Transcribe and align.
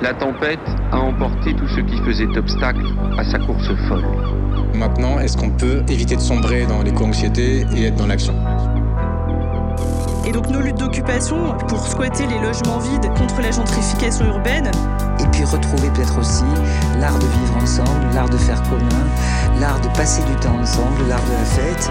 La 0.00 0.14
tempête 0.14 0.60
a 0.92 1.00
emporté 1.00 1.54
tout 1.54 1.66
ce 1.66 1.80
qui 1.80 1.98
faisait 2.04 2.28
obstacle 2.38 2.84
à 3.18 3.24
sa 3.24 3.38
course 3.40 3.68
folle. 3.88 4.04
Maintenant, 4.72 5.18
est-ce 5.18 5.36
qu'on 5.36 5.50
peut 5.50 5.82
éviter 5.88 6.14
de 6.14 6.20
sombrer 6.20 6.66
dans 6.66 6.82
l'éco-anxiété 6.82 7.66
et 7.76 7.86
être 7.86 7.96
dans 7.96 8.06
l'action? 8.06 8.34
Et 10.24 10.30
donc 10.30 10.48
nos 10.50 10.60
luttes 10.60 10.78
d'occupation 10.78 11.56
pour 11.66 11.84
squatter 11.84 12.26
les 12.28 12.38
logements 12.38 12.78
vides 12.78 13.12
contre 13.18 13.40
la 13.42 13.50
gentrification 13.50 14.26
urbaine. 14.26 14.70
Et 15.18 15.26
puis 15.32 15.42
retrouver 15.42 15.90
peut-être 15.90 16.20
aussi 16.20 16.44
l'art 17.00 17.18
de 17.18 17.26
vivre 17.26 17.56
ensemble, 17.60 18.14
l'art 18.14 18.28
de 18.28 18.36
faire 18.36 18.62
commun, 18.64 19.04
l'art 19.60 19.80
de 19.80 19.88
passer 19.96 20.22
du 20.22 20.36
temps 20.36 20.56
ensemble, 20.60 21.08
l'art 21.08 21.24
de 21.24 21.32
la 21.32 21.44
fête. 21.44 21.90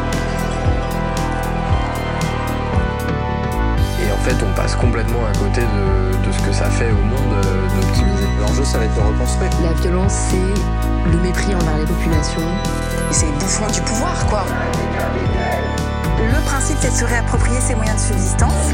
Fait, 4.28 4.44
on 4.44 4.54
passe 4.54 4.75
complètement 4.75 5.25
à 5.25 5.38
côté 5.38 5.62
de, 5.62 6.32
ce 6.32 6.39
que 6.46 6.54
ça 6.54 6.65
fait 6.70 6.92
au 6.92 7.02
monde 7.02 7.33
euh, 7.33 7.82
d'optimiser. 7.82 8.28
L'enjeu, 8.42 8.65
ça 8.65 8.79
va 8.79 8.86
être 8.86 8.96
de 8.96 9.00
reconstruire. 9.00 9.50
La 9.64 9.74
violence, 9.74 10.14
c'est 10.29 11.11
le 11.11 11.18
mépris 11.19 11.56
envers 11.56 11.78
les 11.78 11.86
populations. 11.86 12.42
Et 13.10 13.14
c'est 13.14 13.28
le 13.28 13.32
bouffon 13.33 13.68
du 13.71 13.82
pouvoir, 13.82 14.25
quoi. 14.28 14.43
Le 16.19 16.46
principe, 16.46 16.78
c'est 16.82 16.92
de 16.92 16.96
se 16.96 17.05
réapproprier 17.05 17.60
ses 17.61 17.75
moyens 17.75 17.96
de 17.96 18.07
subsistance. 18.07 18.71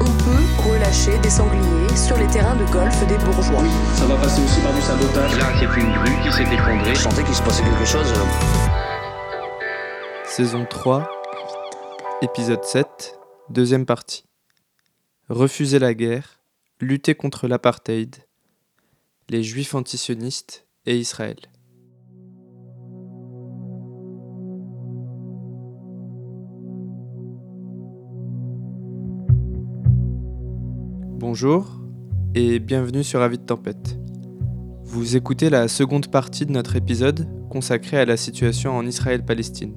On 0.00 0.04
peut 0.04 0.68
relâcher 0.68 1.16
des 1.22 1.30
sangliers 1.30 1.96
sur 1.96 2.18
les 2.18 2.26
terrains 2.26 2.56
de 2.56 2.64
golf 2.64 3.06
des 3.06 3.18
bourgeois. 3.18 3.60
Oui, 3.62 3.70
ça 3.94 4.04
va 4.04 4.16
passer 4.16 4.42
aussi 4.42 4.60
par 4.60 4.72
du 4.72 4.82
sabotage. 4.82 5.38
Là, 5.38 5.46
c'est 5.58 5.80
une 5.80 5.92
grue 5.92 6.16
qui 6.22 6.32
s'est 6.32 6.42
effondrée. 6.42 6.94
Je 6.94 7.00
sentais 7.00 7.22
qu'il 7.22 7.34
se 7.34 7.42
passait 7.42 7.62
quelque 7.62 7.86
chose. 7.86 8.12
Saison 10.26 10.66
3, 10.68 11.08
épisode 12.22 12.64
7, 12.64 13.21
deuxième 13.50 13.86
partie. 13.86 14.24
Refuser 15.28 15.78
la 15.78 15.94
guerre, 15.94 16.40
lutter 16.80 17.14
contre 17.14 17.48
l'apartheid, 17.48 18.16
les 19.28 19.42
juifs 19.42 19.74
antisionistes 19.74 20.66
et 20.86 20.96
Israël. 20.96 21.36
Bonjour 31.18 31.80
et 32.34 32.58
bienvenue 32.58 33.04
sur 33.04 33.22
Avis 33.22 33.38
de 33.38 33.44
Tempête. 33.44 33.98
Vous 34.84 35.16
écoutez 35.16 35.50
la 35.50 35.68
seconde 35.68 36.10
partie 36.10 36.46
de 36.46 36.52
notre 36.52 36.76
épisode 36.76 37.28
consacré 37.48 37.98
à 37.98 38.04
la 38.04 38.16
situation 38.16 38.76
en 38.76 38.86
Israël-Palestine 38.86 39.74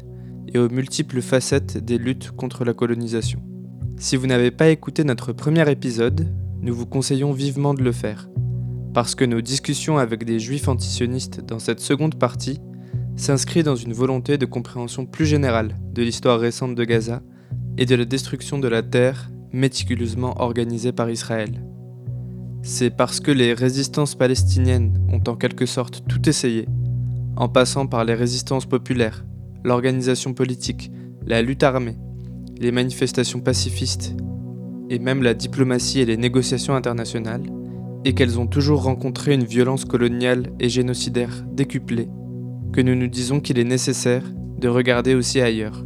et 0.54 0.58
aux 0.58 0.70
multiples 0.70 1.22
facettes 1.22 1.78
des 1.78 1.98
luttes 1.98 2.32
contre 2.32 2.66
la 2.66 2.74
colonisation. 2.74 3.55
Si 3.98 4.18
vous 4.18 4.28
n'avez 4.28 4.52
pas 4.52 4.70
écouté 4.70 5.06
notre 5.06 5.32
premier 5.32 5.70
épisode, 5.72 6.28
nous 6.62 6.76
vous 6.76 6.86
conseillons 6.86 7.32
vivement 7.32 7.74
de 7.74 7.82
le 7.82 7.94
faire, 7.94 8.30
parce 8.94 9.16
que 9.16 9.24
nos 9.24 9.40
discussions 9.40 9.98
avec 9.98 10.26
des 10.26 10.38
juifs 10.38 10.68
antisionistes 10.68 11.40
dans 11.46 11.60
cette 11.60 11.80
seconde 11.80 12.16
partie 12.16 12.60
s'inscrivent 13.16 13.64
dans 13.64 13.78
une 13.78 13.94
volonté 13.94 14.38
de 14.38 14.46
compréhension 14.46 15.06
plus 15.06 15.26
générale 15.26 15.78
de 15.94 16.04
l'histoire 16.04 16.42
récente 16.42 16.76
de 16.76 16.84
Gaza 16.84 17.22
et 17.78 17.86
de 17.86 17.96
la 17.96 18.04
destruction 18.04 18.60
de 18.60 18.68
la 18.68 18.84
terre 18.84 19.32
méticuleusement 19.54 20.42
organisée 20.42 20.92
par 20.92 21.10
Israël. 21.10 21.66
C'est 22.64 22.90
parce 22.90 23.22
que 23.22 23.32
les 23.32 23.54
résistances 23.54 24.16
palestiniennes 24.16 25.08
ont 25.08 25.24
en 25.32 25.38
quelque 25.38 25.66
sorte 25.66 26.04
tout 26.06 26.28
essayé, 26.28 26.68
en 27.38 27.48
passant 27.48 27.88
par 27.88 28.04
les 28.04 28.14
résistances 28.14 28.66
populaires, 28.66 29.24
l'organisation 29.64 30.34
politique, 30.34 30.92
la 31.26 31.42
lutte 31.42 31.64
armée, 31.64 31.96
les 32.60 32.72
manifestations 32.72 33.40
pacifistes, 33.40 34.16
et 34.90 35.00
même 35.00 35.24
la 35.24 35.34
diplomatie 35.34 36.00
et 36.00 36.06
les 36.06 36.18
négociations 36.18 36.76
internationales, 36.76 37.44
et 38.06 38.14
qu'elles 38.14 38.40
ont 38.40 38.48
toujours 38.48 38.84
rencontré 38.84 39.34
une 39.34 39.44
violence 39.44 39.86
coloniale 39.86 40.52
et 40.60 40.70
génocidaire 40.70 41.44
décuplée, 41.52 42.08
que 42.72 42.82
nous 42.82 42.96
nous 42.96 43.08
disons 43.08 43.40
qu'il 43.40 43.58
est 43.58 43.64
nécessaire 43.64 44.24
de 44.60 44.68
regarder 44.68 45.16
aussi 45.16 45.42
ailleurs. 45.42 45.86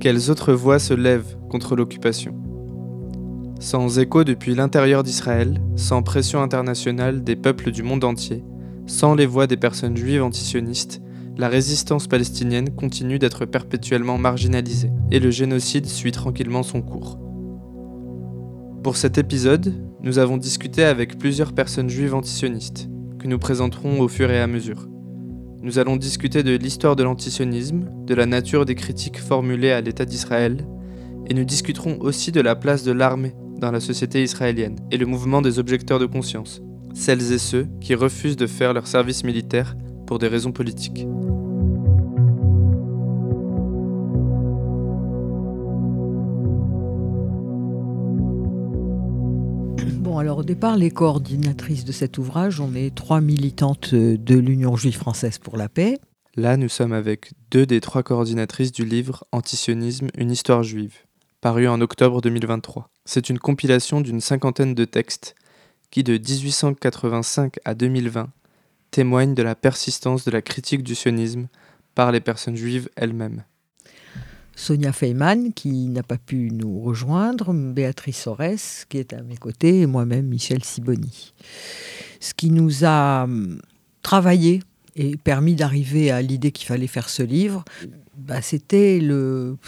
Quelles 0.00 0.30
autres 0.30 0.52
voix 0.52 0.78
se 0.78 0.94
lèvent 0.94 1.36
contre 1.48 1.74
l'occupation? 1.74 2.34
Sans 3.58 3.98
écho 3.98 4.22
depuis 4.22 4.54
l'intérieur 4.54 5.02
d'Israël, 5.02 5.60
sans 5.76 6.02
pression 6.02 6.42
internationale 6.42 7.24
des 7.24 7.36
peuples 7.36 7.72
du 7.72 7.82
monde 7.82 8.04
entier, 8.04 8.44
sans 8.86 9.14
les 9.14 9.26
voix 9.26 9.46
des 9.46 9.56
personnes 9.56 9.96
juives 9.96 10.22
antisionistes, 10.22 11.00
la 11.38 11.48
résistance 11.48 12.06
palestinienne 12.06 12.74
continue 12.74 13.18
d'être 13.18 13.44
perpétuellement 13.44 14.16
marginalisée 14.16 14.90
et 15.10 15.20
le 15.20 15.30
génocide 15.30 15.86
suit 15.86 16.12
tranquillement 16.12 16.62
son 16.62 16.80
cours. 16.80 17.18
Pour 18.82 18.96
cet 18.96 19.18
épisode, 19.18 19.74
nous 20.00 20.18
avons 20.18 20.38
discuté 20.38 20.84
avec 20.84 21.18
plusieurs 21.18 21.52
personnes 21.52 21.90
juives 21.90 22.14
antisionistes, 22.14 22.88
que 23.18 23.28
nous 23.28 23.38
présenterons 23.38 24.00
au 24.00 24.08
fur 24.08 24.30
et 24.30 24.40
à 24.40 24.46
mesure. 24.46 24.88
Nous 25.60 25.78
allons 25.78 25.96
discuter 25.96 26.42
de 26.42 26.56
l'histoire 26.56 26.96
de 26.96 27.02
l'antisionisme, 27.02 27.90
de 28.06 28.14
la 28.14 28.24
nature 28.24 28.64
des 28.64 28.74
critiques 28.74 29.18
formulées 29.18 29.72
à 29.72 29.80
l'État 29.80 30.04
d'Israël, 30.04 30.66
et 31.28 31.34
nous 31.34 31.44
discuterons 31.44 31.98
aussi 32.00 32.32
de 32.32 32.40
la 32.40 32.54
place 32.54 32.84
de 32.84 32.92
l'armée 32.92 33.34
dans 33.58 33.72
la 33.72 33.80
société 33.80 34.22
israélienne 34.22 34.76
et 34.90 34.96
le 34.96 35.06
mouvement 35.06 35.42
des 35.42 35.58
objecteurs 35.58 35.98
de 35.98 36.06
conscience, 36.06 36.62
celles 36.94 37.32
et 37.32 37.38
ceux 37.38 37.66
qui 37.80 37.94
refusent 37.94 38.36
de 38.36 38.46
faire 38.46 38.72
leur 38.72 38.86
service 38.86 39.24
militaire 39.24 39.76
pour 40.06 40.18
des 40.18 40.28
raisons 40.28 40.52
politiques. 40.52 41.06
Bon, 49.98 50.18
alors 50.18 50.38
au 50.38 50.44
départ, 50.44 50.76
les 50.76 50.90
coordinatrices 50.90 51.84
de 51.84 51.92
cet 51.92 52.18
ouvrage, 52.18 52.60
on 52.60 52.74
est 52.74 52.94
trois 52.94 53.20
militantes 53.20 53.94
de 53.94 54.36
l'Union 54.36 54.76
juive 54.76 54.96
française 54.96 55.38
pour 55.38 55.56
la 55.56 55.68
paix. 55.68 55.98
Là, 56.36 56.56
nous 56.56 56.68
sommes 56.68 56.92
avec 56.92 57.32
deux 57.50 57.66
des 57.66 57.80
trois 57.80 58.02
coordinatrices 58.02 58.72
du 58.72 58.84
livre 58.84 59.24
Antisionisme, 59.32 60.08
une 60.16 60.30
histoire 60.30 60.62
juive 60.62 61.06
paru 61.46 61.68
en 61.68 61.80
octobre 61.80 62.20
2023. 62.20 62.90
C'est 63.04 63.30
une 63.30 63.38
compilation 63.38 64.00
d'une 64.00 64.20
cinquantaine 64.20 64.74
de 64.74 64.84
textes 64.84 65.36
qui, 65.92 66.02
de 66.02 66.14
1885 66.14 67.58
à 67.64 67.74
2020, 67.74 68.30
témoignent 68.90 69.34
de 69.34 69.42
la 69.42 69.54
persistance 69.54 70.24
de 70.24 70.30
la 70.30 70.42
critique 70.42 70.82
du 70.82 70.94
sionisme 70.94 71.48
par 71.94 72.12
les 72.12 72.20
personnes 72.20 72.56
juives 72.56 72.88
elles-mêmes. 72.96 73.44
Sonia 74.54 74.92
Feynman, 74.92 75.52
qui 75.52 75.88
n'a 75.88 76.02
pas 76.02 76.16
pu 76.16 76.50
nous 76.50 76.80
rejoindre, 76.80 77.52
Béatrice 77.52 78.26
Ores, 78.26 78.86
qui 78.88 78.96
est 78.96 79.12
à 79.12 79.22
mes 79.22 79.36
côtés, 79.36 79.82
et 79.82 79.86
moi-même, 79.86 80.26
Michel 80.26 80.64
Siboni. 80.64 81.34
Ce 82.20 82.32
qui 82.32 82.50
nous 82.50 82.84
a 82.84 83.24
hum, 83.24 83.60
travaillé 84.02 84.62
et 84.96 85.18
permis 85.18 85.56
d'arriver 85.56 86.10
à 86.10 86.22
l'idée 86.22 86.52
qu'il 86.52 86.66
fallait 86.66 86.86
faire 86.86 87.10
ce 87.10 87.22
livre, 87.22 87.64
bah, 88.16 88.40
c'était 88.40 88.98
le, 88.98 89.58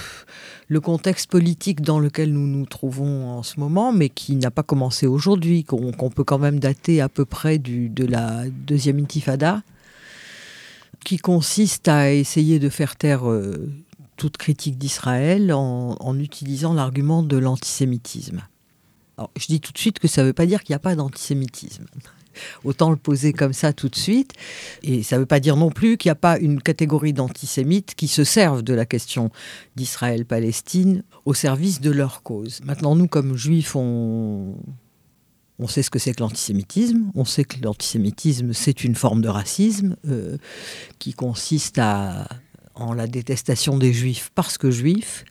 le 0.68 0.80
contexte 0.80 1.30
politique 1.30 1.80
dans 1.80 1.98
lequel 1.98 2.32
nous 2.32 2.46
nous 2.46 2.66
trouvons 2.66 3.30
en 3.30 3.42
ce 3.42 3.58
moment, 3.58 3.90
mais 3.90 4.10
qui 4.10 4.36
n'a 4.36 4.50
pas 4.50 4.62
commencé 4.62 5.06
aujourd'hui, 5.06 5.64
qu'on 5.64 6.10
peut 6.10 6.24
quand 6.24 6.38
même 6.38 6.60
dater 6.60 7.00
à 7.00 7.08
peu 7.08 7.24
près 7.24 7.58
de 7.58 8.04
la 8.04 8.44
deuxième 8.50 8.98
intifada, 8.98 9.62
qui 11.04 11.16
consiste 11.16 11.88
à 11.88 12.12
essayer 12.12 12.58
de 12.58 12.68
faire 12.68 12.96
taire 12.96 13.30
euh, 13.30 13.70
toute 14.16 14.36
critique 14.36 14.76
d'Israël 14.76 15.52
en, 15.54 16.18
utilisant 16.18 16.74
l'argument 16.74 17.22
de 17.22 17.38
l'antisémitisme. 17.38 18.42
Je 19.36 19.46
dis 19.46 19.60
tout 19.60 19.72
de 19.72 19.78
suite 19.78 19.98
que 19.98 20.08
ça 20.08 20.22
ne 20.22 20.28
veut 20.28 20.32
pas 20.32 20.46
dire 20.46 20.62
qu'il 20.62 20.72
n'y 20.72 20.76
a 20.76 20.80
pas 20.80 20.94
d'antisémitisme. 20.94 21.86
Autant 22.64 22.90
le 22.90 22.96
poser 22.96 23.32
comme 23.32 23.52
ça 23.52 23.72
tout 23.72 23.88
de 23.88 23.96
suite. 23.96 24.32
Et 24.82 25.02
ça 25.02 25.16
ne 25.16 25.20
veut 25.20 25.26
pas 25.26 25.40
dire 25.40 25.56
non 25.56 25.70
plus 25.70 25.96
qu'il 25.96 26.08
n'y 26.08 26.12
a 26.12 26.16
pas 26.16 26.38
une 26.38 26.60
catégorie 26.62 27.12
d'antisémites 27.12 27.94
qui 27.94 28.08
se 28.08 28.24
servent 28.24 28.62
de 28.62 28.74
la 28.74 28.86
question 28.86 29.30
d'Israël-Palestine 29.76 31.02
au 31.24 31.34
service 31.34 31.80
de 31.80 31.90
leur 31.90 32.22
cause. 32.22 32.60
Maintenant, 32.64 32.96
nous, 32.96 33.08
comme 33.08 33.36
juifs, 33.36 33.76
on, 33.76 34.56
on 35.58 35.68
sait 35.68 35.82
ce 35.82 35.90
que 35.90 35.98
c'est 35.98 36.14
que 36.14 36.20
l'antisémitisme. 36.20 37.10
On 37.14 37.24
sait 37.24 37.44
que 37.44 37.56
l'antisémitisme, 37.62 38.52
c'est 38.52 38.84
une 38.84 38.94
forme 38.94 39.20
de 39.20 39.28
racisme 39.28 39.96
euh, 40.06 40.38
qui 40.98 41.12
consiste 41.12 41.78
à, 41.78 42.28
en 42.74 42.92
la 42.92 43.06
détestation 43.06 43.76
des 43.76 43.92
juifs 43.92 44.30
parce 44.34 44.58
que 44.58 44.70
juifs 44.70 45.24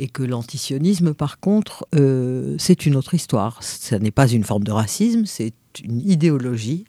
et 0.00 0.08
que 0.08 0.22
l'antisionisme, 0.22 1.12
par 1.12 1.38
contre, 1.40 1.86
euh, 1.94 2.56
c'est 2.58 2.86
une 2.86 2.96
autre 2.96 3.12
histoire. 3.12 3.62
Ce 3.62 3.94
n'est 3.94 4.10
pas 4.10 4.26
une 4.26 4.44
forme 4.44 4.64
de 4.64 4.72
racisme, 4.72 5.26
c'est 5.26 5.52
une 5.84 6.00
idéologie, 6.00 6.84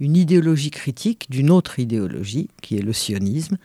une 0.00 0.16
idéologie 0.16 0.70
critique 0.70 1.26
d'une 1.30 1.50
autre 1.50 1.78
idéologie, 1.78 2.48
qui 2.60 2.76
est 2.76 2.82
le 2.82 2.92
sionisme, 2.92 3.56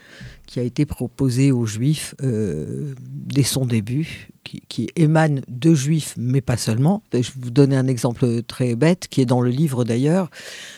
qui 0.48 0.60
a 0.60 0.64
été 0.64 0.86
proposé 0.86 1.52
aux 1.52 1.66
juifs 1.66 2.16
euh, 2.24 2.96
dès 3.00 3.44
son 3.44 3.66
début, 3.66 4.30
qui, 4.44 4.88
émane 4.96 5.42
de 5.50 5.74
juifs, 5.74 6.16
mais 6.18 6.40
pas 6.40 6.56
seulement. 6.56 7.04
Je 7.12 7.18
vais 7.18 7.24
vous 7.42 7.52
donner 7.52 7.76
un 7.76 7.88
exemple 7.88 8.42
très 8.44 8.76
bête, 8.76 9.10
qui 9.10 9.22
est 9.22 9.26
dans 9.26 9.42
le 9.42 9.50
livre 9.50 9.84
d'ailleurs, 9.84 10.32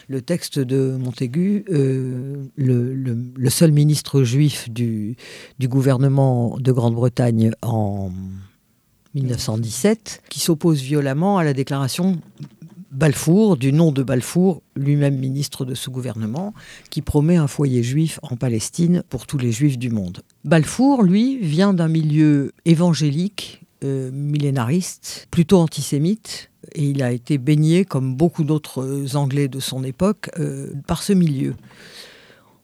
le 0.08 0.22
texte 0.22 0.58
de 0.58 0.98
Montaigu, 1.00 1.66
euh, 1.70 2.48
le, 2.58 3.50
seul 3.50 3.72
ministre 3.72 4.24
juif 4.24 4.70
du, 4.72 5.16
du 5.60 5.68
gouvernement 5.68 6.58
de 6.60 6.72
Grande-Bretagne 6.72 7.52
en 7.62 8.12
1917, 9.14 10.24
qui 10.30 10.40
s'oppose 10.40 10.82
violemment 10.82 11.38
à 11.38 11.44
la 11.44 11.54
déclaration 11.54 12.20
Balfour, 12.92 13.56
du 13.56 13.72
nom 13.72 13.92
de 13.92 14.02
Balfour, 14.02 14.64
lui-même 14.76 15.18
ministre 15.18 15.64
de 15.64 15.76
ce 15.76 15.90
gouvernement, 15.90 16.54
qui 16.90 17.02
promet 17.02 17.36
un 17.36 17.48
foyer 17.48 17.84
juif 17.84 18.20
en 18.24 18.36
Palestine 18.36 19.04
pour 19.10 19.28
tous 19.28 19.38
les 19.38 19.52
juifs 19.52 19.78
du 19.78 19.90
monde. 19.90 20.22
Balfour, 20.44 21.04
lui, 21.04 21.38
vient 21.38 21.74
d'un 21.74 21.88
milieu 21.88 22.52
évangélique, 22.66 23.62
euh, 23.84 24.10
millénariste, 24.12 25.28
plutôt 25.30 25.60
antisémite, 25.60 26.50
et 26.74 26.84
il 26.84 27.04
a 27.04 27.12
été 27.12 27.38
baigné, 27.38 27.86
comme 27.86 28.16
beaucoup 28.16 28.44
d'autres 28.44 29.16
Anglais 29.16 29.48
de 29.48 29.60
son 29.60 29.84
époque, 29.84 30.30
euh, 30.40 30.74
par 30.88 31.04
ce 31.04 31.14
milieu. 31.14 31.56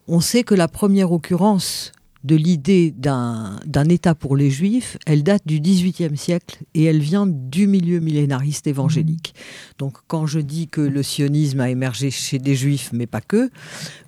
On 0.08 0.20
sait 0.20 0.44
que 0.44 0.56
la 0.56 0.68
première 0.68 1.12
occurrence 1.12 1.92
de 2.26 2.36
l'idée 2.36 2.92
d'un 2.92 3.60
État 3.88 4.16
pour 4.16 4.36
les 4.36 4.50
Juifs, 4.50 4.98
elle 5.06 5.22
date 5.22 5.44
du 5.46 5.60
XVIIIe 5.60 6.18
siècle 6.18 6.64
et 6.74 6.86
elle 6.86 7.00
vient 7.00 7.28
du 7.28 7.68
milieu 7.68 8.00
millénariste 8.00 8.66
évangélique. 8.66 9.36
Donc 9.78 9.98
quand 10.08 10.26
je 10.26 10.40
dis 10.40 10.68
que 10.68 10.82
le 10.82 11.04
sionisme 11.04 11.60
a 11.60 11.70
émergé 11.70 12.10
chez 12.10 12.40
des 12.40 12.56
Juifs, 12.56 12.90
mais 12.94 13.06
pas 13.06 13.22
que, 13.22 13.52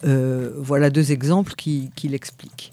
euh, 0.03 0.51
voilà 0.57 0.89
deux 0.89 1.11
exemples 1.11 1.53
qui, 1.55 1.91
qui 1.95 2.07
l'expliquent. 2.07 2.71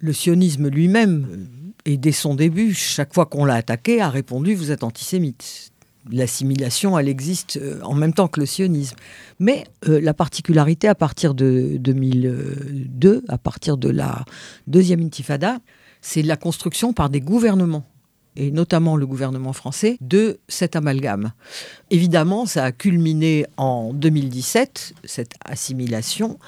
Le 0.00 0.12
sionisme 0.12 0.68
lui-même, 0.68 1.48
et 1.86 1.96
dès 1.96 2.12
son 2.12 2.34
début, 2.34 2.74
chaque 2.74 3.14
fois 3.14 3.24
qu'on 3.24 3.46
l'a 3.46 3.54
attaqué, 3.54 4.02
a 4.02 4.10
répondu 4.10 4.54
Vous 4.54 4.70
êtes 4.70 4.84
antisémite 4.84 5.72
l'assimilation, 6.10 6.98
elle 6.98 7.08
existe 7.08 7.56
euh, 7.56 7.80
en 7.82 7.94
même 7.94 8.12
temps 8.12 8.28
que 8.28 8.40
le 8.40 8.46
sionisme. 8.46 8.96
Mais 9.38 9.64
euh, 9.88 10.00
la 10.00 10.14
particularité 10.14 10.88
à 10.88 10.94
partir 10.94 11.34
de 11.34 11.76
2002, 11.78 13.24
à 13.28 13.38
partir 13.38 13.76
de 13.76 13.88
la 13.88 14.24
deuxième 14.66 15.00
intifada, 15.00 15.58
c'est 16.00 16.22
la 16.22 16.36
construction 16.36 16.92
par 16.92 17.10
des 17.10 17.20
gouvernements 17.20 17.84
et 18.36 18.50
notamment 18.50 18.96
le 18.96 19.06
gouvernement 19.06 19.52
français, 19.52 19.96
de 20.00 20.38
cet 20.48 20.76
amalgame. 20.76 21.32
Évidemment, 21.90 22.46
ça 22.46 22.64
a 22.64 22.72
culminé 22.72 23.44
en 23.56 23.92
2017, 23.92 24.94
cette 25.04 25.32
assimilation, 25.44 26.38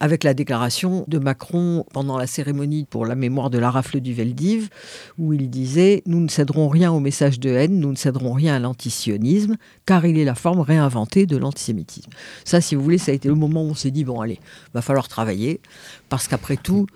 avec 0.00 0.24
la 0.24 0.32
déclaration 0.34 1.04
de 1.08 1.18
Macron 1.18 1.84
pendant 1.92 2.16
la 2.18 2.26
cérémonie 2.26 2.84
pour 2.84 3.04
la 3.04 3.14
mémoire 3.14 3.50
de 3.50 3.58
la 3.58 3.70
rafle 3.70 4.00
du 4.00 4.14
Veldiv, 4.14 4.70
où 5.18 5.34
il 5.34 5.50
disait 5.50 6.02
Nous 6.06 6.20
ne 6.20 6.28
céderons 6.28 6.68
rien 6.68 6.90
au 6.90 7.00
message 7.00 7.38
de 7.38 7.50
haine, 7.50 7.78
nous 7.78 7.90
ne 7.92 7.96
céderons 7.96 8.32
rien 8.32 8.56
à 8.56 8.58
l'antisionisme, 8.58 9.56
car 9.84 10.04
il 10.06 10.18
est 10.18 10.24
la 10.24 10.34
forme 10.34 10.60
réinventée 10.60 11.26
de 11.26 11.36
l'antisémitisme. 11.36 12.10
Ça, 12.44 12.60
si 12.60 12.74
vous 12.74 12.82
voulez, 12.82 12.98
ça 12.98 13.12
a 13.12 13.14
été 13.14 13.28
le 13.28 13.34
moment 13.34 13.62
où 13.62 13.68
on 13.70 13.74
s'est 13.74 13.90
dit 13.90 14.04
Bon, 14.04 14.20
allez, 14.20 14.40
va 14.72 14.82
falloir 14.82 15.06
travailler, 15.06 15.60
parce 16.08 16.26
qu'après 16.26 16.56
tout, 16.56 16.86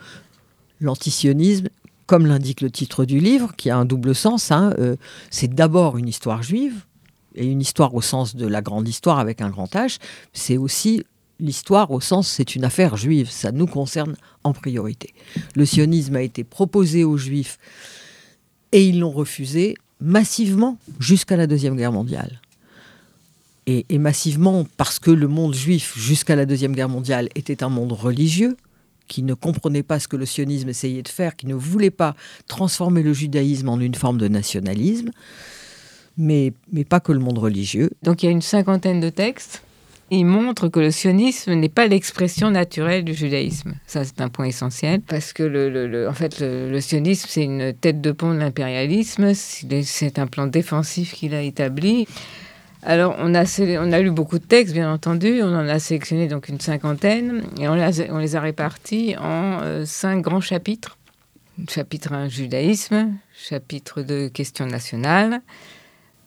l'antisionisme, 0.80 1.68
comme 2.06 2.26
l'indique 2.26 2.62
le 2.62 2.70
titre 2.70 3.04
du 3.04 3.20
livre, 3.20 3.54
qui 3.56 3.68
a 3.70 3.76
un 3.76 3.84
double 3.84 4.14
sens, 4.14 4.50
hein, 4.50 4.74
euh, 4.78 4.96
c'est 5.30 5.54
d'abord 5.54 5.98
une 5.98 6.08
histoire 6.08 6.42
juive, 6.42 6.84
et 7.34 7.46
une 7.46 7.60
histoire 7.60 7.94
au 7.94 8.00
sens 8.00 8.36
de 8.36 8.46
la 8.46 8.62
grande 8.62 8.88
histoire 8.88 9.18
avec 9.18 9.40
un 9.40 9.50
grand 9.50 9.72
H, 9.74 9.98
c'est 10.32 10.56
aussi 10.56 11.04
l'histoire 11.44 11.91
au 11.91 12.00
sens 12.00 12.29
c'est 12.29 12.56
une 12.56 12.64
affaire 12.64 12.96
juive, 12.96 13.31
ça 13.31 13.52
nous 13.52 13.67
concerne 13.67 14.17
en 14.43 14.52
priorité. 14.52 15.14
Le 15.55 15.64
sionisme 15.64 16.17
a 16.17 16.23
été 16.23 16.44
proposé 16.44 17.05
aux 17.05 17.17
juifs 17.17 17.58
et 18.73 18.88
ils 18.88 18.99
l'ont 18.99 19.12
refusé 19.12 19.76
massivement 20.00 20.79
jusqu'à 20.99 21.37
la 21.37 21.46
Deuxième 21.46 21.76
Guerre 21.76 21.93
mondiale. 21.93 22.41
Et, 23.67 23.99
massivement 23.99 24.67
parce 24.76 24.99
que 24.99 25.11
le 25.11 25.26
monde 25.26 25.55
juif 25.55 25.94
jusqu'à 25.96 26.37
la 26.37 26.44
Deuxième 26.44 26.75
Guerre 26.75 26.91
mondiale 26.91 27.31
était 27.35 27.62
un 27.62 27.70
monde 27.70 27.93
religieux, 27.93 28.58
qui 29.08 29.23
ne 29.23 29.32
comprenait 29.32 29.82
pas 29.82 29.99
ce 29.99 30.08
que 30.08 30.17
le 30.17 30.26
sionisme 30.26 30.69
essayait 30.69 31.02
de 31.02 31.08
faire, 31.08 31.35
qui 31.35 31.46
ne 31.46 31.55
voulait 31.55 31.91
pas 31.91 32.14
transformer 32.46 33.02
le 33.02 33.14
judaïsme 33.14 33.70
en 33.70 33.81
une 33.81 33.94
forme 33.94 34.19
de 34.19 34.29
nationalisme, 34.29 35.11
mais, 36.19 36.52
mais 36.73 36.85
pas 36.85 37.00
que 37.00 37.12
le 37.12 37.20
monde 37.20 37.38
religieux. 37.38 37.91
Donc 38.02 38.23
il 38.23 38.26
y 38.26 38.29
a 38.29 38.32
une 38.32 38.43
cinquantaine 38.43 39.00
de 39.00 39.08
textes 39.08 39.63
il 40.14 40.25
montre 40.25 40.69
que 40.69 40.81
le 40.81 40.90
sionisme 40.90 41.55
n'est 41.55 41.69
pas 41.69 41.87
l'expression 41.87 42.50
naturelle 42.50 43.05
du 43.05 43.14
judaïsme. 43.14 43.75
Ça, 43.87 44.05
c'est 44.05 44.20
un 44.20 44.28
point 44.28 44.46
essentiel 44.46 45.00
parce 45.00 45.32
que, 45.32 45.43
le, 45.43 46.08
en 46.08 46.12
fait, 46.12 46.40
le, 46.40 46.81
sionisme, 46.81 47.26
c'est 47.28 47.44
une 47.44 47.72
tête 47.72 48.00
de 48.00 48.12
pont 48.12 48.32
de 48.32 48.38
l'impérialisme. 48.38 49.32
C'est 49.34 50.19
un 50.19 50.26
plan 50.26 50.46
défensif 50.46 51.12
qu'il 51.14 51.34
a 51.34 51.43
établi. 51.43 52.06
Alors, 52.82 53.16
on 53.19 53.34
a, 53.34 53.44
on 53.61 53.99
lu 53.99 54.11
beaucoup 54.11 54.38
de 54.38 54.44
textes, 54.44 54.75
bien 54.75 54.93
entendu. 54.93 55.40
On 55.43 55.55
en 55.55 55.69
a 55.69 55.78
sélectionné 55.78 56.28
donc 56.28 56.49
une 56.49 56.60
cinquantaine 56.60 57.43
et 57.58 57.69
on, 57.69 57.72
on 58.10 58.19
les 58.19 58.37
a 58.37 58.40
répartis 58.40 59.17
en 59.19 59.60
euh, 59.62 59.84
cinq 59.87 60.20
grands 60.20 60.43
chapitres. 60.43 60.99
Chapitre 61.69 62.12
1, 62.12 62.28
judaïsme. 62.28 63.14
Chapitre 63.32 64.02
2, 64.02 64.28
questions 64.28 64.67
nationales 64.67 65.40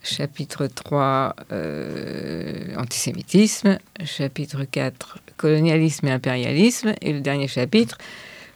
chapitre 0.07 0.67
3, 0.67 1.35
euh, 1.51 2.75
antisémitisme, 2.77 3.77
chapitre 4.03 4.63
4, 4.63 5.19
colonialisme 5.37 6.07
et 6.07 6.11
impérialisme, 6.11 6.93
et 7.01 7.13
le 7.13 7.21
dernier 7.21 7.47
chapitre, 7.47 7.97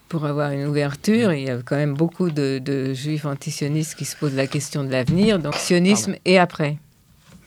pour 0.07 0.25
avoir 0.25 0.51
une 0.51 0.65
ouverture, 0.65 1.31
il 1.33 1.43
y 1.43 1.49
a 1.49 1.57
quand 1.63 1.75
même 1.75 1.93
beaucoup 1.93 2.29
de, 2.29 2.93
juifs 2.93 3.25
antisionistes 3.25 3.95
qui 3.95 4.05
se 4.05 4.17
posent 4.17 4.35
la 4.35 4.47
question 4.47 4.83
de 4.83 4.91
l'avenir, 4.91 5.39
donc 5.39 5.55
sionisme 5.55 6.15
et 6.25 6.37
après. 6.37 6.77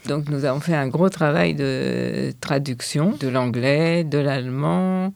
Donc 0.06 0.28
nous 0.28 0.44
avons 0.44 0.60
fait 0.60 0.74
un 0.74 0.88
gros 0.88 1.08
travail 1.08 1.54
de 1.54 2.32
traduction 2.40 3.16
de 3.18 3.28
l'anglais, 3.28 4.04
de 4.04 4.18
l'allemand, 4.18 5.12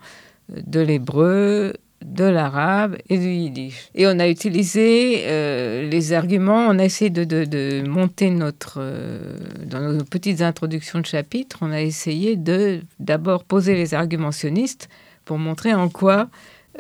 de 0.49 0.81
l'hébreu, 0.81 1.75
de 2.05 2.25
l'arabe 2.25 2.97
et 3.09 3.19
du 3.19 3.29
yiddish. 3.29 3.91
Et 3.95 4.06
on 4.06 4.19
a 4.19 4.29
utilisé 4.29 5.25
euh, 5.27 5.89
les 5.89 6.12
arguments, 6.12 6.67
on 6.69 6.79
a 6.79 6.85
essayé 6.85 7.11
de, 7.11 7.87
monter 7.89 8.31
notre... 8.31 8.79
Euh, 8.81 9.37
dans 9.65 9.81
nos 9.81 10.05
petites 10.05 10.41
introductions 10.41 11.00
de 11.00 11.06
chapitres, 11.06 11.59
on 11.61 11.71
a 11.73 11.81
essayé 11.81 12.37
de 12.37 12.81
d'abord 13.00 13.45
poser 13.45 13.75
les 13.75 13.95
arguments 13.95 14.33
sionistes 14.33 14.89
pour 15.25 15.39
montrer 15.39 15.75
en 15.75 15.89
quoi 15.89 16.29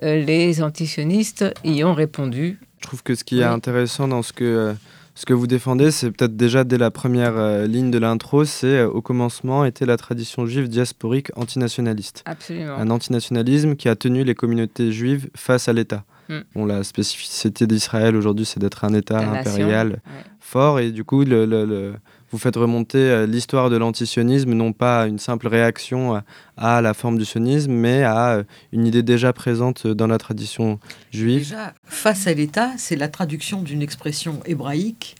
euh, 0.02 0.22
les 0.24 0.62
antisionistes 0.62 1.44
y 1.64 1.82
ont 1.84 1.94
répondu. 1.94 2.58
Je 2.80 2.86
trouve 2.86 3.02
que 3.02 3.14
ce 3.14 3.24
qui 3.24 3.40
est 3.40 3.44
intéressant 3.44 4.06
dans 4.06 4.22
ce 4.22 4.32
que 4.32 4.74
ce 5.18 5.26
que 5.26 5.34
vous 5.34 5.48
défendez, 5.48 5.90
c'est 5.90 6.12
peut-être 6.12 6.36
déjà 6.36 6.62
dès 6.62 6.78
la 6.78 6.92
première 6.92 7.36
euh, 7.36 7.66
ligne 7.66 7.90
de 7.90 7.98
l'intro, 7.98 8.44
c'est 8.44 8.78
euh, 8.78 8.88
au 8.88 9.02
commencement 9.02 9.64
était 9.64 9.84
la 9.84 9.96
tradition 9.96 10.46
juive 10.46 10.68
diasporique 10.68 11.32
antinationaliste. 11.34 12.22
Absolument. 12.24 12.76
Un 12.76 12.88
antinationalisme 12.88 13.74
qui 13.74 13.88
a 13.88 13.96
tenu 13.96 14.22
les 14.22 14.36
communautés 14.36 14.92
juives 14.92 15.28
face 15.34 15.68
à 15.68 15.72
l'État. 15.72 16.04
Mm. 16.28 16.66
la 16.66 16.84
spécificité 16.84 17.66
d'Israël 17.66 18.14
aujourd'hui, 18.14 18.44
c'est 18.44 18.60
d'être 18.60 18.84
un 18.84 18.94
État 18.94 19.18
impérial 19.18 20.02
fort, 20.38 20.78
et 20.78 20.92
du 20.92 21.02
coup, 21.02 21.24
le 21.24 21.94
vous 22.30 22.38
faites 22.38 22.56
remonter 22.56 22.98
euh, 22.98 23.26
l'histoire 23.26 23.70
de 23.70 23.76
l'antisionisme, 23.76 24.52
non 24.52 24.72
pas 24.72 25.02
à 25.02 25.06
une 25.06 25.18
simple 25.18 25.48
réaction 25.48 26.16
euh, 26.16 26.20
à 26.56 26.82
la 26.82 26.94
forme 26.94 27.18
du 27.18 27.24
sionisme, 27.24 27.72
mais 27.72 28.02
à 28.04 28.30
euh, 28.30 28.44
une 28.72 28.86
idée 28.86 29.02
déjà 29.02 29.32
présente 29.32 29.86
dans 29.86 30.06
la 30.06 30.18
tradition 30.18 30.78
juive. 31.10 31.56
Face 31.84 32.26
à 32.26 32.34
l'État, 32.34 32.72
c'est 32.76 32.96
la 32.96 33.08
traduction 33.08 33.62
d'une 33.62 33.82
expression 33.82 34.40
hébraïque 34.44 35.16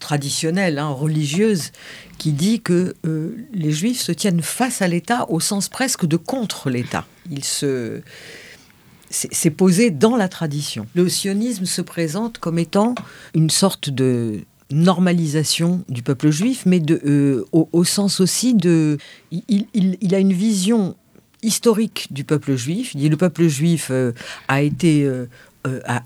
traditionnelle, 0.00 0.78
hein, 0.78 0.88
religieuse, 0.88 1.72
qui 2.18 2.32
dit 2.32 2.60
que 2.60 2.94
les 3.52 3.72
Juifs 3.72 4.00
se 4.00 4.12
tiennent 4.12 4.42
face 4.42 4.80
à 4.80 4.86
l'État 4.86 5.28
au 5.28 5.40
sens 5.40 5.68
presque 5.68 6.06
de 6.06 6.16
contre 6.16 6.70
l'État. 6.70 7.04
Ils 7.28 7.44
se 7.44 8.00
c'est 9.10 9.50
posé 9.50 9.90
dans 9.90 10.16
la 10.16 10.28
tradition. 10.28 10.86
Le 10.94 11.08
sionisme 11.08 11.64
se 11.64 11.80
présente 11.80 12.38
comme 12.38 12.58
étant 12.58 12.94
une 13.34 13.50
sorte 13.50 13.90
de 13.90 14.40
normalisation 14.70 15.82
du 15.88 16.02
peuple 16.02 16.30
juif, 16.30 16.64
mais 16.66 16.82
euh, 16.90 17.44
au, 17.52 17.84
sens 17.84 18.20
aussi 18.20 18.54
de... 18.54 18.98
Il, 19.30 20.14
a 20.14 20.18
une 20.18 20.32
vision 20.32 20.96
historique 21.42 22.08
du 22.10 22.24
peuple 22.24 22.56
juif. 22.56 22.94
Le 22.94 23.16
peuple 23.16 23.46
juif 23.48 23.88
euh, 23.90 24.12
a 24.48 24.62
été... 24.62 25.04
Euh, 25.04 25.26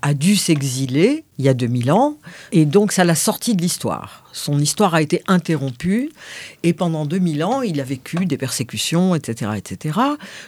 a, 0.01 0.13
dû 0.13 0.35
s'exiler 0.35 1.23
il 1.37 1.45
y 1.45 1.47
a 1.47 1.53
2000 1.53 1.91
ans, 1.91 2.17
et 2.51 2.65
donc 2.65 2.91
ça 2.91 3.05
l'a 3.05 3.15
sorti 3.15 3.55
de 3.55 3.61
l'histoire. 3.61 4.25
Son 4.33 4.59
histoire 4.59 4.93
a 4.93 5.01
été 5.01 5.21
interrompue, 5.27 6.11
et 6.63 6.73
pendant 6.73 7.05
2000 7.05 7.43
ans, 7.43 7.61
il 7.61 7.79
a 7.79 7.83
vécu 7.83 8.25
des 8.25 8.37
persécutions, 8.37 9.15
etc. 9.15 9.51
etc. 9.55 9.99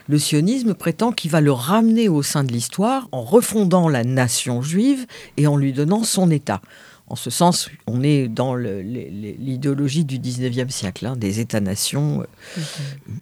Le 0.09 0.19
sionisme 0.19 0.73
prétend 0.73 1.11
qu'il 1.11 1.31
va 1.31 1.39
le 1.39 1.51
ramener 1.51 2.09
au 2.09 2.23
sein 2.23 2.43
de 2.43 2.51
l'histoire 2.51 3.07
en 3.11 3.21
refondant 3.21 3.87
la 3.87 4.03
nation 4.03 4.61
juive 4.61 5.05
et 5.37 5.47
en 5.47 5.55
lui 5.55 5.71
donnant 5.71 6.03
son 6.03 6.29
État. 6.29 6.61
En 7.07 7.15
ce 7.15 7.29
sens, 7.29 7.69
on 7.85 8.01
est 8.01 8.27
dans 8.27 8.55
l'idéologie 8.55 10.05
du 10.05 10.17
19e 10.17 10.69
siècle, 10.69 11.05
hein, 11.05 11.15
des 11.15 11.39
États-nations 11.39 12.21
euh, 12.21 12.61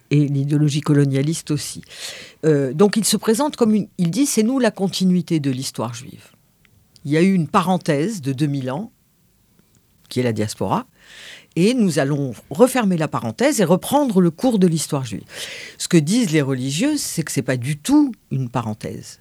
et 0.09 0.27
l'idéologie 0.27 0.79
colonialiste 0.79 1.51
aussi. 1.51 1.81
Euh, 2.45 2.73
donc 2.73 2.95
il 2.95 3.03
se 3.03 3.17
présente 3.17 3.57
comme 3.57 3.75
une... 3.75 3.87
Il 3.97 4.09
dit, 4.09 4.25
c'est 4.25 4.43
nous 4.43 4.59
la 4.59 4.71
continuité 4.71 5.41
de 5.41 5.51
l'histoire 5.51 5.93
juive. 5.93 6.29
Il 7.03 7.11
y 7.11 7.17
a 7.17 7.21
eu 7.21 7.33
une 7.33 7.49
parenthèse 7.49 8.21
de 8.21 8.31
2000 8.31 8.71
ans, 8.71 8.93
qui 10.07 10.21
est 10.21 10.23
la 10.23 10.33
diaspora, 10.33 10.85
et 11.57 11.73
nous 11.73 11.99
allons 11.99 12.33
refermer 12.49 12.95
la 12.95 13.09
parenthèse 13.09 13.59
et 13.59 13.65
reprendre 13.65 14.21
le 14.21 14.31
cours 14.31 14.59
de 14.59 14.67
l'histoire 14.67 15.05
juive. 15.05 15.25
Ce 15.77 15.89
que 15.89 15.97
disent 15.97 16.31
les 16.31 16.41
religieuses, 16.41 17.01
c'est 17.01 17.23
que 17.23 17.33
ce 17.33 17.39
n'est 17.39 17.45
pas 17.45 17.57
du 17.57 17.77
tout 17.77 18.13
une 18.31 18.49
parenthèse 18.49 19.19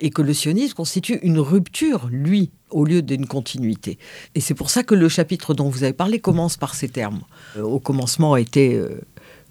et 0.00 0.10
que 0.10 0.22
le 0.22 0.34
sionisme 0.34 0.74
constitue 0.74 1.18
une 1.22 1.38
rupture, 1.38 2.08
lui, 2.10 2.50
au 2.74 2.84
lieu 2.84 3.00
d'une 3.00 3.26
continuité. 3.26 3.98
Et 4.34 4.40
c'est 4.40 4.54
pour 4.54 4.68
ça 4.68 4.82
que 4.82 4.94
le 4.94 5.08
chapitre 5.08 5.54
dont 5.54 5.68
vous 5.68 5.84
avez 5.84 5.92
parlé 5.92 6.18
commence 6.18 6.56
par 6.56 6.74
ces 6.74 6.88
termes. 6.88 7.22
Euh, 7.56 7.62
au 7.62 7.78
commencement 7.78 8.36
était 8.36 8.74
euh, 8.74 9.00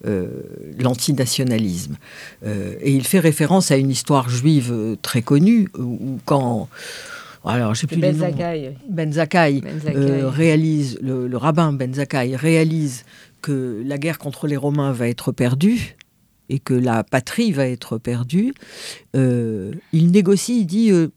euh, 0.06 0.28
l'antinationalisme. 0.78 1.98
et 2.46 2.92
il 2.94 3.06
fait 3.06 3.20
référence 3.20 3.72
à 3.72 3.78
une 3.78 3.90
histoire 3.90 4.30
juive 4.30 4.98
très 5.02 5.22
connue, 5.22 5.70
où 5.78 6.20
quand... 6.26 6.68
Alors, 7.46 7.76
je 7.76 7.82
sais 7.82 7.88
plus 7.88 7.98
ben 7.98 8.16
Ben 8.90 9.12
Zakkai, 9.12 9.62
réalise, 10.30 10.98
le, 11.02 11.28
le, 11.28 11.38
rabbin 11.38 11.74
Ben 11.74 11.94
Zakkai 11.94 12.38
réalise 12.38 13.04
que 13.42 13.84
la 13.86 13.98
guerre 13.98 14.18
contre 14.18 14.48
les 14.48 14.56
Romains 14.56 14.94
va 14.94 15.10
être 15.10 15.34
perdue, 15.34 15.98
et 16.50 16.60
que 16.60 16.74
la 16.74 17.04
patrie 17.04 17.52
va 17.52 17.68
être 17.68 17.98
perdue, 17.98 18.54
euh, 19.16 19.72
il 19.92 20.12
négocie, 20.12 20.62
il 20.62 20.66
dit 20.66 20.92
euh, 20.92 21.08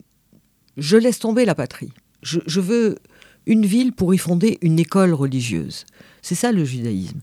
Je 0.77 0.97
laisse 0.97 1.19
tomber 1.19 1.45
la 1.45 1.55
patrie. 1.55 1.91
Je, 2.21 2.59
veux 2.59 2.97
une 3.45 3.65
ville 3.65 3.93
pour 3.93 4.13
y 4.13 4.17
fonder 4.17 4.57
une 4.61 4.79
école 4.79 5.13
religieuse. 5.13 5.85
C'est 6.21 6.35
ça 6.35 6.51
le 6.51 6.65
judaïsme. 6.65 7.19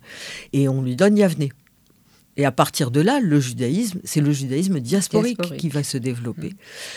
Et 0.52 0.68
on 0.68 0.82
lui 0.82 0.96
donne 0.96 1.16
Yavne. 1.16 1.48
Et 2.36 2.44
à 2.44 2.52
partir 2.52 2.90
de 2.90 3.00
là, 3.00 3.20
le 3.20 3.38
judaïsme, 3.38 4.00
c'est 4.04 4.20
le 4.20 4.32
judaïsme 4.32 4.80
diasporique, 4.80 5.56
qui 5.56 5.68
va 5.68 5.84
se 5.84 5.98
développer. 5.98 6.54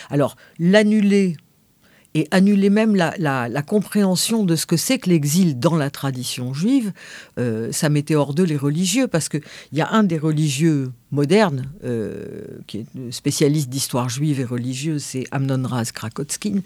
Alors, 0.10 0.36
l'annuler 0.58 1.38
et 2.18 2.28
annuler 2.32 2.72
même 2.72 2.96
la, 2.96 3.62
compréhension 3.62 4.44
de 4.44 4.56
ce 4.56 4.66
que 4.66 4.76
c'est 4.76 4.98
que 4.98 5.10
l'exil 5.10 5.60
dans 5.60 5.76
la 5.76 5.92
tradition 5.92 6.52
juive, 6.52 6.92
euh, 7.38 7.72
ça 7.72 7.90
mettait 7.90 8.16
hors 8.16 8.34
d'eux 8.34 8.44
les 8.44 8.58
religieux, 8.58 9.08
parce 9.08 9.30
qu'il 9.30 9.42
y 9.72 9.82
a 9.82 9.92
un 9.92 10.04
des 10.04 10.18
religieux 10.18 10.92
modernes, 11.12 11.70
euh, 11.84 12.42
qui 12.66 12.80
est 12.80 13.12
spécialiste 13.12 13.70
d'histoire 13.70 14.10
juive 14.10 14.40
et 14.40 14.46
religieuse, 14.46 15.04
c'est 15.04 15.26
Amnon 15.30 15.68
Raz 15.68 15.92
Krakotskin, 15.94 16.62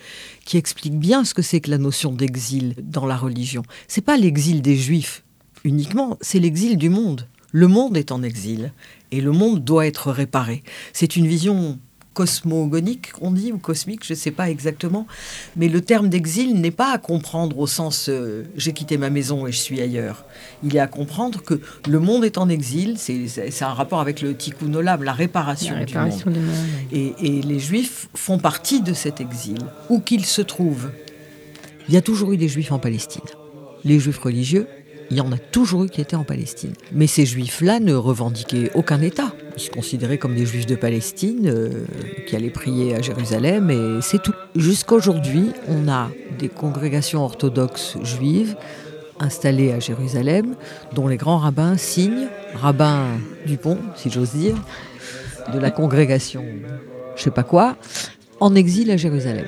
qui 0.46 0.56
explique 0.56 0.98
bien 0.98 1.26
ce 1.26 1.34
que 1.34 1.42
c'est 1.42 1.60
que 1.60 1.70
la 1.70 1.78
notion 1.78 2.14
d'exil 2.14 2.76
dans 2.82 3.06
la 3.06 3.18
religion. 3.18 3.64
C'est 3.90 4.06
pas 4.06 4.16
l'exil 4.16 4.62
des 4.62 4.78
juifs 4.78 5.24
uniquement, 5.66 6.18
c'est 6.22 6.40
l'exil 6.40 6.78
du 6.78 6.90
monde. 6.90 7.28
Le 7.52 7.68
monde 7.68 7.98
est 7.98 8.14
en 8.14 8.24
exil 8.24 8.72
et 9.12 9.20
le 9.20 9.34
monde 9.34 9.66
doit 9.66 9.86
être 9.86 10.12
réparé. 10.12 10.64
C'est 10.94 11.18
une 11.18 11.28
vision 11.28 11.78
cosmogonique, 12.14 13.12
on 13.22 13.32
dit, 13.32 13.52
ou 13.52 13.58
cosmique, 13.58 14.06
je 14.06 14.14
ne 14.14 14.18
sais 14.18 14.32
pas 14.32 14.50
exactement. 14.50 15.08
Mais 15.56 15.70
le 15.70 15.82
terme 15.82 16.10
d'exil 16.10 16.60
n'est 16.60 16.72
pas 16.72 16.92
à 16.92 16.98
comprendre 16.98 17.58
au 17.58 17.68
sens 17.68 18.08
euh, 18.10 18.44
j'ai 18.56 18.74
quitté 18.74 18.98
ma 18.98 19.10
maison 19.10 19.48
et 19.48 19.52
je 19.52 19.58
suis 19.58 19.80
ailleurs. 19.82 20.26
Il 20.64 20.76
est 20.76 20.80
à 20.80 20.88
comprendre 20.88 21.42
que 21.42 21.62
le 21.88 22.00
monde 22.00 22.26
est 22.26 22.38
en 22.38 22.50
exil, 22.50 22.98
c'est 22.98 23.64
un 23.64 23.74
rapport 23.74 24.02
avec 24.02 24.22
le 24.22 24.36
tikkun 24.36 24.74
olam, 24.74 25.04
la 25.04 25.14
réparation, 25.14 25.76
du 25.86 25.98
monde. 25.98 26.12
et, 26.92 27.14
et 27.20 27.42
les 27.42 27.60
juifs 27.60 28.10
font 28.14 28.40
partie 28.40 28.82
de 28.82 28.94
cet 28.94 29.22
exil, 29.22 29.60
où 29.90 30.00
qu'ils 30.00 30.26
se 30.26 30.42
trouvent. 30.42 30.92
Il 31.88 31.94
y 31.94 31.98
a 31.98 32.02
toujours 32.02 32.32
eu 32.32 32.38
des 32.38 32.48
juifs 32.48 32.72
en 32.72 32.80
Palestine. 32.80 33.22
Les 33.84 34.00
juifs 34.00 34.20
religieux, 34.20 34.68
il 35.10 35.18
y 35.18 35.22
en 35.22 35.32
a 35.32 35.38
toujours 35.38 35.84
eu 35.84 35.90
qui 35.90 36.02
étaient 36.02 36.16
en 36.16 36.24
Palestine. 36.24 36.74
Mais 36.94 37.08
ces 37.08 37.26
juifs-là 37.26 37.80
ne 37.80 37.94
revendiquaient 37.94 38.72
aucun 38.76 39.02
État. 39.02 39.34
Se 39.58 39.70
considéraient 39.70 40.18
comme 40.18 40.36
des 40.36 40.46
juifs 40.46 40.66
de 40.66 40.76
Palestine 40.76 41.48
euh, 41.48 41.86
qui 42.28 42.36
allaient 42.36 42.50
prier 42.50 42.96
à 42.96 43.02
Jérusalem 43.02 43.70
et 43.70 44.02
c'est 44.02 44.22
tout. 44.22 44.34
Jusqu'à 44.56 44.96
aujourd'hui, 44.96 45.52
on 45.68 45.88
a 45.88 46.10
des 46.40 46.50
congrégations 46.50 47.24
orthodoxes 47.24 47.98
juives 48.04 48.56
installées 49.20 49.72
à 49.72 49.80
Jérusalem, 49.80 50.56
dont 50.94 51.08
les 51.08 51.18
grands 51.18 51.38
rabbins 51.38 51.78
signent, 51.78 52.28
rabbin 52.56 53.06
Dupont, 53.46 53.78
si 53.96 54.10
j'ose 54.10 54.32
dire, 54.32 54.56
de 55.54 55.60
la 55.60 55.70
congrégation, 55.70 56.44
je 57.16 57.24
sais 57.24 57.32
pas 57.32 57.44
quoi, 57.44 57.76
en 58.40 58.56
exil 58.56 58.90
à 58.90 58.98
Jérusalem 58.98 59.46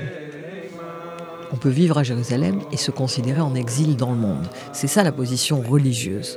on 1.54 1.56
peut 1.56 1.70
vivre 1.70 2.00
à 2.00 2.04
Jérusalem 2.04 2.62
et 2.72 2.78
se 2.78 2.90
considérer 2.90 3.40
en 3.40 3.54
exil 3.54 3.96
dans 3.96 4.10
le 4.10 4.18
monde. 4.18 4.48
C'est 4.74 4.88
ça 4.88 5.04
la 5.04 5.12
position 5.12 5.62
religieuse. 5.62 6.36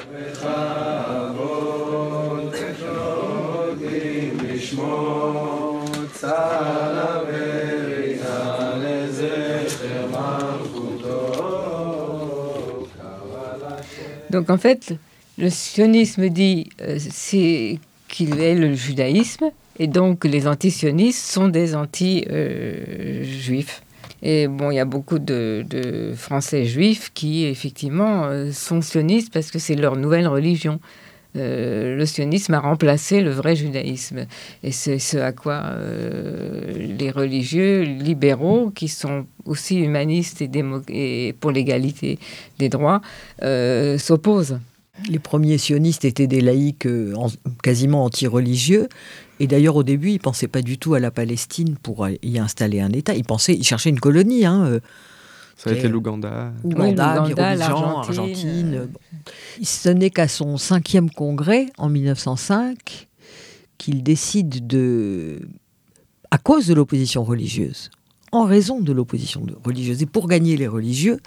Donc 14.31 14.51
en 14.51 14.59
fait, 14.59 14.95
le 15.39 15.51
sionisme 15.51 16.29
dit 16.29 16.69
euh, 16.83 16.99
c'est 16.99 17.79
qu'il 18.09 18.41
est 18.41 18.55
le 18.55 18.75
judaïsme 18.75 19.51
et 19.79 19.87
donc 19.87 20.25
les 20.25 20.47
antisionistes 20.47 21.25
sont 21.25 21.49
des 21.49 21.75
anti-juifs. 21.75 23.83
Et 24.23 24.49
bon, 24.49 24.71
il 24.71 24.77
y 24.77 24.81
a 24.81 24.85
beaucoup 24.85 25.19
de, 25.19 26.13
Français 26.17 26.65
juifs 26.65 27.11
qui, 27.15 27.45
effectivement, 27.45 28.25
euh, 28.25 28.53
sont 28.53 28.83
sionistes 28.83 29.33
parce 29.33 29.51
que 29.51 29.59
c'est 29.59 29.75
leur 29.75 29.97
nouvelle 29.97 30.29
religion. 30.29 30.81
Euh, 31.37 31.97
le 31.97 32.07
sionisme 32.07 32.55
a 32.55 32.61
remplacé 32.61 33.21
le 33.21 33.31
vrai 33.31 33.57
judaïsme. 33.57 34.27
Et 34.63 34.73
c'est 34.73 34.99
ce 34.99 35.19
à 35.19 35.33
quoi 35.33 35.63
euh, 35.65 36.95
les 36.99 37.11
religieux 37.11 37.83
libéraux, 37.83 38.71
qui 38.71 38.89
sont 38.89 39.27
aussi 39.45 39.79
humanistes 39.79 40.43
et, 40.43 41.35
pour 41.39 41.51
l'égalité 41.51 42.19
des 42.59 42.69
droits, 42.69 43.01
s'opposent. 43.99 44.59
Les 45.11 45.19
premiers 45.19 45.59
sionistes 45.59 46.07
étaient 46.07 46.27
des 46.27 46.41
laïcs 46.41 46.89
quasiment 47.63 48.05
anti-religieux. 48.05 48.89
Et 49.41 49.47
d'ailleurs, 49.47 49.77
au 49.77 49.83
début, 49.83 50.11
ils 50.11 50.15
ne 50.15 50.19
pensaient 50.19 50.49
pas 50.49 50.63
du 50.63 50.79
tout 50.79 50.95
à 50.95 51.01
la 51.01 51.11
Palestine 51.11 51.77
pour 51.83 52.09
y 52.09 52.39
installer 52.39 52.81
un 52.81 52.93
État. 52.93 53.15
Ils 53.15 53.25
pensaient, 53.25 53.55
ils 53.55 53.65
cherchaient 53.65 53.91
une 53.91 54.01
colonie. 54.01 54.47
Hein, 54.47 54.65
euh, 54.67 54.81
ça 55.57 55.71
a 55.71 55.73
été 55.73 55.89
l'Ouganda. 55.89 56.53
Ouganda, 56.65 57.57
l'Argentine. 57.57 58.89
Ce 59.63 59.89
n'est 59.89 60.11
qu'à 60.11 60.29
son 60.29 60.59
cinquième 60.59 61.11
congrès, 61.11 61.67
en 61.79 61.89
1905, 61.89 63.09
qu'il 63.79 64.03
décide 64.03 64.67
de, 64.67 65.41
à 66.31 66.37
cause 66.37 66.67
de 66.67 66.75
l'opposition 66.75 67.25
religieuse, 67.25 67.91
en 68.33 68.45
raison 68.45 68.81
de 68.81 68.93
l'opposition 68.93 69.47
religieuse, 69.65 70.03
et 70.03 70.07
pour 70.07 70.29
gagner 70.29 70.59
les 70.59 70.67
religieux, 70.67 71.21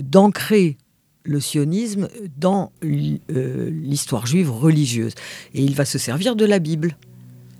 d'ancrer 0.00 0.78
le 1.24 1.38
sionisme 1.38 2.08
dans 2.38 2.72
euh, 2.82 3.70
l'histoire 3.70 4.26
juive 4.26 4.50
religieuse. 4.50 5.12
Et 5.52 5.62
il 5.62 5.74
va 5.74 5.84
se 5.84 5.98
servir 5.98 6.34
de 6.34 6.46
la 6.46 6.58
Bible. 6.58 6.96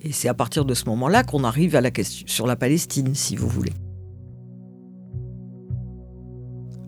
Et 0.00 0.12
c'est 0.12 0.28
à 0.28 0.34
partir 0.34 0.64
de 0.64 0.72
ce 0.72 0.86
moment-là 0.86 1.24
qu'on 1.24 1.44
arrive 1.44 1.76
à 1.76 1.82
la 1.82 1.90
question 1.90 2.26
sur 2.26 2.46
la 2.46 2.56
Palestine, 2.56 3.14
si 3.14 3.36
vous 3.36 3.48
voulez. 3.48 3.72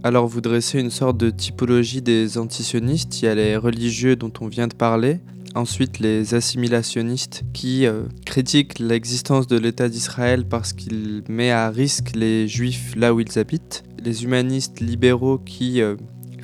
Alors 0.05 0.27
vous 0.27 0.41
dressez 0.41 0.81
une 0.81 0.91
sorte 0.91 1.17
de 1.17 1.31
typologie 1.31 2.03
des 2.03 2.37
antisionistes. 2.37 3.23
Il 3.23 3.27
y 3.27 3.29
a 3.29 3.37
les 3.37 3.57
religieux 3.57 4.17
dont 4.17 4.33
on 4.41 4.49
vient 4.49 4.67
de 4.67 4.75
parler, 4.75 5.21
ensuite 5.55 6.01
les 6.01 6.35
assimilationnistes 6.35 7.45
qui 7.53 7.87
euh, 7.87 8.03
critiquent 8.27 8.81
l'existence 8.81 9.47
de 9.47 9.57
l'État 9.57 9.89
d'Israël 9.89 10.45
parce 10.45 10.73
qu'il 10.73 11.23
met 11.29 11.53
à 11.53 11.71
risque 11.71 12.17
les 12.17 12.49
juifs 12.49 12.95
là 12.97 13.15
où 13.15 13.21
ils 13.21 13.39
habitent, 13.39 13.85
les 14.03 14.25
humanistes 14.25 14.81
libéraux 14.81 15.39
qui 15.39 15.81
euh, 15.81 15.95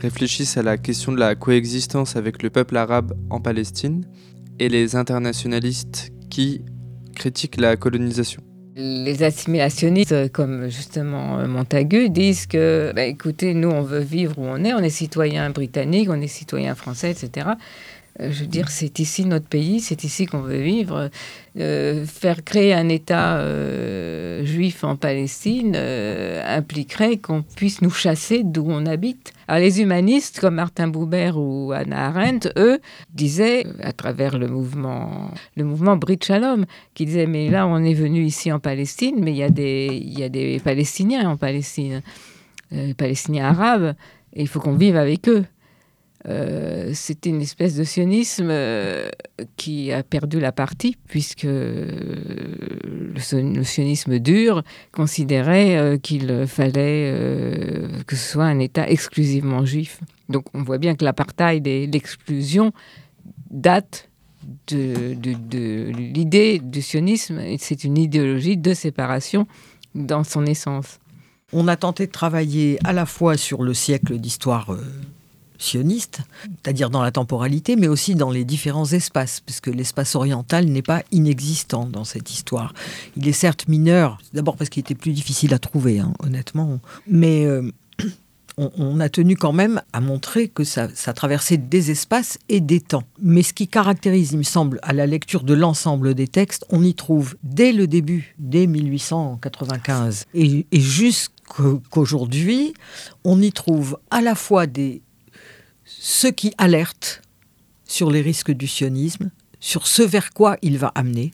réfléchissent 0.00 0.56
à 0.56 0.62
la 0.62 0.78
question 0.78 1.10
de 1.10 1.18
la 1.18 1.34
coexistence 1.34 2.14
avec 2.14 2.44
le 2.44 2.50
peuple 2.50 2.76
arabe 2.76 3.14
en 3.28 3.40
Palestine, 3.40 4.04
et 4.60 4.68
les 4.68 4.96
internationalistes 4.96 6.12
qui 6.30 6.62
critiquent 7.14 7.60
la 7.60 7.76
colonisation. 7.76 8.42
Les 8.80 9.25
assimilationnistes, 9.25 10.30
comme 10.30 10.68
justement 10.68 11.44
Montagu, 11.49 12.11
disent 12.11 12.47
que, 12.47 12.92
bah, 12.94 13.06
écoutez, 13.06 13.52
nous, 13.52 13.68
on 13.68 13.82
veut 13.82 13.99
vivre 13.99 14.38
où 14.38 14.44
on 14.44 14.62
est, 14.62 14.73
on 14.73 14.78
est 14.78 14.88
citoyen 14.88 15.50
britannique, 15.50 16.08
on 16.08 16.20
est 16.20 16.28
citoyen 16.28 16.76
français, 16.76 17.11
etc. 17.11 17.49
Euh, 18.20 18.30
je 18.32 18.40
veux 18.40 18.46
dire, 18.46 18.68
c'est 18.68 18.98
ici 18.98 19.25
notre 19.25 19.46
pays, 19.46 19.80
c'est 19.80 20.04
ici 20.04 20.26
qu'on 20.26 20.40
veut 20.40 20.60
vivre. 20.60 21.10
Euh, 21.58 22.04
faire 22.04 22.44
créer 22.44 22.75
un 22.75 22.88
État 22.88 23.38
euh, 23.38 24.44
juif 24.44 24.84
en 24.84 24.96
Palestine 24.96 25.76
impliquerait 25.76 27.18
qu'on 27.18 27.42
puisse 27.42 27.82
nous 27.82 27.90
chasser 27.90 28.42
d'où 28.44 28.66
on 28.68 28.87
habite. 28.87 29.32
Alors, 29.46 29.60
les 29.60 29.80
humanistes 29.80 30.40
comme 30.40 30.56
Martin 30.56 30.88
Buber 30.88 31.32
ou 31.34 31.72
Anna 31.72 32.06
Arendt, 32.08 32.50
eux, 32.56 32.78
disaient, 33.14 33.64
à 33.82 33.92
travers 33.92 34.38
le 34.38 34.48
mouvement, 34.48 35.30
le 35.56 35.64
mouvement 35.64 35.96
Brit 35.96 36.18
Shalom, 36.22 36.66
qui 36.94 37.06
disaient 37.06 37.26
Mais 37.26 37.48
là, 37.48 37.66
on 37.66 37.82
est 37.82 37.94
venu 37.94 38.25
ici 38.25 38.52
en 38.52 38.58
Palestine, 38.58 39.16
mais 39.18 39.32
il 39.32 39.38
y, 39.38 39.42
a 39.42 39.50
des, 39.50 39.88
il 39.92 40.18
y 40.18 40.22
a 40.22 40.28
des 40.28 40.60
Palestiniens 40.60 41.30
en 41.30 41.37
Palestine, 41.37 42.02
Palestiniens 42.96 43.46
arabes, 43.46 43.94
et 44.34 44.42
il 44.42 44.48
faut 44.48 44.60
qu'on 44.60 44.75
vive 44.75 44.96
avec 44.96 45.28
eux. 45.28 45.44
Euh, 46.28 46.90
c'était 46.94 47.30
une 47.30 47.40
espèce 47.40 47.75
de 47.75 47.85
sionisme 47.85 48.49
euh, 48.50 49.08
qui 49.56 49.92
a 49.92 50.02
perdu 50.02 50.40
la 50.40 50.52
partie, 50.52 50.97
puisque 51.08 51.44
le, 51.44 53.14
sionisme 53.64 54.18
dur 54.18 54.62
considérait 54.92 55.78
euh, 55.78 55.97
qu'il 55.97 56.47
fallait 56.47 57.14
que 58.06 58.16
ce 58.16 58.32
soit 58.32 58.44
un 58.44 58.58
État 58.58 58.88
exclusivement 58.88 59.64
juif. 59.64 60.00
Donc 60.28 60.44
on 60.54 60.62
voit 60.62 60.78
bien 60.78 60.94
que 60.94 61.04
l'apartheid 61.04 61.66
et 61.66 61.87
l'exclusion 61.87 62.73
datent 63.50 64.08
de, 64.68 65.90
l'idée 65.90 66.58
du 66.58 66.82
sionisme, 66.82 67.40
c'est 67.58 67.85
une 67.85 67.99
idéologie 67.99 68.56
de 68.56 68.75
séparation 68.75 69.47
dans 69.94 70.25
son 70.25 70.47
essence. 70.47 70.99
On 71.52 71.66
a 71.68 71.76
tenté 71.76 72.06
de 72.06 72.12
travailler 72.12 72.78
à 72.85 72.92
la 72.92 73.06
fois 73.06 73.37
sur 73.37 73.62
le 73.62 73.73
siècle 73.73 74.18
d'histoire 74.18 74.73
euh, 74.73 74.82
sioniste, 75.58 76.20
c'est-à-dire 76.62 76.88
dans 76.88 77.02
la 77.02 77.10
temporalité, 77.10 77.76
mais 77.76 77.88
aussi 77.88 78.14
dans 78.14 78.30
les 78.30 78.44
différents 78.44 78.86
espaces, 78.86 79.40
puisque 79.40 79.66
l'espace 79.66 80.14
oriental 80.14 80.66
n'est 80.66 80.82
pas 80.82 81.02
inexistant 81.12 81.86
dans 81.86 82.04
cette 82.04 82.30
histoire. 82.30 82.72
Il 83.16 83.28
est 83.28 83.32
certes 83.32 83.68
mineur, 83.68 84.18
d'abord 84.32 84.56
parce 84.56 84.70
qu'il 84.70 84.80
était 84.80 84.94
plus 84.94 85.12
difficile 85.12 85.52
à 85.52 85.58
trouver, 85.58 85.98
hein, 85.98 86.12
honnêtement, 86.20 86.78
mais 87.06 87.44
euh, 87.44 87.70
on, 88.56 89.00
a 89.00 89.08
tenu 89.08 89.36
quand 89.36 89.52
même 89.52 89.82
à 89.92 90.00
montrer 90.00 90.48
que 90.48 90.64
ça, 90.64 90.88
traversait 91.14 91.56
des 91.56 91.90
espaces 91.90 92.38
et 92.48 92.60
des 92.60 92.80
temps. 92.80 93.04
Mais 93.20 93.42
ce 93.42 93.52
qui 93.52 93.68
caractérise, 93.68 94.32
il 94.32 94.38
me 94.38 94.42
semble, 94.44 94.78
à 94.82 94.92
la 94.92 95.06
lecture 95.06 95.42
de 95.42 95.54
l'ensemble 95.54 96.14
des 96.14 96.28
textes, 96.28 96.64
on 96.70 96.82
y 96.82 96.94
trouve 96.94 97.36
dès 97.42 97.72
le 97.72 97.86
début, 97.86 98.34
dès 98.38 98.66
1895, 98.66 100.26
et, 100.34 100.66
et 100.70 100.80
jusqu'aujourd'hui, 100.80 102.74
on 103.24 103.40
y 103.40 103.52
trouve 103.52 103.98
à 104.10 104.20
la 104.20 104.34
fois 104.34 104.66
des, 104.66 105.02
ceux 105.88 106.30
qui 106.30 106.52
alertent 106.59 107.23
sur 107.85 108.11
les 108.11 108.21
risques 108.21 108.50
du 108.50 108.66
sionisme, 108.66 109.30
sur 109.61 109.87
ce 109.87 110.02
vers 110.02 110.33
quoi 110.33 110.57
il 110.62 110.78
va 110.78 110.92
amener. 110.95 111.33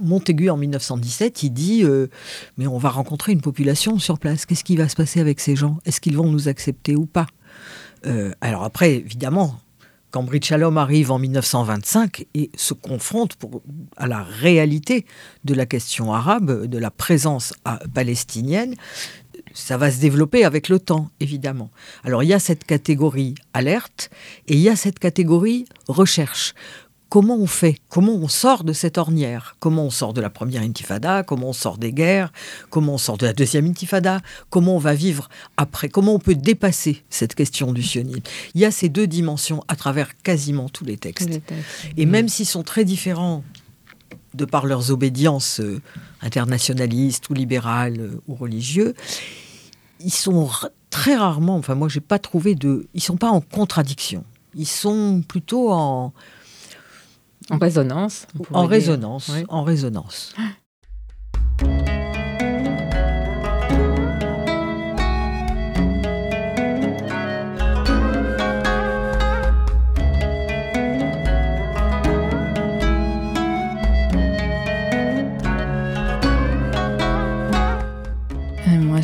Montaigu, 0.00 0.48
en 0.48 0.56
1917, 0.56 1.42
il 1.42 1.50
dit 1.50 1.84
euh, 1.84 2.08
Mais 2.56 2.66
on 2.66 2.78
va 2.78 2.88
rencontrer 2.88 3.32
une 3.32 3.42
population 3.42 3.98
sur 3.98 4.18
place. 4.18 4.46
Qu'est-ce 4.46 4.64
qui 4.64 4.76
va 4.76 4.88
se 4.88 4.96
passer 4.96 5.20
avec 5.20 5.40
ces 5.40 5.56
gens? 5.56 5.78
Est-ce 5.84 6.00
qu'ils 6.00 6.16
vont 6.16 6.30
nous 6.30 6.48
accepter 6.48 6.96
ou 6.96 7.06
pas? 7.06 7.26
Euh, 8.06 8.32
Alors, 8.40 8.64
après, 8.64 8.94
évidemment, 8.94 9.60
quand 10.10 10.26
Shalom 10.40 10.78
arrive 10.78 11.10
en 11.10 11.18
1925 11.18 12.26
et 12.34 12.50
se 12.56 12.72
confronte 12.72 13.36
à 13.96 14.06
la 14.06 14.22
réalité 14.22 15.06
de 15.44 15.54
la 15.54 15.66
question 15.66 16.14
arabe, 16.14 16.66
de 16.66 16.78
la 16.78 16.92
présence 16.92 17.52
palestinienne, 17.92 18.76
ça 19.54 19.78
va 19.78 19.90
se 19.90 20.00
développer 20.00 20.44
avec 20.44 20.68
le 20.68 20.78
temps, 20.78 21.10
évidemment. 21.20 21.70
Alors 22.02 22.22
il 22.22 22.26
y 22.26 22.34
a 22.34 22.38
cette 22.40 22.64
catégorie 22.64 23.36
alerte 23.54 24.10
et 24.48 24.54
il 24.54 24.60
y 24.60 24.68
a 24.68 24.76
cette 24.76 24.98
catégorie 24.98 25.64
recherche. 25.88 26.54
Comment 27.08 27.36
on 27.36 27.46
fait? 27.46 27.76
Comment 27.88 28.14
on 28.14 28.26
sort 28.26 28.64
de 28.64 28.72
cette 28.72 28.98
ornière? 28.98 29.54
Comment 29.60 29.84
on 29.84 29.90
sort 29.90 30.14
de 30.14 30.20
la 30.20 30.30
première 30.30 30.62
intifada? 30.62 31.22
Comment 31.22 31.50
on 31.50 31.52
sort 31.52 31.78
des 31.78 31.92
guerres? 31.92 32.32
Comment 32.70 32.94
on 32.94 32.98
sort 32.98 33.18
de 33.18 33.26
la 33.26 33.32
deuxième 33.32 33.66
intifada? 33.66 34.20
Comment 34.50 34.74
on 34.74 34.80
va 34.80 34.94
vivre 34.94 35.28
après? 35.56 35.88
Comment 35.88 36.14
on 36.14 36.18
peut 36.18 36.34
dépasser 36.34 37.04
cette 37.10 37.36
question 37.36 37.72
du 37.72 37.84
sionisme? 37.84 38.22
Il 38.56 38.60
y 38.60 38.64
a 38.64 38.72
ces 38.72 38.88
deux 38.88 39.06
dimensions 39.06 39.62
à 39.68 39.76
travers 39.76 40.20
quasiment 40.22 40.68
tous 40.68 40.84
les 40.84 40.96
textes. 40.96 41.40
Et 41.96 42.04
même 42.04 42.28
s'ils 42.28 42.46
sont 42.46 42.64
très 42.64 42.84
différents 42.84 43.44
de 44.34 44.44
par 44.44 44.66
leurs 44.66 44.90
obédiences 44.90 45.60
euh, 45.60 45.80
internationalistes 46.20 47.30
ou 47.30 47.34
libérales 47.34 48.00
euh, 48.00 48.20
ou 48.26 48.34
religieux, 48.34 48.94
ils 50.04 50.12
sont 50.12 50.48
très 50.90 51.16
rarement, 51.16 51.56
enfin 51.56 51.74
moi 51.74 51.88
j'ai 51.88 52.00
pas 52.00 52.18
trouvé 52.18 52.54
de, 52.54 52.86
ils 52.94 53.02
sont 53.02 53.16
pas 53.16 53.30
en 53.30 53.40
contradiction, 53.40 54.24
ils 54.54 54.66
sont 54.66 55.22
plutôt 55.26 55.72
en 55.72 56.12
en 57.50 57.58
résonance. 57.58 58.26
En 58.52 58.66
résonance, 58.66 59.30
en 59.48 59.64
résonance. 59.64 60.34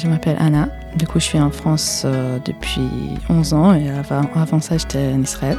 je 0.01 0.09
m'appelle 0.09 0.37
Anna. 0.39 0.80
Du 1.01 1.07
coup, 1.07 1.19
je 1.19 1.25
suis 1.25 1.41
en 1.41 1.51
France 1.51 2.03
euh, 2.05 2.39
depuis 2.45 2.87
11 3.31 3.55
ans 3.55 3.73
et 3.73 3.89
avant, 3.89 4.21
avant 4.35 4.61
ça, 4.61 4.77
j'étais 4.77 5.15
en 5.15 5.23
Israël. 5.23 5.57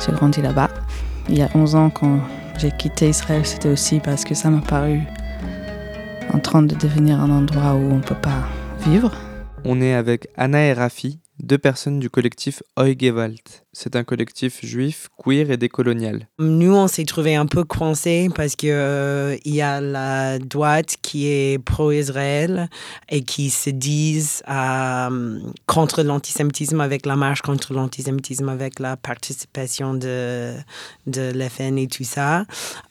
J'ai 0.00 0.10
grandi 0.10 0.40
là-bas. 0.40 0.70
Il 1.28 1.36
y 1.36 1.42
a 1.42 1.50
11 1.54 1.74
ans, 1.74 1.90
quand 1.90 2.18
j'ai 2.56 2.70
quitté 2.70 3.10
Israël, 3.10 3.44
c'était 3.44 3.68
aussi 3.68 4.00
parce 4.00 4.24
que 4.24 4.34
ça 4.34 4.48
m'a 4.48 4.62
paru 4.62 5.02
en 6.32 6.38
train 6.38 6.62
de 6.62 6.74
devenir 6.74 7.20
un 7.20 7.28
endroit 7.28 7.74
où 7.74 7.92
on 7.92 7.96
ne 7.96 8.02
peut 8.02 8.14
pas 8.14 8.48
vivre. 8.86 9.12
On 9.66 9.82
est 9.82 9.92
avec 9.92 10.28
Anna 10.34 10.64
et 10.64 10.72
Rafi, 10.72 11.20
deux 11.42 11.58
personnes 11.58 11.98
du 11.98 12.08
collectif 12.10 12.62
Oigewalt. 12.76 13.64
C'est 13.72 13.96
un 13.96 14.04
collectif 14.04 14.64
juif, 14.64 15.08
queer 15.18 15.50
et 15.50 15.56
décolonial. 15.56 16.28
Nous, 16.38 16.72
on 16.72 16.86
s'est 16.86 17.04
trouvé 17.04 17.34
un 17.34 17.46
peu 17.46 17.64
coincés 17.64 18.28
parce 18.34 18.54
qu'il 18.54 18.70
euh, 18.70 19.36
y 19.44 19.60
a 19.60 19.80
la 19.80 20.38
droite 20.38 20.96
qui 21.02 21.26
est 21.26 21.58
pro-Israël 21.58 22.68
et 23.08 23.22
qui 23.22 23.50
se 23.50 23.70
disent 23.70 24.42
euh, 24.48 25.40
contre 25.66 26.02
l'antisémitisme 26.02 26.80
avec 26.80 27.04
la 27.04 27.16
marche 27.16 27.42
contre 27.42 27.74
l'antisémitisme, 27.74 28.48
avec 28.48 28.78
la 28.78 28.96
participation 28.96 29.94
de, 29.94 30.54
de 31.08 31.32
l'FN 31.34 31.76
et 31.78 31.88
tout 31.88 32.04
ça. 32.04 32.44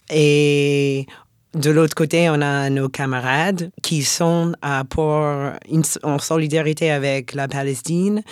Et 0.09 1.07
de 1.53 1.69
l'autre 1.69 1.95
côté, 1.95 2.29
on 2.29 2.41
a 2.41 2.69
nos 2.69 2.89
camarades 2.89 3.71
qui 3.81 4.03
sont 4.03 4.53
pour 4.89 5.25
en 6.03 6.19
solidarité 6.19 6.91
avec 6.91 7.33
la 7.33 7.47
Palestine, 7.47 8.23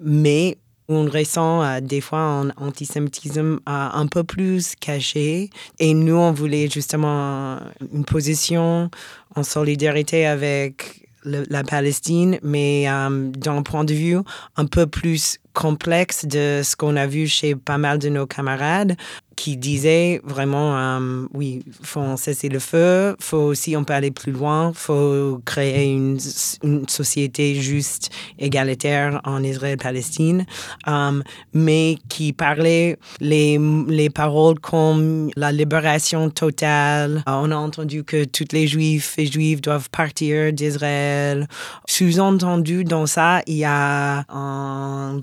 mais 0.00 0.58
on 0.88 1.04
ressent 1.06 1.62
euh, 1.62 1.80
des 1.80 2.00
fois 2.00 2.18
un 2.18 2.50
antisémitisme 2.56 3.60
euh, 3.68 3.88
un 3.92 4.06
peu 4.06 4.24
plus 4.24 4.74
caché. 4.76 5.50
Et 5.78 5.94
nous, 5.94 6.16
on 6.16 6.32
voulait 6.32 6.68
justement 6.68 7.58
une 7.92 8.04
position 8.04 8.90
en 9.34 9.42
solidarité 9.42 10.26
avec 10.26 11.08
la 11.24 11.64
Palestine, 11.64 12.38
mais 12.42 12.84
euh, 12.86 13.30
d'un 13.30 13.62
point 13.62 13.84
de 13.84 13.94
vue 13.94 14.18
un 14.56 14.66
peu 14.66 14.86
plus 14.86 15.38
complexe 15.54 16.26
de 16.26 16.60
ce 16.62 16.76
qu'on 16.76 16.96
a 16.96 17.06
vu 17.06 17.26
chez 17.28 17.54
pas 17.54 17.78
mal 17.78 17.98
de 17.98 18.10
nos 18.10 18.26
camarades 18.26 18.94
qui 19.36 19.56
disaient 19.56 20.20
vraiment, 20.24 20.76
euh, 20.76 21.26
oui, 21.34 21.62
faut 21.82 22.16
cesser 22.16 22.48
le 22.48 22.58
feu, 22.58 23.16
faut 23.20 23.38
aussi, 23.38 23.76
on 23.76 23.84
peut 23.84 23.94
aller 23.94 24.10
plus 24.10 24.32
loin, 24.32 24.72
faut 24.74 25.40
créer 25.44 25.92
une, 25.92 26.18
une 26.62 26.88
société 26.88 27.54
juste, 27.56 28.10
égalitaire 28.38 29.20
en 29.24 29.42
Israël-Palestine, 29.42 30.46
euh, 30.88 31.22
mais 31.52 31.96
qui 32.08 32.32
parlait 32.32 32.98
les, 33.20 33.58
les 33.88 34.10
paroles 34.10 34.60
comme 34.60 35.30
la 35.36 35.52
libération 35.52 36.30
totale. 36.30 37.22
Euh, 37.28 37.32
on 37.32 37.50
a 37.50 37.56
entendu 37.56 38.04
que 38.04 38.24
tous 38.24 38.52
les 38.52 38.66
juifs 38.66 39.14
et 39.18 39.26
juives 39.26 39.60
doivent 39.60 39.90
partir 39.90 40.52
d'Israël. 40.52 41.48
Sous-entendu 41.86 42.84
dans 42.84 43.06
ça, 43.06 43.42
il 43.46 43.56
y 43.56 43.64
a 43.64 44.24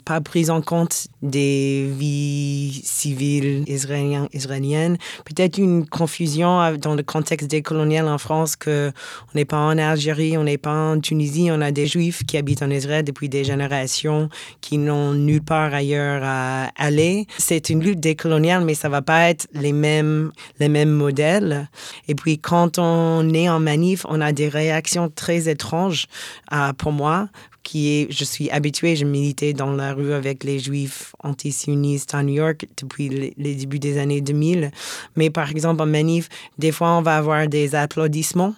pas 0.06 0.22
prise 0.22 0.50
en 0.50 0.62
compte 0.62 1.08
des 1.22 1.90
vies 1.98 2.82
civiles 2.84 3.64
israéliennes, 3.68 4.01
israéliennes. 4.34 4.98
peut-être 5.26 5.58
une 5.58 5.86
confusion 5.88 6.76
dans 6.78 6.96
le 6.96 7.04
contexte 7.04 7.50
décolonial 7.50 8.08
en 8.08 8.18
France 8.18 8.56
que 8.56 8.92
on 9.34 9.38
n'est 9.38 9.46
pas 9.46 9.58
en 9.58 9.78
Algérie, 9.78 10.38
on 10.38 10.44
n'est 10.44 10.58
pas 10.58 10.94
en 10.94 11.00
Tunisie, 11.00 11.50
on 11.52 11.62
a 11.62 11.72
des 11.72 11.88
juifs 11.88 12.24
qui 12.26 12.38
habitent 12.38 12.64
en 12.64 12.70
Israël 12.70 13.04
depuis 13.04 13.30
des 13.30 13.44
générations 13.44 14.30
qui 14.62 14.78
n'ont 14.78 15.14
nulle 15.14 15.42
part 15.42 15.74
ailleurs 15.74 16.22
à 16.24 16.72
aller. 16.76 17.28
C'est 17.38 17.70
une 17.70 17.84
lutte 17.84 18.00
décoloniale, 18.00 18.64
mais 18.64 18.76
ça 18.76 18.90
va 18.90 19.02
pas 19.02 19.30
être 19.30 19.48
les 19.54 19.74
mêmes, 19.74 20.32
les 20.60 20.70
mêmes 20.70 20.92
modèles. 20.92 21.70
Et 22.08 22.16
puis 22.16 22.38
quand 22.40 22.80
on 22.80 23.34
est 23.34 23.50
en 23.50 23.60
manif, 23.60 24.06
on 24.10 24.22
a 24.22 24.32
des 24.32 24.50
réactions 24.50 25.10
très 25.10 25.50
étranges 25.50 26.08
euh, 26.54 26.74
pour 26.74 26.92
moi 26.92 27.28
qui 27.72 27.88
est, 27.88 28.12
je 28.12 28.26
suis 28.26 28.50
habituée, 28.50 28.98
je 28.98 29.06
militais 29.06 29.54
dans 29.54 29.72
la 29.72 29.94
rue 29.94 30.12
avec 30.12 30.44
les 30.44 30.60
juifs 30.60 31.16
antisionistes 31.24 32.14
à 32.14 32.22
New 32.22 32.34
York 32.34 32.68
depuis 32.76 33.08
les, 33.38 33.56
débuts 33.56 33.80
des 33.80 33.98
années 33.98 34.20
2000. 34.20 34.72
Mais 35.16 35.30
par 35.30 35.50
exemple, 35.50 35.82
en 35.82 35.86
manif, 35.86 36.28
des 36.58 36.74
fois, 36.74 36.90
on 36.98 37.02
va 37.02 37.16
avoir 37.16 37.48
des 37.48 37.74
applaudissements. 37.74 38.56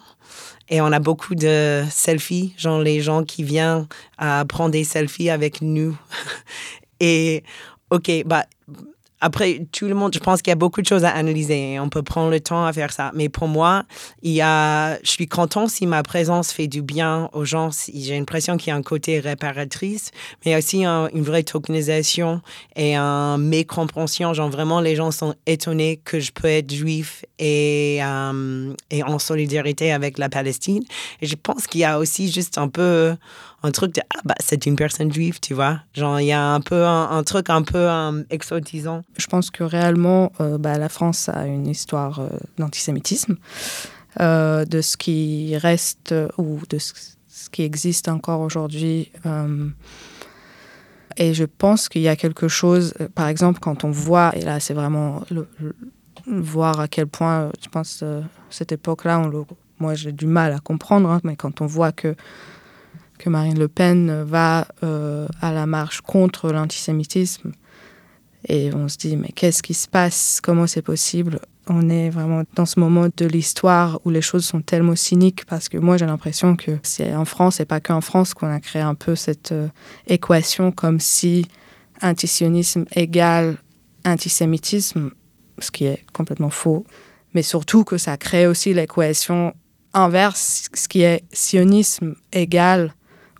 Et 0.68 0.80
on 0.80 0.86
a 0.86 0.98
beaucoup 0.98 1.36
de 1.36 1.84
selfies, 1.92 2.54
genre 2.56 2.80
les 2.80 3.02
gens 3.02 3.22
qui 3.22 3.44
viennent 3.44 3.86
à 4.18 4.44
prendre 4.48 4.72
des 4.72 4.82
selfies 4.82 5.30
avec 5.30 5.62
nous. 5.62 5.96
Et 6.98 7.44
OK, 7.90 8.10
bah, 8.26 8.46
après, 9.24 9.66
tout 9.72 9.86
le 9.86 9.94
monde, 9.94 10.12
je 10.12 10.18
pense 10.18 10.42
qu'il 10.42 10.50
y 10.50 10.52
a 10.52 10.56
beaucoup 10.56 10.82
de 10.82 10.86
choses 10.86 11.02
à 11.02 11.08
analyser. 11.08 11.80
On 11.80 11.88
peut 11.88 12.02
prendre 12.02 12.30
le 12.30 12.40
temps 12.40 12.66
à 12.66 12.74
faire 12.74 12.92
ça. 12.92 13.10
Mais 13.14 13.30
pour 13.30 13.48
moi, 13.48 13.84
il 14.22 14.32
y 14.32 14.42
a, 14.42 14.98
je 15.02 15.10
suis 15.10 15.26
content 15.26 15.66
si 15.66 15.86
ma 15.86 16.02
présence 16.02 16.52
fait 16.52 16.66
du 16.66 16.82
bien 16.82 17.30
aux 17.32 17.46
gens. 17.46 17.70
J'ai 17.94 18.18
l'impression 18.18 18.58
qu'il 18.58 18.68
y 18.68 18.72
a 18.72 18.76
un 18.76 18.82
côté 18.82 19.20
réparatrice, 19.20 20.10
mais 20.44 20.54
aussi 20.54 20.84
une 20.84 21.22
vraie 21.22 21.42
tokenisation 21.42 22.42
et 22.76 22.96
un 22.96 23.38
mécompréhension. 23.38 24.34
Genre 24.34 24.50
vraiment, 24.50 24.82
les 24.82 24.94
gens 24.94 25.10
sont 25.10 25.34
étonnés 25.46 26.02
que 26.04 26.20
je 26.20 26.30
peux 26.30 26.48
être 26.48 26.70
juif 26.70 27.24
et, 27.38 28.00
euh, 28.02 28.74
et 28.90 29.02
en 29.04 29.18
solidarité 29.18 29.90
avec 29.90 30.18
la 30.18 30.28
Palestine. 30.28 30.84
Et 31.22 31.26
je 31.26 31.36
pense 31.36 31.66
qu'il 31.66 31.80
y 31.80 31.84
a 31.84 31.98
aussi 31.98 32.30
juste 32.30 32.58
un 32.58 32.68
peu 32.68 33.14
un 33.64 33.70
truc 33.70 33.94
de 33.94 34.02
ah 34.14 34.20
bah 34.24 34.34
c'est 34.40 34.66
une 34.66 34.76
personne 34.76 35.10
juive, 35.10 35.40
tu 35.40 35.54
vois. 35.54 35.80
Genre 35.94 36.20
il 36.20 36.26
y 36.26 36.32
a 36.32 36.52
un 36.52 36.60
peu 36.60 36.84
un, 36.84 37.22
truc 37.24 37.48
un 37.48 37.62
peu 37.62 37.88
exotisant. 38.28 39.02
Je 39.16 39.26
pense 39.26 39.50
que 39.50 39.62
réellement 39.62 40.32
bah, 40.38 40.78
la 40.78 40.88
France 40.88 41.28
a 41.28 41.46
une 41.46 41.66
histoire 41.66 42.22
d'antisémitisme, 42.58 43.36
de 44.18 44.80
ce 44.80 44.96
qui 44.96 45.56
reste 45.56 46.14
ou 46.38 46.60
de 46.68 46.78
ce, 46.78 46.92
qui 47.50 47.62
existe 47.62 48.08
encore 48.08 48.40
aujourd'hui. 48.40 49.12
et 51.16 51.34
je 51.34 51.44
pense 51.44 51.88
qu'il 51.88 52.02
y 52.02 52.08
a 52.08 52.16
quelque 52.16 52.48
chose, 52.48 52.94
par 53.14 53.28
exemple, 53.28 53.60
quand 53.60 53.84
on 53.84 53.90
voit, 53.90 54.32
et 54.36 54.42
là 54.42 54.58
c'est 54.58 54.74
vraiment 54.74 55.22
voir 56.26 56.80
à 56.80 56.88
quel 56.88 57.06
point, 57.06 57.50
je 57.62 57.68
pense, 57.68 58.02
cette 58.50 58.72
époque-là, 58.72 59.22
moi 59.78 59.94
j'ai 59.94 60.12
du 60.12 60.26
mal 60.26 60.52
à 60.52 60.58
comprendre, 60.58 61.10
hein, 61.10 61.20
mais 61.24 61.36
quand 61.36 61.60
on 61.60 61.66
voit 61.66 61.92
que, 61.92 62.14
Marine 63.26 63.58
Le 63.58 63.68
Pen 63.68 64.22
va 64.22 64.68
euh, 64.82 65.26
à 65.40 65.50
la 65.50 65.64
marche 65.64 66.02
contre 66.02 66.52
l'antisémitisme, 66.52 67.52
et 68.46 68.72
on 68.74 68.88
se 68.88 68.96
dit, 68.96 69.16
mais 69.16 69.30
qu'est-ce 69.34 69.62
qui 69.62 69.74
se 69.74 69.88
passe? 69.88 70.40
Comment 70.42 70.66
c'est 70.66 70.82
possible? 70.82 71.40
On 71.66 71.88
est 71.88 72.10
vraiment 72.10 72.42
dans 72.54 72.66
ce 72.66 72.78
moment 72.78 73.06
de 73.16 73.26
l'histoire 73.26 74.00
où 74.04 74.10
les 74.10 74.20
choses 74.20 74.44
sont 74.44 74.60
tellement 74.60 74.96
cyniques 74.96 75.46
parce 75.46 75.70
que 75.70 75.78
moi 75.78 75.96
j'ai 75.96 76.04
l'impression 76.04 76.56
que 76.56 76.72
c'est 76.82 77.14
en 77.14 77.24
France 77.24 77.58
et 77.58 77.64
pas 77.64 77.80
qu'en 77.80 78.02
France 78.02 78.34
qu'on 78.34 78.50
a 78.50 78.60
créé 78.60 78.82
un 78.82 78.94
peu 78.94 79.16
cette 79.16 79.52
euh, 79.52 79.68
équation 80.06 80.72
comme 80.72 81.00
si 81.00 81.46
antisionisme 82.02 82.84
égale 82.94 83.56
antisémitisme, 84.04 85.10
ce 85.58 85.70
qui 85.70 85.86
est 85.86 86.04
complètement 86.12 86.50
faux. 86.50 86.84
Mais 87.32 87.42
surtout 87.42 87.84
que 87.84 87.98
ça 87.98 88.16
crée 88.16 88.46
aussi 88.46 88.74
l'équation 88.74 89.54
inverse, 89.92 90.68
ce 90.74 90.88
qui 90.88 91.02
est 91.02 91.24
sionisme 91.32 92.14
égal, 92.32 92.94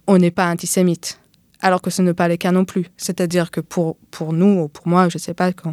on 0.07 0.19
n'est 0.19 0.31
pas 0.31 0.51
antisémite, 0.51 1.21
alors 1.64 1.81
que 1.81 1.88
ce 1.88 2.03
n'est 2.03 2.12
pas 2.12 2.29
le 2.29 2.37
cas 2.37 2.53
non 2.53 2.66
plus. 2.66 2.90
C'est-à-dire 2.98 3.50
que 3.50 3.61
pour, 3.61 3.96
pour 4.11 4.35
nous, 4.35 4.61
ou 4.61 4.68
pour 4.68 4.87
moi, 4.87 5.09
je 5.09 5.16
ne 5.16 5.20
sais 5.20 5.33
pas 5.33 5.50
quand, 5.55 5.72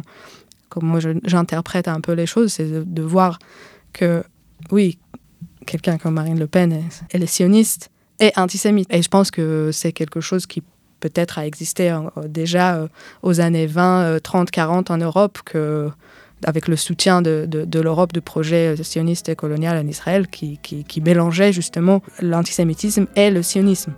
comment 0.70 0.98
j'interprète 1.24 1.86
un 1.86 2.00
peu 2.00 2.12
les 2.12 2.24
choses, 2.24 2.54
c'est 2.54 2.66
de, 2.66 3.02
voir 3.02 3.38
que, 3.92 4.24
oui, 4.70 4.98
quelqu'un 5.66 5.98
comme 5.98 6.14
Marine 6.14 6.38
Le 6.38 6.46
Pen, 6.46 6.82
elle 7.10 7.22
est 7.22 7.26
sioniste 7.26 7.90
et 8.20 8.32
antisémite. 8.36 8.88
Et 8.90 9.02
je 9.02 9.08
pense 9.08 9.30
que 9.30 9.68
c'est 9.70 9.92
quelque 9.92 10.22
chose 10.22 10.46
qui 10.46 10.62
peut-être 11.00 11.38
a 11.38 11.46
existé 11.46 11.90
euh, 11.90 12.00
déjà 12.26 12.76
euh, 12.76 12.88
aux 13.22 13.42
années 13.42 13.66
20, 13.66 14.18
30, 14.22 14.50
40 14.50 14.90
en 14.90 14.96
Europe, 14.96 15.40
avec 16.44 16.68
le 16.68 16.76
soutien 16.76 17.20
de, 17.20 17.46
de, 17.46 17.80
l'Europe 17.80 18.14
de 18.14 18.20
projets 18.20 18.82
sionistes 18.82 19.28
et 19.28 19.36
colonial 19.36 19.76
en 19.76 19.86
Israël 19.86 20.26
qui, 20.26 20.58
qui, 20.58 21.00
mélangeaient 21.02 21.52
justement 21.52 22.02
l'antisémitisme 22.22 23.06
et 23.14 23.30
le 23.30 23.42
sionisme. 23.42 23.92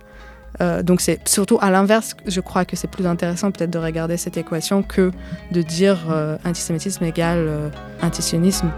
Euh, 0.61 0.83
donc 0.83 1.01
c'est 1.01 1.27
surtout 1.27 1.57
à 1.61 1.69
l'inverse, 1.69 2.15
je 2.25 2.39
crois 2.39 2.65
que 2.65 2.75
c'est 2.75 2.89
plus 2.89 3.05
intéressant 3.05 3.51
peut-être 3.51 3.71
de 3.71 3.79
regarder 3.79 4.17
cette 4.17 4.37
équation 4.37 4.83
que 4.83 5.11
de 5.51 5.61
dire 5.61 6.07
euh, 6.09 6.37
antisémitisme 6.45 7.03
égale 7.03 7.45
euh, 7.47 7.69
antisionisme. 8.01 8.71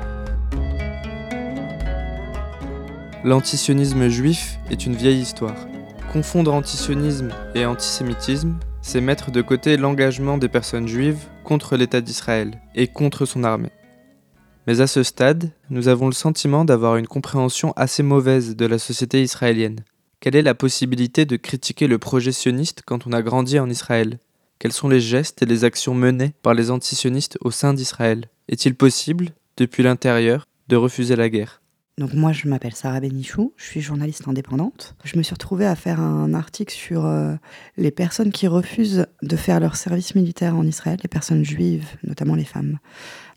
L'antisionisme 3.24 4.08
juif 4.08 4.58
est 4.72 4.86
une 4.86 4.96
vieille 4.96 5.20
histoire. 5.22 5.56
Confondre 6.12 6.54
antisionisme 6.54 7.30
et 7.54 7.66
antisémitisme 7.66 8.56
c'est 8.88 9.02
mettre 9.02 9.32
de 9.32 9.42
côté 9.42 9.76
l'engagement 9.76 10.38
des 10.38 10.48
personnes 10.48 10.88
juives 10.88 11.26
contre 11.44 11.76
l'État 11.76 12.00
d'Israël 12.00 12.62
et 12.74 12.88
contre 12.88 13.26
son 13.26 13.44
armée. 13.44 13.72
Mais 14.66 14.80
à 14.80 14.88
ce 14.88 15.04
stade, 15.04 15.52
nous 15.70 15.90
avons 15.90 16.06
le 16.06 16.14
sentiment 16.14 16.64
d'avoir 16.64 16.96
une 16.96 17.08
compréhension 17.08 17.74
assez 17.76 18.02
mauvaise 18.02 18.56
de 18.56 18.66
la 18.66 18.80
société 18.80 19.22
israélienne. 19.22 19.84
Quelle 20.20 20.36
est 20.36 20.42
la 20.42 20.56
possibilité 20.56 21.26
de 21.26 21.36
critiquer 21.36 21.86
le 21.86 22.00
projet 22.00 22.32
sioniste 22.32 22.82
quand 22.86 23.06
on 23.06 23.14
a 23.14 23.22
grandi 23.22 23.60
en 23.60 23.70
Israël? 23.70 24.18
Quels 24.58 24.74
sont 24.74 24.90
les 24.90 25.00
gestes 25.00 25.44
et 25.44 25.46
les 25.46 25.64
actions 25.64 25.94
menées 25.94 26.34
par 26.42 26.56
les 26.56 26.72
antisionistes 26.72 27.38
au 27.42 27.52
sein 27.52 27.76
d'Israël? 27.76 28.28
Est-il 28.50 28.74
possible, 28.74 29.30
depuis 29.58 29.84
l'intérieur, 29.84 30.48
de 30.70 30.76
refuser 30.76 31.16
la 31.16 31.30
guerre? 31.30 31.62
Donc 31.98 32.14
moi, 32.14 32.32
je 32.32 32.48
m'appelle 32.48 32.76
Sarah 32.76 33.00
Benichou, 33.00 33.54
je 33.58 33.66
suis 33.66 33.82
journaliste 33.82 34.28
indépendante. 34.28 34.96
Je 35.04 35.18
me 35.18 35.24
suis 35.24 35.34
retrouvée 35.34 35.66
à 35.66 35.76
faire 35.76 36.00
un 36.00 36.36
article 36.36 36.72
sur 36.72 37.08
euh, 37.08 37.34
les 37.76 37.90
personnes 37.90 38.32
qui 38.32 38.46
refusent 38.46 39.08
de 39.24 39.36
faire 39.36 39.60
leur 39.60 39.76
service 39.76 40.14
militaire 40.14 40.56
en 40.56 40.64
Israël, 40.64 41.00
les 41.02 41.08
personnes 41.08 41.44
juives, 41.44 41.88
notamment 42.04 42.36
les 42.36 42.44
femmes. 42.44 42.78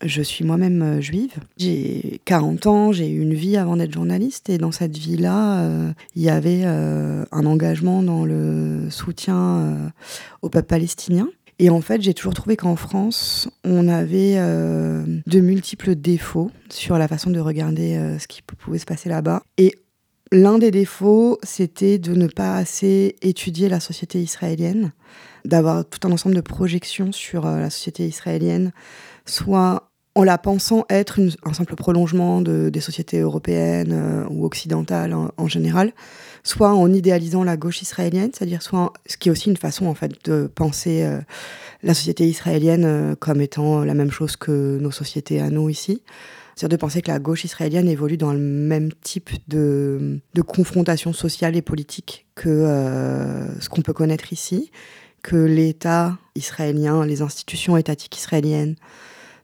Je 0.03 0.21
suis 0.21 0.45
moi-même 0.45 0.81
euh, 0.83 1.01
juive. 1.01 1.33
J'ai 1.57 2.21
40 2.25 2.67
ans, 2.67 2.91
j'ai 2.91 3.09
eu 3.09 3.21
une 3.21 3.33
vie 3.33 3.57
avant 3.57 3.77
d'être 3.77 3.93
journaliste 3.93 4.47
et 4.51 4.59
dans 4.59 4.71
cette 4.71 4.95
vie-là, 4.95 5.61
euh, 5.61 5.91
il 6.15 6.21
y 6.21 6.29
avait 6.29 6.63
un 6.63 7.45
engagement 7.45 8.03
dans 8.03 8.25
le 8.25 8.89
soutien 8.91 9.91
au 10.43 10.49
peuple 10.49 10.67
palestinien. 10.67 11.27
Et 11.59 11.69
en 11.69 11.81
fait, 11.81 12.01
j'ai 12.01 12.13
toujours 12.13 12.33
trouvé 12.33 12.57
qu'en 12.57 12.75
France, 12.75 13.49
on 13.63 13.87
avait 13.87 14.35
euh, 14.37 15.03
de 15.27 15.39
multiples 15.39 15.95
défauts 15.95 16.51
sur 16.69 16.97
la 16.97 17.07
façon 17.07 17.29
de 17.29 17.39
regarder 17.39 17.95
euh, 17.95 18.19
ce 18.19 18.27
qui 18.27 18.41
pouvait 18.41 18.79
se 18.79 18.85
passer 18.85 19.09
là-bas. 19.09 19.43
Et 19.57 19.75
l'un 20.31 20.57
des 20.57 20.71
défauts, 20.71 21.37
c'était 21.43 21.99
de 21.99 22.13
ne 22.13 22.27
pas 22.27 22.55
assez 22.55 23.15
étudier 23.21 23.69
la 23.69 23.79
société 23.79 24.21
israélienne, 24.21 24.91
d'avoir 25.45 25.85
tout 25.85 26.07
un 26.07 26.11
ensemble 26.11 26.35
de 26.35 26.41
projections 26.41 27.11
sur 27.11 27.45
euh, 27.45 27.59
la 27.59 27.69
société 27.69 28.07
israélienne, 28.07 28.71
soit 29.25 29.91
en 30.15 30.23
la 30.23 30.37
pensant 30.37 30.85
être 30.89 31.21
un 31.43 31.53
simple 31.53 31.75
prolongement 31.75 32.41
des 32.41 32.81
sociétés 32.81 33.21
européennes 33.21 34.25
ou 34.29 34.45
occidentales 34.45 35.15
en 35.15 35.47
général, 35.47 35.93
soit 36.43 36.73
en 36.73 36.91
idéalisant 36.91 37.43
la 37.43 37.57
gauche 37.57 37.81
israélienne, 37.81 38.31
c'est-à-dire 38.33 38.61
soit 38.61 38.93
ce 39.05 39.17
qui 39.17 39.29
est 39.29 39.31
aussi 39.31 39.49
une 39.49 39.57
façon 39.57 39.85
en 39.85 39.93
fait 39.93 40.25
de 40.25 40.49
penser 40.53 41.03
euh, 41.03 41.19
la 41.83 41.93
société 41.93 42.27
israélienne 42.27 42.85
euh, 42.85 43.15
comme 43.15 43.41
étant 43.41 43.83
la 43.83 43.93
même 43.93 44.11
chose 44.11 44.35
que 44.35 44.77
nos 44.79 44.91
sociétés 44.91 45.39
à 45.39 45.49
nous 45.49 45.69
ici. 45.69 46.01
C'est-à-dire 46.55 46.77
de 46.77 46.81
penser 46.81 47.01
que 47.01 47.11
la 47.11 47.19
gauche 47.19 47.43
israélienne 47.43 47.87
évolue 47.87 48.17
dans 48.17 48.33
le 48.33 48.39
même 48.39 48.91
type 49.01 49.29
de, 49.47 50.19
confrontation 50.45 51.13
sociale 51.13 51.55
et 51.55 51.61
politique 51.61 52.25
que 52.35 52.49
euh, 52.49 53.59
ce 53.59 53.69
qu'on 53.69 53.81
peut 53.81 53.93
connaître 53.93 54.33
ici, 54.33 54.71
que 55.23 55.35
l'État 55.35 56.17
israélien, 56.35 57.05
les 57.05 57.21
institutions 57.21 57.77
étatiques 57.77 58.17
israéliennes, 58.17 58.75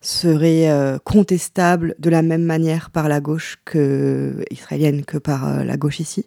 serait 0.07 0.69
euh, 0.69 0.97
contestable 1.03 1.93
de 1.99 2.09
la 2.09 2.21
même 2.21 2.43
manière 2.43 2.91
par 2.91 3.09
la 3.09 3.19
gauche 3.19 3.57
que, 3.65 4.45
israélienne 4.51 5.03
que 5.03 5.17
par 5.17 5.47
euh, 5.47 5.63
la 5.63 5.75
gauche 5.75 5.99
ici. 5.99 6.25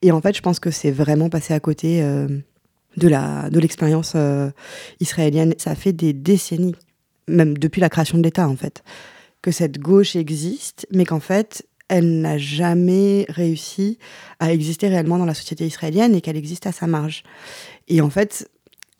Et 0.00 0.10
en 0.10 0.22
fait, 0.22 0.34
je 0.34 0.40
pense 0.40 0.58
que 0.58 0.70
c'est 0.70 0.90
vraiment 0.90 1.28
passé 1.28 1.52
à 1.52 1.60
côté 1.60 2.02
euh, 2.02 2.26
de 2.96 3.08
la 3.08 3.50
de 3.50 3.60
l'expérience 3.60 4.16
israélienne. 5.00 5.54
Ça 5.58 5.74
fait 5.74 5.92
des 5.92 6.14
décennies, 6.14 6.74
même 7.28 7.58
depuis 7.58 7.80
la 7.80 7.90
création 7.90 8.16
de 8.16 8.22
l'État 8.22 8.48
en 8.48 8.56
fait, 8.56 8.82
que 9.42 9.50
cette 9.50 9.78
gauche 9.78 10.16
existe, 10.16 10.86
mais 10.90 11.04
qu'en 11.04 11.20
fait, 11.20 11.66
elle 11.88 12.22
n'a 12.22 12.38
jamais 12.38 13.26
réussi 13.28 13.98
à 14.38 14.52
exister 14.52 14.88
réellement 14.88 15.18
dans 15.18 15.26
la 15.26 15.34
société 15.34 15.66
israélienne 15.66 16.14
et 16.14 16.22
qu'elle 16.22 16.36
existe 16.36 16.66
à 16.66 16.72
sa 16.72 16.86
marge. 16.86 17.22
Et 17.88 18.00
en 18.00 18.08
fait, 18.08 18.48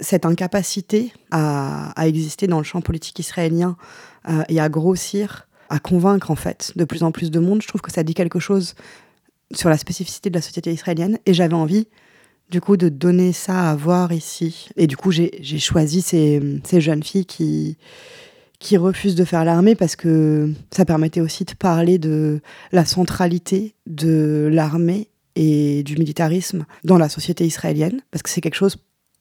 cette 0.00 0.26
incapacité 0.26 1.12
à, 1.30 1.92
exister 2.06 2.46
dans 2.46 2.58
le 2.58 2.64
champ 2.64 2.80
politique 2.80 3.18
israélien 3.18 3.76
euh, 4.28 4.42
et 4.48 4.60
à 4.60 4.68
grossir, 4.68 5.48
à 5.68 5.78
convaincre 5.78 6.30
en 6.30 6.36
fait 6.36 6.72
de 6.76 6.84
plus 6.84 7.02
en 7.02 7.12
plus 7.12 7.30
de 7.30 7.38
monde, 7.38 7.62
je 7.62 7.68
trouve 7.68 7.80
que 7.80 7.92
ça 7.92 8.02
dit 8.02 8.14
quelque 8.14 8.38
chose 8.40 8.74
sur 9.52 9.68
la 9.68 9.78
spécificité 9.78 10.30
de 10.30 10.34
la 10.34 10.42
société 10.42 10.72
israélienne. 10.72 11.18
Et 11.26 11.34
j'avais 11.34 11.54
envie 11.54 11.88
du 12.50 12.60
coup 12.60 12.76
de 12.76 12.88
donner 12.88 13.32
ça 13.32 13.70
à 13.70 13.76
voir 13.76 14.12
ici. 14.12 14.68
Et 14.76 14.86
du 14.86 14.96
coup 14.96 15.10
j'ai 15.12 15.58
choisi 15.58 16.02
ces, 16.02 16.60
jeunes 16.80 17.02
filles 17.02 17.26
qui 17.26 18.76
refusent 18.76 19.14
de 19.14 19.24
faire 19.24 19.44
l'armée 19.44 19.74
parce 19.74 19.96
que 19.96 20.52
ça 20.70 20.84
permettait 20.84 21.20
aussi 21.20 21.44
de 21.44 21.54
parler 21.54 21.98
de 21.98 22.40
la 22.72 22.84
centralité 22.84 23.74
de 23.86 24.48
l'armée 24.52 25.10
et 25.36 25.82
du 25.82 25.96
militarisme 25.96 26.66
dans 26.84 26.98
la 26.98 27.08
société 27.08 27.46
israélienne, 27.46 28.00
parce 28.10 28.22
que 28.22 28.30
c'est 28.30 28.40
quelque 28.40 28.56
chose 28.56 28.76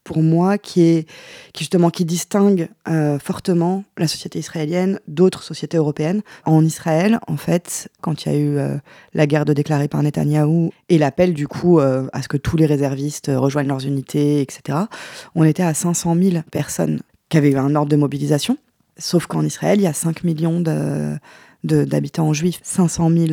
pour 0.10 0.24
moi 0.24 0.58
qui 0.58 0.82
est 0.82 1.08
qui 1.54 1.66
justement 1.66 1.92
qui 1.92 2.04
distingue 2.04 2.70
euh, 2.88 3.20
fortement 3.20 3.84
la 3.96 4.08
société 4.08 4.40
israélienne 4.40 5.00
d'autres 5.08 5.44
sociétés 5.44 5.78
européennes. 5.78 6.24
En 6.46 6.66
Israël, 6.66 7.20
en 7.28 7.38
fait, 7.38 7.90
quand 8.02 8.26
il 8.26 8.32
y 8.32 8.36
a 8.36 8.40
eu 8.40 8.58
euh, 8.58 8.78
la 9.14 9.28
guerre 9.28 9.46
de 9.46 9.54
déclarée 9.54 9.88
par 9.88 10.02
Netanyahou 10.02 10.72
et 10.90 10.98
l'appel 10.98 11.36
du 11.36 11.48
coup 11.48 11.80
euh, 11.80 12.08
à 12.12 12.24
ce 12.24 12.28
que 12.28 12.38
tous 12.38 12.58
les 12.58 12.66
réservistes 12.66 13.30
rejoignent 13.32 13.68
leurs 13.68 13.86
unités, 13.86 14.42
etc., 14.42 14.80
on 15.36 15.44
était 15.44 15.62
à 15.62 15.76
500 15.76 16.16
000 16.20 16.42
personnes 16.50 17.02
qui 17.30 17.38
avaient 17.38 17.52
eu 17.52 17.58
un 17.58 17.76
ordre 17.76 17.92
de 17.92 17.96
mobilisation. 17.96 18.58
Sauf 18.98 19.28
qu'en 19.28 19.46
Israël, 19.46 19.80
il 19.80 19.84
y 19.84 19.88
a 19.88 19.94
5 19.94 20.24
millions 20.24 20.60
d'habitants 21.64 22.34
juifs, 22.34 22.62
500 22.64 23.12
000 23.12 23.28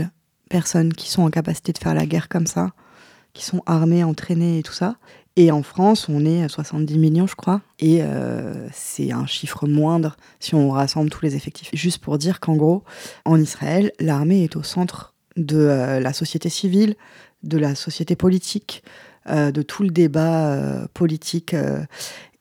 personnes 0.50 0.92
qui 0.92 1.10
sont 1.10 1.22
en 1.22 1.30
capacité 1.30 1.72
de 1.72 1.78
faire 1.78 1.94
la 1.94 2.04
guerre 2.04 2.28
comme 2.28 2.46
ça, 2.46 2.72
qui 3.36 3.44
sont 3.44 3.62
armées, 3.66 4.02
entraînées 4.02 4.58
et 4.58 4.62
tout 4.62 4.72
ça. 4.72 4.96
Et 5.36 5.50
en 5.50 5.62
France, 5.62 6.08
on 6.08 6.24
est 6.24 6.42
à 6.42 6.48
70 6.48 6.96
millions, 6.98 7.26
je 7.26 7.36
crois. 7.36 7.60
Et 7.78 7.98
euh, 8.00 8.66
c'est 8.72 9.12
un 9.12 9.26
chiffre 9.26 9.66
moindre 9.66 10.16
si 10.40 10.54
on 10.54 10.70
rassemble 10.70 11.10
tous 11.10 11.22
les 11.22 11.36
effectifs. 11.36 11.68
Juste 11.74 11.98
pour 11.98 12.16
dire 12.16 12.40
qu'en 12.40 12.56
gros, 12.56 12.82
en 13.26 13.38
Israël, 13.38 13.92
l'armée 14.00 14.44
est 14.44 14.56
au 14.56 14.62
centre 14.62 15.12
de 15.36 15.58
euh, 15.58 16.00
la 16.00 16.14
société 16.14 16.48
civile, 16.48 16.96
de 17.42 17.58
la 17.58 17.74
société 17.74 18.16
politique, 18.16 18.82
de 19.28 19.62
tout 19.62 19.82
le 19.82 19.90
débat 19.90 20.86
politique 20.94 21.54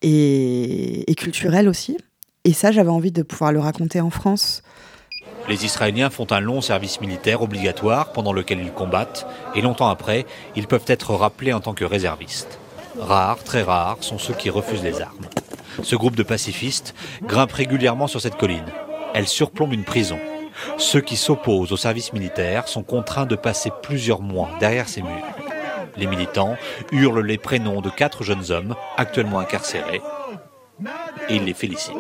et 0.04 1.16
culturel 1.18 1.68
aussi. 1.68 1.98
Et 2.44 2.54
ça, 2.54 2.72
j'avais 2.72 2.92
envie 2.92 3.12
de 3.12 3.24
pouvoir 3.24 3.52
le 3.52 3.60
raconter 3.60 4.02
en 4.02 4.12
France. 4.12 4.62
Les 5.48 5.64
Israéliens 5.64 6.10
font 6.10 6.28
un 6.32 6.40
long 6.40 6.62
service 6.62 7.00
militaire 7.02 7.44
obligatoire 7.44 8.12
pendant 8.12 8.34
lequel 8.34 8.60
ils 8.60 8.72
combattent, 8.72 9.28
et 9.54 9.62
longtemps 9.62 9.90
après, 9.90 10.26
ils 10.56 10.68
peuvent 10.68 10.86
être 10.88 11.14
rappelés 11.14 11.54
en 11.54 11.60
tant 11.60 11.74
que 11.74 11.86
réservistes. 11.86 12.60
Rares, 13.00 13.44
très 13.44 13.62
rares, 13.62 13.98
sont 14.02 14.18
ceux 14.18 14.34
qui 14.34 14.50
refusent 14.50 14.84
les 14.84 15.02
armes. 15.02 15.28
Ce 15.84 15.96
groupe 15.96 16.16
de 16.16 16.24
pacifistes 16.24 16.96
grimpe 17.24 17.52
régulièrement 17.52 18.08
sur 18.08 18.22
cette 18.22 18.38
colline. 18.38 18.72
Elle 19.14 19.28
surplombe 19.28 19.74
une 19.74 19.84
prison. 19.84 20.18
Ceux 20.78 21.02
qui 21.02 21.16
s'opposent 21.16 21.72
au 21.72 21.78
service 21.78 22.14
militaire 22.14 22.68
sont 22.68 22.84
contraints 22.84 23.26
de 23.26 23.36
passer 23.36 23.72
plusieurs 23.84 24.22
mois 24.22 24.50
derrière 24.60 24.88
ces 24.88 25.02
murs. 25.02 25.12
Les 25.98 26.08
militants 26.08 26.56
hurlent 26.92 27.22
les 27.22 27.38
prénoms 27.38 27.82
de 27.82 27.90
quatre 27.90 28.24
jeunes 28.24 28.52
hommes 28.52 28.76
actuellement 28.98 29.40
incarcérés 29.40 30.02
et 31.30 31.36
ils 31.36 31.46
les 31.46 31.54
félicitent. 31.54 31.94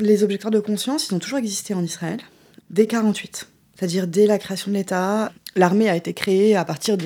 Les 0.00 0.24
objecteurs 0.24 0.50
de 0.50 0.60
conscience, 0.60 1.08
ils 1.08 1.14
ont 1.14 1.18
toujours 1.18 1.38
existé 1.38 1.74
en 1.74 1.84
Israël 1.84 2.20
dès 2.70 2.86
48, 2.86 3.48
c'est-à-dire 3.74 4.06
dès 4.06 4.26
la 4.26 4.38
création 4.38 4.70
de 4.70 4.76
l'État. 4.76 5.30
L'armée 5.56 5.90
a 5.90 5.96
été 5.96 6.14
créée 6.14 6.56
à 6.56 6.64
partir 6.64 6.96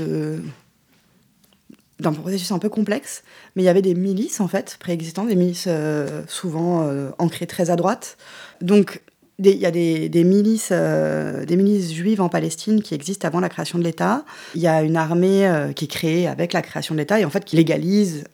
d'un 1.98 2.12
processus 2.12 2.52
un 2.52 2.60
peu 2.60 2.68
complexe, 2.68 3.24
mais 3.56 3.62
il 3.62 3.64
y 3.64 3.68
avait 3.68 3.82
des 3.82 3.94
milices 3.94 4.40
en 4.40 4.46
fait 4.46 4.76
préexistantes, 4.78 5.26
des 5.26 5.34
milices 5.34 5.64
euh, 5.66 6.22
souvent 6.28 6.86
euh, 6.86 7.10
ancrées 7.18 7.48
très 7.48 7.70
à 7.70 7.76
droite. 7.76 8.16
Donc 8.60 9.02
il 9.38 9.56
y 9.56 9.66
a 9.66 9.70
des, 9.70 10.24
milices, 10.24 10.70
euh, 10.72 11.44
des 11.44 11.56
milices 11.56 11.92
juives 11.92 12.20
en 12.20 12.28
Palestine 12.28 12.82
qui 12.82 12.94
existent 12.94 13.26
avant 13.26 13.40
la 13.40 13.48
création 13.48 13.78
de 13.78 13.84
l'État. 13.84 14.24
Il 14.54 14.60
y 14.60 14.66
a 14.66 14.82
une 14.82 14.96
armée 14.96 15.50
qui 15.74 15.86
est 15.86 15.88
créée 15.88 16.28
avec 16.28 16.52
la 16.52 16.62
création 16.62 16.94
de 16.94 17.00
l'État 17.00 17.20
et 17.20 17.24
en 17.24 17.30
fait 17.30 17.44
qui 17.44 17.56
légalise 17.56 18.24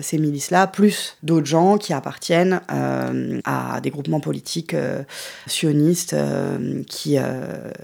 ces 0.00 0.18
milices-là, 0.18 0.66
plus 0.66 1.16
d'autres 1.22 1.46
gens 1.46 1.78
qui 1.78 1.92
appartiennent 1.92 2.60
à 2.68 3.80
des 3.82 3.90
groupements 3.90 4.20
politiques 4.20 4.74
sionistes 5.46 6.16
qui, 6.88 7.18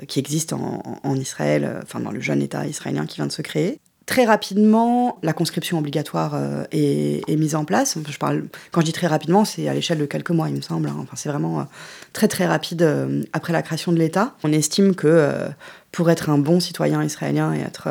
qui 0.08 0.18
existent 0.18 0.56
en, 0.56 1.00
en 1.02 1.16
Israël, 1.16 1.80
enfin 1.82 2.00
dans 2.00 2.12
le 2.12 2.20
jeune 2.20 2.42
État 2.42 2.66
israélien 2.66 3.06
qui 3.06 3.16
vient 3.16 3.26
de 3.26 3.32
se 3.32 3.42
créer. 3.42 3.80
Très 4.06 4.24
rapidement, 4.24 5.18
la 5.24 5.32
conscription 5.32 5.78
obligatoire 5.78 6.34
euh, 6.36 6.62
est, 6.70 7.36
mise 7.36 7.56
en 7.56 7.64
place. 7.64 7.98
Je 8.08 8.18
parle, 8.18 8.44
quand 8.70 8.80
je 8.80 8.86
dis 8.86 8.92
très 8.92 9.08
rapidement, 9.08 9.44
c'est 9.44 9.66
à 9.66 9.74
l'échelle 9.74 9.98
de 9.98 10.06
quelques 10.06 10.30
mois, 10.30 10.48
il 10.48 10.54
me 10.54 10.60
semble. 10.60 10.88
Hein. 10.88 10.96
Enfin, 11.00 11.16
c'est 11.16 11.28
vraiment 11.28 11.58
euh, 11.58 11.64
très 12.12 12.28
très 12.28 12.46
rapide 12.46 12.82
euh, 12.82 13.24
après 13.32 13.52
la 13.52 13.62
création 13.62 13.90
de 13.90 13.98
l'État. 13.98 14.36
On 14.44 14.52
estime 14.52 14.94
que 14.94 15.28
pour 15.90 16.08
être 16.08 16.30
un 16.30 16.38
bon 16.38 16.60
citoyen 16.60 17.02
israélien 17.02 17.52
et 17.52 17.60
être 17.60 17.88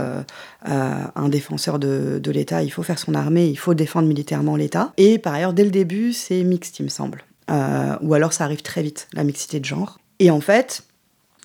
un 0.63 1.29
défenseur 1.29 1.79
de, 1.79 2.19
de 2.21 2.31
l'État, 2.31 2.63
il 2.63 2.69
faut 2.69 2.83
faire 2.83 2.99
son 2.99 3.13
armée, 3.13 3.47
il 3.47 3.57
faut 3.57 3.73
défendre 3.73 4.07
militairement 4.07 4.55
l'État. 4.55 4.93
Et 4.95 5.17
par 5.17 5.33
ailleurs, 5.33 5.53
dès 5.53 5.65
le 5.65 5.71
début, 5.71 6.13
c'est 6.13 6.43
mixte, 6.43 6.79
il 6.79 6.83
me 6.83 6.89
semble. 6.89 7.25
ou 7.49 8.13
alors 8.13 8.31
ça 8.31 8.45
arrive 8.45 8.61
très 8.61 8.83
vite, 8.83 9.07
la 9.13 9.23
mixité 9.23 9.59
de 9.59 9.65
genre. 9.65 9.99
Et 10.19 10.31
en 10.31 10.39
fait, 10.39 10.83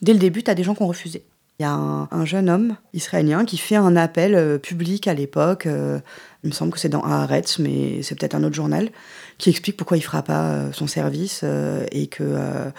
dès 0.02 0.12
le 0.12 0.18
début, 0.20 0.44
tu 0.44 0.50
as 0.50 0.54
des 0.54 0.62
gens 0.62 0.74
qui 0.74 0.82
ont 0.82 0.88
refusé. 0.88 1.24
Il 1.60 1.64
y 1.64 1.66
a 1.66 2.08
un, 2.10 2.24
jeune 2.24 2.48
homme 2.48 2.76
israélien 2.94 3.44
qui 3.44 3.58
fait 3.58 3.76
un 3.76 3.94
appel 3.94 4.34
euh, 4.34 4.56
public 4.56 5.06
à 5.06 5.12
l'époque, 5.12 5.66
euh, 5.66 6.00
il 6.42 6.48
me 6.48 6.54
semble 6.54 6.72
que 6.72 6.78
c'est 6.78 6.88
dans 6.88 7.02
Haaretz, 7.02 7.58
mais 7.58 8.02
c'est 8.02 8.18
peut-être 8.18 8.34
un 8.34 8.42
autre 8.44 8.54
journal, 8.54 8.88
qui 9.36 9.50
explique 9.50 9.76
pourquoi 9.76 9.98
il 9.98 10.00
ne 10.00 10.04
fera 10.04 10.22
pas 10.22 10.52
euh, 10.52 10.72
son 10.72 10.86
service 10.86 11.44
et 11.92 12.06
que, 12.06 12.72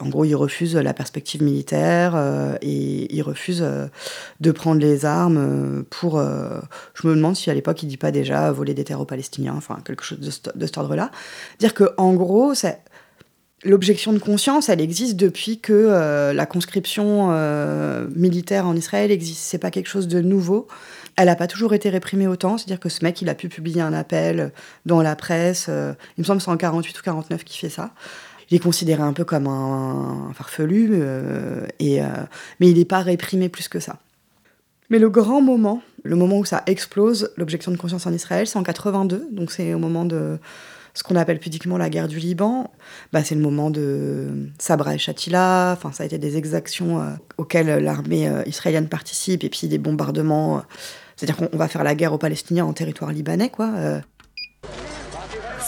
en 0.00 0.08
gros, 0.08 0.24
il 0.24 0.34
refuse 0.34 0.74
la 0.74 0.92
perspective 0.92 1.40
militaire 1.40 2.16
et 2.62 3.14
il 3.14 3.22
refuse 3.22 3.64
de 4.40 4.50
prendre 4.50 4.80
les 4.80 5.04
armes 5.04 5.84
pour. 5.88 6.20
je 6.20 7.06
me 7.06 7.14
demande 7.14 7.36
si 7.36 7.48
à 7.48 7.54
l'époque 7.54 7.80
il 7.84 7.86
dit 7.86 7.96
pas 7.96 8.10
déjà 8.10 8.50
voler 8.50 8.74
des 8.74 8.82
terres 8.82 9.00
aux 9.00 9.04
Palestiniens, 9.04 9.54
enfin 9.56 9.78
quelque 9.84 10.02
chose 10.02 10.18
de, 10.18 10.66
cet 10.66 10.78
ordre-là. 10.78 11.12
Dire 11.60 11.74
que 11.74 11.84
gros, 11.96 12.54
L'objection 13.62 14.14
de 14.14 14.18
conscience, 14.18 14.70
elle 14.70 14.80
existe 14.80 15.16
depuis 15.16 15.58
que 15.58 15.74
euh, 15.74 16.32
la 16.32 16.46
conscription 16.46 17.28
euh, 17.30 18.06
militaire 18.16 18.66
en 18.66 18.74
Israël 18.74 19.10
existe. 19.10 19.42
C'est 19.42 19.58
pas 19.58 19.70
quelque 19.70 19.88
chose 19.88 20.08
de 20.08 20.22
nouveau. 20.22 20.66
Elle 21.16 21.26
n'a 21.26 21.36
pas 21.36 21.46
toujours 21.46 21.74
été 21.74 21.90
réprimée 21.90 22.26
autant. 22.26 22.56
C'est-à-dire 22.56 22.80
que 22.80 22.88
ce 22.88 23.04
mec, 23.04 23.20
il 23.20 23.28
a 23.28 23.34
pu 23.34 23.50
publier 23.50 23.82
un 23.82 23.92
appel 23.92 24.52
dans 24.86 25.02
la 25.02 25.14
presse. 25.14 25.66
Euh, 25.68 25.92
il 26.16 26.22
me 26.22 26.24
semble 26.24 26.38
que 26.38 26.44
c'est 26.44 26.50
en 26.50 26.56
48 26.56 26.98
ou 26.98 27.02
49 27.02 27.44
qui 27.44 27.58
fait 27.58 27.68
ça. 27.68 27.90
Il 28.50 28.56
est 28.56 28.60
considéré 28.60 29.02
un 29.02 29.12
peu 29.12 29.24
comme 29.24 29.46
un, 29.46 30.32
farfelu, 30.34 31.04
et, 31.78 32.00
mais 32.58 32.68
il 32.68 32.78
n'est 32.78 32.84
pas 32.84 32.98
réprimé 32.98 33.48
plus 33.48 33.68
que 33.68 33.78
ça. 33.78 33.98
Mais 34.88 34.98
le 34.98 35.08
grand 35.08 35.40
moment, 35.40 35.82
le 36.02 36.16
moment 36.16 36.38
où 36.38 36.44
ça 36.44 36.64
explose, 36.66 37.30
l'objection 37.36 37.70
de 37.70 37.76
conscience 37.76 38.06
en 38.06 38.12
Israël, 38.12 38.48
c'est 38.48 38.58
en 38.58 38.64
82. 38.64 39.28
Donc 39.30 39.52
c'est 39.52 39.72
au 39.72 39.78
moment 39.78 40.04
de 40.04 40.40
ce 40.94 41.02
qu'on 41.02 41.16
appelle 41.16 41.38
pudiquement 41.38 41.78
la 41.78 41.90
guerre 41.90 42.08
du 42.08 42.18
Liban, 42.18 42.70
bah, 43.12 43.22
c'est 43.24 43.34
le 43.34 43.40
moment 43.40 43.70
de 43.70 44.50
Sabra 44.58 44.94
et 44.94 44.98
Shatila. 44.98 45.72
Enfin, 45.76 45.92
ça 45.92 46.02
a 46.02 46.06
été 46.06 46.18
des 46.18 46.36
exactions 46.36 47.00
euh, 47.00 47.10
auxquelles 47.38 47.82
l'armée 47.82 48.28
euh, 48.28 48.42
israélienne 48.46 48.88
participe, 48.88 49.44
et 49.44 49.48
puis 49.48 49.68
des 49.68 49.78
bombardements. 49.78 50.58
Euh, 50.58 50.60
c'est-à-dire 51.16 51.36
qu'on 51.36 51.56
va 51.56 51.68
faire 51.68 51.84
la 51.84 51.94
guerre 51.94 52.12
aux 52.12 52.18
Palestiniens 52.18 52.64
en 52.64 52.72
territoire 52.72 53.12
libanais, 53.12 53.50
quoi. 53.50 54.00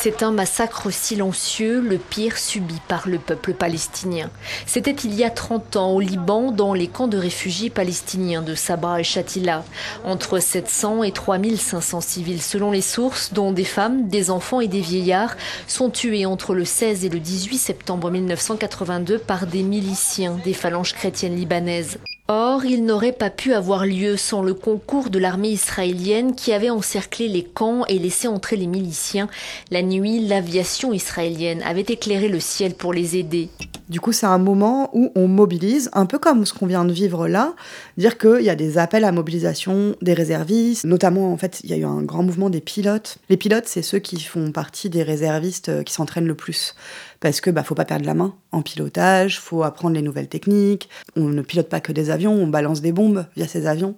C'est 0.04 0.24
un 0.24 0.32
massacre 0.32 0.90
silencieux, 0.92 1.80
le 1.80 1.96
pire 1.96 2.36
subi 2.36 2.74
par 2.88 3.08
le 3.08 3.20
peuple 3.20 3.54
palestinien. 3.54 4.30
C'était 4.66 4.90
il 4.90 5.14
y 5.14 5.22
a 5.22 5.30
30 5.30 5.76
ans 5.76 5.92
au 5.92 6.00
Liban, 6.00 6.50
dans 6.50 6.74
les 6.74 6.88
camps 6.88 7.06
de 7.06 7.16
réfugiés 7.16 7.70
palestiniens 7.70 8.42
de 8.42 8.56
Sabra 8.56 8.98
et 8.98 9.04
Shatila. 9.04 9.64
Entre 10.04 10.40
700 10.40 11.04
et 11.04 11.12
3500 11.12 12.00
civils 12.00 12.42
selon 12.42 12.72
les 12.72 12.82
sources, 12.82 13.32
dont 13.32 13.52
des 13.52 13.62
femmes, 13.62 14.08
des 14.08 14.32
enfants 14.32 14.60
et 14.60 14.66
des 14.66 14.80
vieillards, 14.80 15.36
sont 15.68 15.88
tués 15.88 16.26
entre 16.26 16.52
le 16.52 16.64
16 16.64 17.04
et 17.04 17.08
le 17.08 17.20
18 17.20 17.58
septembre 17.58 18.10
1982 18.10 19.18
par 19.18 19.46
des 19.46 19.62
miliciens 19.62 20.36
des 20.42 20.52
phalanges 20.52 20.94
chrétiennes 20.94 21.36
libanaises. 21.36 22.00
Or, 22.34 22.64
il 22.64 22.86
n'aurait 22.86 23.12
pas 23.12 23.28
pu 23.28 23.52
avoir 23.52 23.84
lieu 23.84 24.16
sans 24.16 24.40
le 24.40 24.54
concours 24.54 25.10
de 25.10 25.18
l'armée 25.18 25.50
israélienne 25.50 26.34
qui 26.34 26.54
avait 26.54 26.70
encerclé 26.70 27.28
les 27.28 27.44
camps 27.44 27.84
et 27.88 27.98
laissé 27.98 28.26
entrer 28.26 28.56
les 28.56 28.66
miliciens. 28.66 29.28
La 29.70 29.82
nuit, 29.82 30.26
l'aviation 30.26 30.94
israélienne 30.94 31.60
avait 31.60 31.82
éclairé 31.82 32.28
le 32.28 32.40
ciel 32.40 32.72
pour 32.72 32.94
les 32.94 33.18
aider. 33.18 33.50
Du 33.92 34.00
coup, 34.00 34.12
c'est 34.12 34.24
un 34.24 34.38
moment 34.38 34.88
où 34.94 35.12
on 35.14 35.28
mobilise, 35.28 35.90
un 35.92 36.06
peu 36.06 36.18
comme 36.18 36.46
ce 36.46 36.54
qu'on 36.54 36.64
vient 36.64 36.86
de 36.86 36.94
vivre 36.94 37.28
là, 37.28 37.52
dire 37.98 38.16
qu'il 38.16 38.40
y 38.40 38.48
a 38.48 38.54
des 38.54 38.78
appels 38.78 39.04
à 39.04 39.12
mobilisation 39.12 39.96
des 40.00 40.14
réservistes, 40.14 40.84
notamment 40.84 41.30
en 41.30 41.36
fait, 41.36 41.60
il 41.62 41.68
y 41.68 41.74
a 41.74 41.76
eu 41.76 41.84
un 41.84 42.00
grand 42.00 42.22
mouvement 42.22 42.48
des 42.48 42.62
pilotes. 42.62 43.18
Les 43.28 43.36
pilotes, 43.36 43.66
c'est 43.66 43.82
ceux 43.82 43.98
qui 43.98 44.18
font 44.18 44.50
partie 44.50 44.88
des 44.88 45.02
réservistes 45.02 45.68
euh, 45.68 45.82
qui 45.82 45.92
s'entraînent 45.92 46.26
le 46.26 46.34
plus 46.34 46.74
parce 47.22 47.40
que 47.40 47.50
bah 47.50 47.62
faut 47.62 47.76
pas 47.76 47.84
perdre 47.84 48.04
la 48.04 48.14
main 48.14 48.34
en 48.50 48.62
pilotage, 48.62 49.38
faut 49.38 49.62
apprendre 49.62 49.94
les 49.94 50.02
nouvelles 50.02 50.28
techniques. 50.28 50.88
On 51.14 51.28
ne 51.28 51.40
pilote 51.40 51.68
pas 51.68 51.80
que 51.80 51.92
des 51.92 52.10
avions, 52.10 52.32
on 52.32 52.48
balance 52.48 52.82
des 52.82 52.90
bombes 52.90 53.26
via 53.36 53.46
ces 53.46 53.68
avions. 53.68 53.94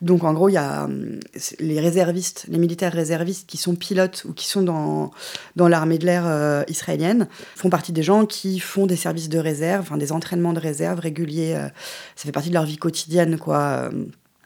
Donc 0.00 0.22
en 0.22 0.32
gros, 0.32 0.48
il 0.48 0.52
y 0.52 0.58
a 0.58 0.84
hum, 0.84 1.18
les 1.58 1.80
réservistes, 1.80 2.46
les 2.48 2.58
militaires 2.58 2.92
réservistes 2.92 3.48
qui 3.48 3.56
sont 3.56 3.74
pilotes 3.74 4.24
ou 4.28 4.32
qui 4.32 4.46
sont 4.46 4.62
dans 4.62 5.10
dans 5.56 5.66
l'armée 5.66 5.98
de 5.98 6.06
l'air 6.06 6.22
euh, 6.26 6.62
israélienne 6.68 7.26
font 7.56 7.68
partie 7.68 7.90
des 7.90 8.04
gens 8.04 8.26
qui 8.26 8.60
font 8.60 8.86
des 8.86 8.96
services 8.96 9.28
de 9.28 9.37
réserve, 9.40 9.82
enfin 9.82 9.96
des 9.96 10.12
entraînements 10.12 10.52
de 10.52 10.60
réserve 10.60 11.00
réguliers. 11.00 11.54
Euh, 11.56 11.68
ça 12.16 12.24
fait 12.24 12.32
partie 12.32 12.48
de 12.48 12.54
leur 12.54 12.64
vie 12.64 12.76
quotidienne, 12.76 13.38
quoi. 13.38 13.58
Euh, 13.58 13.90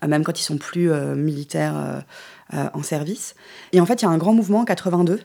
même 0.06 0.24
quand 0.24 0.40
ils 0.40 0.44
sont 0.44 0.58
plus 0.58 0.90
militaires 1.14 2.02
en 2.50 2.82
service. 2.82 3.36
Et 3.70 3.80
en 3.80 3.86
fait, 3.86 4.02
il 4.02 4.04
y 4.04 4.08
a 4.08 4.10
un 4.10 4.18
grand 4.18 4.34
mouvement 4.34 4.58
en 4.62 4.64
82 4.64 5.20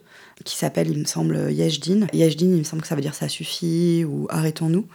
qui 0.46 0.56
s'appelle, 0.56 0.88
il 0.88 1.00
me 1.00 1.06
semble, 1.06 1.52
Yeshdin. 1.52 2.06
Yeshdin, 2.14 2.52
il 2.52 2.60
me 2.60 2.64
semble 2.64 2.84
que 2.84 2.88
ça 2.88 2.94
veut 2.94 3.02
dire 3.02 3.16
ça 3.16 3.28
suffit 3.28 4.06
ou 4.06 4.28
arrêtons-nous. 4.30 4.86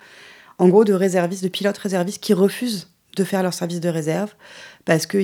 En 0.59 0.69
gros, 0.69 0.85
de 0.85 0.93
réservistes, 0.93 1.43
de 1.43 1.49
pilotes 1.49 1.79
réservistes 1.79 2.23
qui 2.23 2.33
refusent 2.33 2.93
de 3.17 3.25
faire 3.25 3.43
leur 3.43 3.55
service 3.55 3.81
de 3.81 3.89
réserve 3.89 4.35
parce 4.85 5.07
que, 5.07 5.19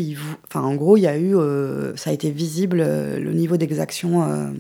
enfin, 0.47 0.61
en 0.61 0.75
gros, 0.75 0.97
il 0.97 1.03
y 1.03 1.07
a 1.07 1.17
eu, 1.17 1.37
euh, 1.37 1.97
ça 1.97 2.11
a 2.11 2.13
été 2.13 2.31
visible 2.31 2.81
euh, 2.81 3.19
le 3.19 3.33
niveau 3.33 3.57
d'exaction 3.57 4.23
euh, 4.23 4.51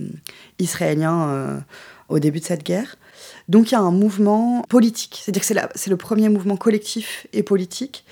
israélien 0.58 1.62
au 2.08 2.18
début 2.18 2.40
de 2.40 2.44
cette 2.44 2.64
guerre. 2.64 2.96
Donc 3.48 3.70
il 3.70 3.72
y 3.72 3.76
a 3.76 3.80
un 3.80 3.90
mouvement 3.90 4.62
politique, 4.68 5.20
c'est-à-dire 5.22 5.42
que 5.42 5.68
c'est 5.74 5.90
le 5.90 5.96
premier 5.96 6.28
mouvement 6.28 6.56
collectif 6.56 7.26
et 7.32 7.42
politique 7.42 8.04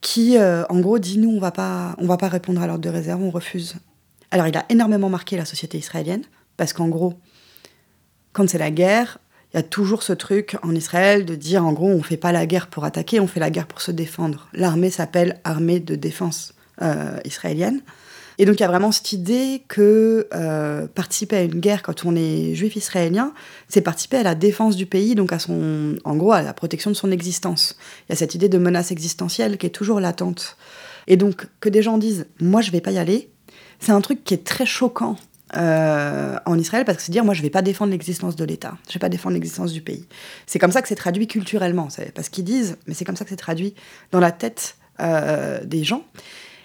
qui, 0.00 0.36
en 0.38 0.80
gros, 0.80 0.98
dit 0.98 1.16
nous, 1.16 1.30
on 1.30 1.40
va 1.40 1.50
pas, 1.50 1.96
va 1.98 2.16
pas 2.18 2.28
répondre 2.28 2.60
à 2.60 2.66
l'ordre 2.66 2.82
de 2.82 2.90
réserve, 2.90 3.22
on 3.22 3.30
refuse. 3.30 3.76
Alors 4.30 4.48
il 4.48 4.56
a 4.56 4.66
énormément 4.68 5.08
marqué 5.08 5.36
la 5.36 5.44
société 5.44 5.78
israélienne 5.78 6.24
parce 6.56 6.72
qu'en 6.72 6.88
gros, 6.88 7.14
quand 8.32 8.48
c'est 8.48 8.58
la 8.58 8.70
guerre, 8.70 9.18
il 9.52 9.56
y 9.56 9.60
a 9.60 9.62
toujours 9.62 10.02
ce 10.02 10.12
truc 10.12 10.56
en 10.64 10.74
Israël 10.74 11.24
de 11.24 11.36
dire 11.36 11.64
en 11.64 11.72
gros, 11.72 11.88
on 11.88 11.98
ne 11.98 12.02
fait 12.02 12.16
pas 12.16 12.32
la 12.32 12.44
guerre 12.44 12.66
pour 12.66 12.84
attaquer, 12.84 13.20
on 13.20 13.28
fait 13.28 13.38
la 13.38 13.50
guerre 13.50 13.68
pour 13.68 13.80
se 13.80 13.92
défendre. 13.92 14.48
L'armée 14.52 14.90
s'appelle 14.90 15.40
armée 15.44 15.78
de 15.78 15.94
défense 15.94 16.54
euh, 16.82 17.20
israélienne. 17.24 17.80
Et 18.38 18.46
donc 18.46 18.56
il 18.56 18.60
y 18.60 18.64
a 18.64 18.68
vraiment 18.68 18.92
cette 18.92 19.12
idée 19.12 19.62
que 19.68 20.26
euh, 20.34 20.86
participer 20.86 21.36
à 21.36 21.42
une 21.42 21.60
guerre 21.60 21.82
quand 21.82 22.04
on 22.04 22.16
est 22.16 22.54
juif 22.54 22.76
israélien, 22.76 23.32
c'est 23.68 23.80
participer 23.80 24.18
à 24.18 24.22
la 24.22 24.34
défense 24.34 24.76
du 24.76 24.86
pays, 24.86 25.14
donc 25.14 25.32
à 25.32 25.38
son, 25.38 25.96
en 26.04 26.16
gros 26.16 26.32
à 26.32 26.42
la 26.42 26.52
protection 26.52 26.90
de 26.90 26.96
son 26.96 27.10
existence. 27.10 27.76
Il 28.08 28.12
y 28.12 28.14
a 28.14 28.16
cette 28.16 28.34
idée 28.34 28.48
de 28.48 28.58
menace 28.58 28.90
existentielle 28.90 29.58
qui 29.58 29.66
est 29.66 29.70
toujours 29.70 30.00
latente 30.00 30.56
Et 31.06 31.16
donc, 31.16 31.46
que 31.60 31.68
des 31.68 31.82
gens 31.82 31.98
disent, 31.98 32.26
moi, 32.40 32.60
je 32.60 32.70
vais 32.70 32.80
pas 32.80 32.90
y 32.90 32.98
aller, 32.98 33.30
c'est 33.78 33.92
un 33.92 34.00
truc 34.00 34.24
qui 34.24 34.34
est 34.34 34.44
très 34.44 34.66
choquant 34.66 35.16
euh, 35.56 36.36
en 36.46 36.58
Israël 36.58 36.84
parce 36.84 36.98
que 36.98 37.04
c'est 37.04 37.12
dire 37.12 37.24
moi 37.24 37.34
je 37.34 37.42
vais 37.42 37.50
pas 37.50 37.62
défendre 37.62 37.92
l'existence 37.92 38.34
de 38.34 38.44
l'État, 38.44 38.76
je 38.88 38.94
vais 38.94 38.98
pas 38.98 39.08
défendre 39.08 39.34
l'existence 39.34 39.72
du 39.72 39.82
pays. 39.82 40.06
C'est 40.46 40.58
comme 40.58 40.72
ça 40.72 40.82
que 40.82 40.88
c'est 40.88 40.96
traduit 40.96 41.28
culturellement, 41.28 41.90
c'est 41.90 42.12
parce 42.12 42.28
qu'ils 42.28 42.44
disent, 42.44 42.76
mais 42.86 42.94
c'est 42.94 43.04
comme 43.04 43.14
ça 43.14 43.24
que 43.24 43.30
c'est 43.30 43.36
traduit 43.36 43.74
dans 44.10 44.20
la 44.20 44.32
tête 44.32 44.76
euh, 45.00 45.62
des 45.64 45.84
gens. 45.84 46.04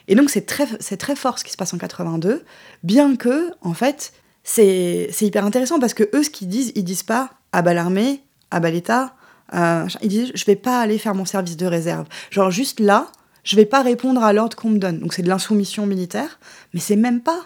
Et 0.10 0.16
donc 0.16 0.30
c'est 0.30 0.46
très 0.46 1.16
fort 1.16 1.40
ce 1.40 1.46
qui 1.46 1.52
se 1.52 1.58
passe 1.58 1.74
en 1.74 1.78
82, 1.78 2.44
bien 2.84 3.16
que 3.16 3.52
en 3.62 3.74
fait 3.74 4.12
c'est 4.44 5.10
hyper 5.22 5.46
intéressant 5.46 5.80
parce 5.80 5.94
que 5.94 6.10
eux 6.14 6.24
ce 6.24 6.30
qu'ils 6.30 6.50
disent, 6.50 6.74
ils 6.76 6.84
disent 6.84 7.04
pas 7.04 7.30
à 7.54 7.62
bas 7.62 7.74
l'armée, 7.74 8.24
à 8.52 8.60
bas 8.60 8.72
l'État, 8.72 9.16
euh, 9.54 9.86
ils 10.02 10.10
disent 10.10 10.32
je 10.34 10.46
vais 10.46 10.56
pas 10.56 10.82
aller 10.82 10.98
faire 10.98 11.16
mon 11.16 11.26
service 11.26 11.56
de 11.56 11.66
réserve, 11.66 12.08
genre 12.32 12.52
juste 12.52 12.80
là 12.80 13.12
je 13.44 13.56
vais 13.56 13.66
pas 13.66 13.82
répondre 13.82 14.24
à 14.24 14.34
l'ordre 14.34 14.56
qu'on 14.56 14.70
me 14.70 14.78
donne. 14.78 15.00
Donc 15.00 15.14
c'est 15.14 15.22
de 15.22 15.30
l'insoumission 15.30 15.86
militaire, 15.86 16.40
mais 16.74 16.80
c'est 16.80 16.96
même 16.96 17.22
pas. 17.22 17.40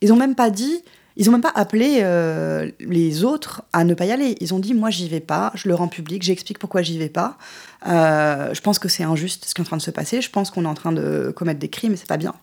Ils 0.00 0.12
ont 0.12 0.16
même 0.16 0.34
pas 0.34 0.50
dit, 0.50 0.82
ils 1.18 1.28
ont 1.28 1.32
même 1.32 1.42
pas 1.42 1.52
appelé 1.54 1.98
euh, 2.02 2.70
les 2.78 3.24
autres 3.24 3.62
à 3.72 3.82
ne 3.82 3.92
pas 3.94 4.04
y 4.04 4.12
aller. 4.12 4.36
Ils 4.40 4.54
ont 4.54 4.60
dit, 4.60 4.72
moi, 4.72 4.88
j'y 4.88 5.08
vais 5.08 5.20
pas, 5.20 5.50
je 5.56 5.68
le 5.68 5.74
rends 5.74 5.88
public, 5.88 6.22
j'explique 6.22 6.60
pourquoi 6.60 6.80
j'y 6.80 6.96
vais 6.96 7.08
pas. 7.08 7.36
Euh, 7.88 8.54
je 8.54 8.60
pense 8.60 8.78
que 8.78 8.88
c'est 8.88 9.02
injuste 9.02 9.44
ce 9.44 9.52
qui 9.52 9.60
est 9.60 9.64
en 9.64 9.66
train 9.66 9.76
de 9.76 9.82
se 9.82 9.90
passer. 9.90 10.22
Je 10.22 10.30
pense 10.30 10.52
qu'on 10.52 10.64
est 10.64 10.68
en 10.68 10.74
train 10.74 10.92
de 10.92 11.32
commettre 11.34 11.58
des 11.58 11.68
crimes 11.68 11.96
c'est 11.96 12.08
pas 12.08 12.18
bien. 12.18 12.34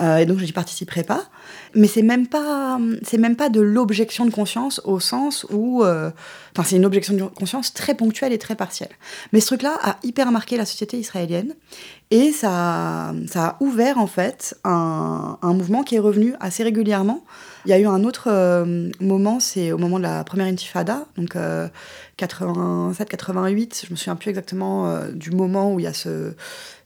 Euh, 0.00 0.18
et 0.18 0.26
donc 0.26 0.38
je 0.38 0.44
n'y 0.44 0.52
participerai 0.52 1.02
pas. 1.02 1.24
Mais 1.74 1.86
c'est 1.86 2.02
même 2.02 2.26
pas, 2.26 2.78
c'est 3.02 3.18
même 3.18 3.36
pas 3.36 3.48
de 3.48 3.60
l'objection 3.60 4.26
de 4.26 4.30
conscience 4.30 4.80
au 4.84 5.00
sens 5.00 5.46
où, 5.50 5.82
enfin 5.82 6.64
c'est 6.64 6.76
une 6.76 6.86
objection 6.86 7.14
de 7.14 7.22
conscience 7.22 7.74
très 7.74 7.94
ponctuelle 7.94 8.32
et 8.32 8.38
très 8.38 8.54
partielle. 8.54 8.90
Mais 9.32 9.40
ce 9.40 9.46
truc-là 9.46 9.78
a 9.82 9.96
hyper 10.02 10.30
marqué 10.30 10.56
la 10.56 10.64
société 10.64 10.98
israélienne 10.98 11.54
et 12.10 12.32
ça, 12.32 13.12
ça 13.26 13.44
a 13.44 13.56
ouvert 13.60 13.98
en 13.98 14.06
fait 14.06 14.56
un, 14.64 15.38
un, 15.42 15.52
mouvement 15.52 15.82
qui 15.82 15.96
est 15.96 15.98
revenu 15.98 16.34
assez 16.40 16.62
régulièrement. 16.62 17.22
Il 17.66 17.70
y 17.70 17.74
a 17.74 17.78
eu 17.78 17.86
un 17.86 18.02
autre 18.02 18.28
euh, 18.30 18.90
moment, 18.98 19.40
c'est 19.40 19.72
au 19.72 19.78
moment 19.78 19.98
de 19.98 20.04
la 20.04 20.24
première 20.24 20.46
intifada, 20.46 21.04
donc 21.18 21.36
euh, 21.36 21.68
87-88, 22.18 23.84
je 23.86 23.90
me 23.90 23.96
souviens 23.96 24.16
plus 24.16 24.30
exactement 24.30 24.88
euh, 24.88 25.10
du 25.12 25.32
moment 25.32 25.74
où 25.74 25.78
il 25.78 25.82
y 25.82 25.86
a 25.86 25.92
ce, 25.92 26.32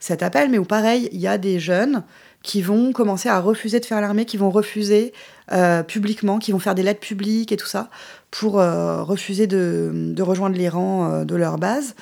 cet 0.01 0.25
appel, 0.25 0.51
mais 0.51 0.59
où 0.59 0.65
pareil, 0.65 1.09
il 1.13 1.21
y 1.21 1.29
a 1.29 1.39
des 1.39 1.61
jeunes 1.61 2.03
qui 2.43 2.63
vont 2.63 2.93
commencer 2.93 3.29
à 3.29 3.41
refuser 3.41 3.81
de 3.81 3.85
faire 3.85 4.01
l'armée, 4.01 4.25
qui 4.25 4.37
vont 4.37 4.51
refuser 4.51 5.13
euh, 5.53 5.83
publiquement, 5.83 6.39
qui 6.39 6.53
vont 6.53 6.59
faire 6.59 6.75
des 6.75 6.83
lettres 6.83 7.01
publiques 7.01 7.53
et 7.53 7.57
tout 7.57 7.67
ça, 7.67 7.91
pour 8.31 8.55
refuser 8.55 9.47
de, 9.47 10.15
rejoindre 10.21 10.57
les 10.57 10.69
rangs 10.69 11.25
de 11.25 11.37
leur 11.37 11.59
base. 11.59 11.95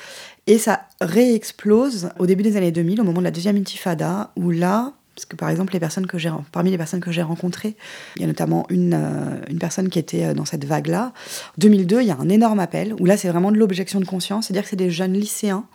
Et 0.46 0.58
ça 0.58 0.82
réexplose 1.00 2.10
au 2.18 2.26
début 2.26 2.42
des 2.42 2.56
années 2.56 2.72
2000, 2.72 3.00
au 3.00 3.04
moment 3.04 3.18
de 3.18 3.24
la 3.24 3.30
deuxième 3.30 3.56
intifada, 3.56 4.30
où 4.36 4.50
là, 4.50 4.92
parce 5.20 5.26
que 5.26 5.36
par 5.36 5.50
exemple, 5.50 5.74
les 5.74 5.80
personnes 5.80 6.06
que 6.06 6.16
parmi 6.50 6.70
les 6.70 6.78
personnes 6.78 7.00
que 7.00 7.12
j'ai 7.12 7.22
rencontrées, 7.22 7.76
il 8.16 8.22
y 8.22 8.24
a 8.24 8.26
notamment 8.26 8.66
une, 8.70 8.94
euh, 8.94 9.44
une 9.50 9.58
personne 9.58 9.90
qui 9.90 9.98
était 9.98 10.24
euh, 10.24 10.34
dans 10.34 10.46
cette 10.46 10.64
vague-là. 10.64 11.12
En 11.50 11.58
2002, 11.58 12.00
il 12.00 12.06
y 12.06 12.10
a 12.10 12.16
un 12.16 12.28
énorme 12.30 12.58
appel, 12.58 12.94
où 12.98 13.04
là, 13.04 13.16
c'est 13.16 13.28
vraiment 13.28 13.52
de 13.52 13.58
l'objection 13.58 14.00
de 14.00 14.06
conscience, 14.06 14.46
c'est-à-dire 14.46 14.62
que 14.62 14.70
c'est 14.70 14.76
des 14.76 14.90
jeunes 14.90 15.12
lycéens 15.12 15.66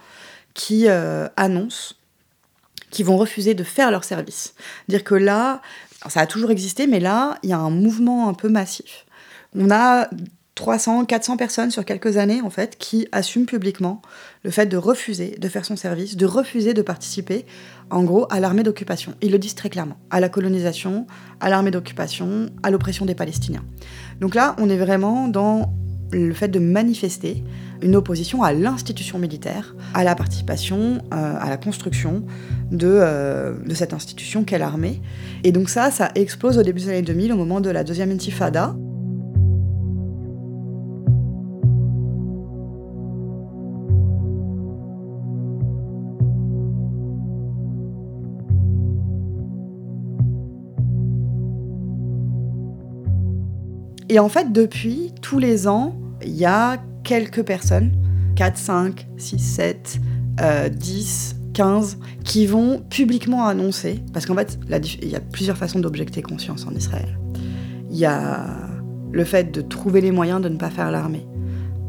qui 0.55 0.87
euh, 0.87 1.27
annoncent 1.37 1.93
qui 2.95 3.03
vont 3.03 3.17
refuser 3.17 3.55
de 3.55 3.65
faire 3.65 3.91
leur 3.91 4.05
service. 4.05 4.53
Dire 4.87 5.03
que 5.03 5.15
là, 5.15 5.61
ça 6.07 6.21
a 6.21 6.27
toujours 6.27 6.49
existé, 6.49 6.87
mais 6.87 7.01
là, 7.01 7.37
il 7.43 7.49
y 7.49 7.53
a 7.53 7.57
un 7.57 7.69
mouvement 7.69 8.29
un 8.29 8.33
peu 8.33 8.47
massif. 8.47 9.05
On 9.53 9.69
a 9.69 10.09
300, 10.55 11.03
400 11.03 11.35
personnes 11.35 11.71
sur 11.71 11.83
quelques 11.83 12.15
années, 12.15 12.41
en 12.41 12.49
fait, 12.49 12.77
qui 12.77 13.09
assument 13.11 13.45
publiquement 13.45 14.01
le 14.43 14.49
fait 14.49 14.65
de 14.65 14.77
refuser 14.77 15.35
de 15.37 15.49
faire 15.49 15.65
son 15.65 15.75
service, 15.75 16.15
de 16.15 16.25
refuser 16.25 16.73
de 16.73 16.81
participer, 16.81 17.45
en 17.89 18.03
gros, 18.03 18.27
à 18.29 18.39
l'armée 18.39 18.63
d'occupation. 18.63 19.13
Ils 19.21 19.33
le 19.33 19.39
disent 19.39 19.55
très 19.55 19.69
clairement, 19.69 19.97
à 20.09 20.21
la 20.21 20.29
colonisation, 20.29 21.05
à 21.41 21.49
l'armée 21.49 21.71
d'occupation, 21.71 22.49
à 22.63 22.71
l'oppression 22.71 23.05
des 23.05 23.15
Palestiniens. 23.15 23.65
Donc 24.21 24.35
là, 24.35 24.55
on 24.57 24.69
est 24.69 24.77
vraiment 24.77 25.27
dans 25.27 25.73
le 26.13 26.33
fait 26.33 26.47
de 26.47 26.59
manifester 26.59 27.43
une 27.85 27.95
opposition 27.95 28.41
à 28.41 28.51
l'institution 28.51 29.19
militaire, 29.19 29.75
à 29.93 30.03
la 30.03 30.15
participation, 30.15 31.03
euh, 31.13 31.35
à 31.39 31.49
la 31.49 31.57
construction 31.57 32.23
de, 32.71 32.87
euh, 32.89 33.53
de 33.63 33.75
cette 33.75 33.93
institution 33.93 34.43
qu'est 34.43 34.57
l'armée. 34.57 35.01
Et 35.43 35.51
donc 35.51 35.69
ça, 35.69 35.91
ça 35.91 36.09
explose 36.15 36.57
au 36.57 36.63
début 36.63 36.81
des 36.81 36.89
années 36.89 37.01
2000, 37.03 37.31
au 37.31 37.37
moment 37.37 37.61
de 37.61 37.69
la 37.69 37.83
deuxième 37.83 38.09
intifada. 38.11 38.75
Et 54.09 54.17
en 54.17 54.29
fait, 54.29 54.51
depuis, 54.51 55.13
tous 55.21 55.39
les 55.39 55.67
ans, 55.67 55.95
il 56.23 56.35
y 56.35 56.45
a 56.45 56.77
quelques 57.05 57.43
personnes, 57.43 57.91
4, 58.35 58.57
5, 58.57 59.07
6, 59.15 59.39
7, 59.39 59.99
euh, 60.41 60.67
10, 60.67 61.37
15, 61.53 61.99
qui 62.25 62.47
vont 62.47 62.81
publiquement 62.89 63.45
annoncer, 63.45 64.01
parce 64.11 64.25
qu'en 64.25 64.35
fait, 64.35 64.59
il 65.01 65.07
y 65.07 65.15
a 65.15 65.21
plusieurs 65.21 65.55
façons 65.55 65.79
d'objecter 65.79 66.21
conscience 66.21 66.67
en 66.67 66.71
Israël. 66.71 67.17
Il 67.89 67.97
y 67.97 68.05
a 68.05 68.45
le 69.13 69.23
fait 69.23 69.53
de 69.53 69.61
trouver 69.61 70.01
les 70.01 70.11
moyens 70.11 70.41
de 70.41 70.49
ne 70.49 70.57
pas 70.57 70.69
faire 70.69 70.91
l'armée. 70.91 71.25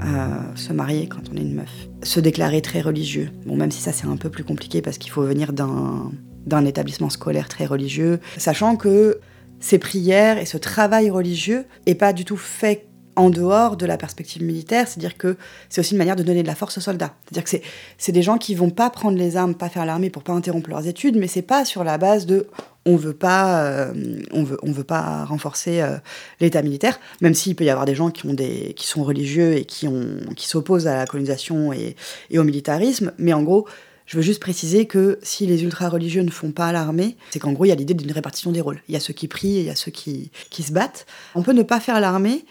Euh, 0.04 0.54
se 0.54 0.74
marier 0.74 1.08
quand 1.08 1.22
on 1.32 1.36
est 1.36 1.40
une 1.40 1.54
meuf, 1.54 1.88
se 2.02 2.20
déclarer 2.20 2.60
très 2.60 2.82
religieux. 2.82 3.30
Bon, 3.46 3.56
même 3.56 3.70
si 3.70 3.80
ça 3.80 3.92
c'est 3.92 4.06
un 4.06 4.18
peu 4.18 4.28
plus 4.28 4.44
compliqué 4.44 4.82
parce 4.82 4.98
qu'il 4.98 5.10
faut 5.10 5.22
venir 5.22 5.54
d'un 5.54 6.64
établissement 6.66 7.08
scolaire 7.08 7.48
très 7.48 7.64
religieux, 7.64 8.20
sachant 8.36 8.76
que 8.76 9.20
ces 9.58 9.78
prières 9.78 10.36
et 10.36 10.44
ce 10.44 10.58
travail 10.58 11.08
religieux 11.08 11.64
est 11.86 11.94
pas 11.94 12.12
du 12.12 12.26
tout 12.26 12.36
fait 12.36 12.86
en 13.16 13.30
dehors 13.30 13.76
de 13.76 13.86
la 13.86 13.96
perspective 13.96 14.42
militaire, 14.42 14.86
c'est-à-dire 14.86 15.16
que 15.16 15.36
c'est 15.68 15.80
aussi 15.80 15.92
une 15.92 15.98
manière 15.98 16.16
de 16.16 16.22
donner 16.22 16.42
de 16.42 16.46
la 16.46 16.54
force 16.54 16.78
aux 16.78 16.82
soldats. 16.82 17.14
C'est-à-dire 17.24 17.44
que 17.50 17.66
c'est 17.98 18.12
des 18.12 18.22
gens 18.22 18.38
qui 18.38 18.54
vont 18.54 18.70
pas 18.70 18.90
prendre 18.90 19.18
les 19.18 19.36
armes, 19.36 19.54
pas 19.54 19.68
faire 19.68 19.86
l'armée 19.86 20.10
pour 20.10 20.22
pas 20.22 20.32
interrompre 20.32 20.70
leurs 20.70 20.86
études, 20.86 21.16
mais 21.16 21.26
c'est 21.26 21.42
pas 21.42 21.64
sur 21.64 21.82
la 21.82 21.98
base 21.98 22.26
de 22.26 22.46
on 22.84 22.94
veut 22.94 23.14
pas, 23.14 23.64
euh, 23.64 23.92
on 24.32 24.44
veut, 24.44 24.58
on 24.62 24.70
veut 24.70 24.84
pas 24.84 25.24
renforcer 25.24 25.80
euh, 25.80 25.96
l'État 26.40 26.62
militaire, 26.62 27.00
même 27.20 27.34
s'il 27.34 27.56
peut 27.56 27.64
y 27.64 27.70
avoir 27.70 27.84
des 27.84 27.96
gens 27.96 28.10
qui 28.10 28.26
ont 28.26 28.34
des, 28.34 28.74
qui 28.76 28.86
sont 28.86 29.02
religieux 29.02 29.54
et 29.56 29.64
qui 29.64 29.88
qui 30.36 30.46
s'opposent 30.46 30.86
à 30.86 30.96
la 30.96 31.06
colonisation 31.06 31.72
et, 31.72 31.96
et 32.30 32.38
au 32.38 32.44
militarisme, 32.44 33.12
mais 33.18 33.32
en 33.32 33.42
gros, 33.42 33.66
je 34.06 34.16
veux 34.16 34.22
juste 34.22 34.40
préciser 34.40 34.86
que 34.86 35.18
si 35.22 35.46
les 35.46 35.64
ultra-religieux 35.64 36.22
ne 36.22 36.30
font 36.30 36.52
pas 36.52 36.70
l'armée, 36.70 37.16
c'est 37.30 37.40
qu'en 37.40 37.52
gros, 37.52 37.64
il 37.64 37.68
y 37.68 37.72
a 37.72 37.74
l'idée 37.74 37.94
d'une 37.94 38.12
répartition 38.12 38.52
des 38.52 38.60
rôles. 38.60 38.80
Il 38.88 38.94
y 38.94 38.96
a 38.96 39.00
ceux 39.00 39.12
qui 39.12 39.26
prient 39.26 39.56
et 39.56 39.60
il 39.60 39.66
y 39.66 39.70
a 39.70 39.74
ceux 39.74 39.90
qui, 39.90 40.30
qui 40.48 40.62
se 40.62 40.72
battent. 40.72 41.06
On 41.34 41.42
peut 41.42 41.52
ne 41.52 41.64
pas 41.64 41.80
faire 41.80 42.00
l'armée 42.00 42.44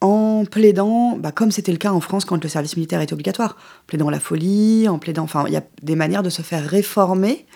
en 0.00 0.44
plaidant, 0.44 1.16
bah, 1.16 1.32
comme 1.32 1.50
c'était 1.50 1.72
le 1.72 1.78
cas 1.78 1.92
en 1.92 2.00
France 2.00 2.24
quand 2.24 2.42
le 2.42 2.48
service 2.48 2.76
militaire 2.76 3.00
était 3.00 3.14
obligatoire, 3.14 3.56
en 3.56 3.86
plaidant 3.86 4.10
la 4.10 4.20
folie, 4.20 4.88
en 4.88 4.98
plaidant... 4.98 5.24
Enfin, 5.24 5.44
il 5.46 5.52
y 5.52 5.56
a 5.56 5.62
des 5.82 5.96
manières 5.96 6.22
de 6.22 6.30
se 6.30 6.42
faire 6.42 6.64
réformer, 6.64 7.46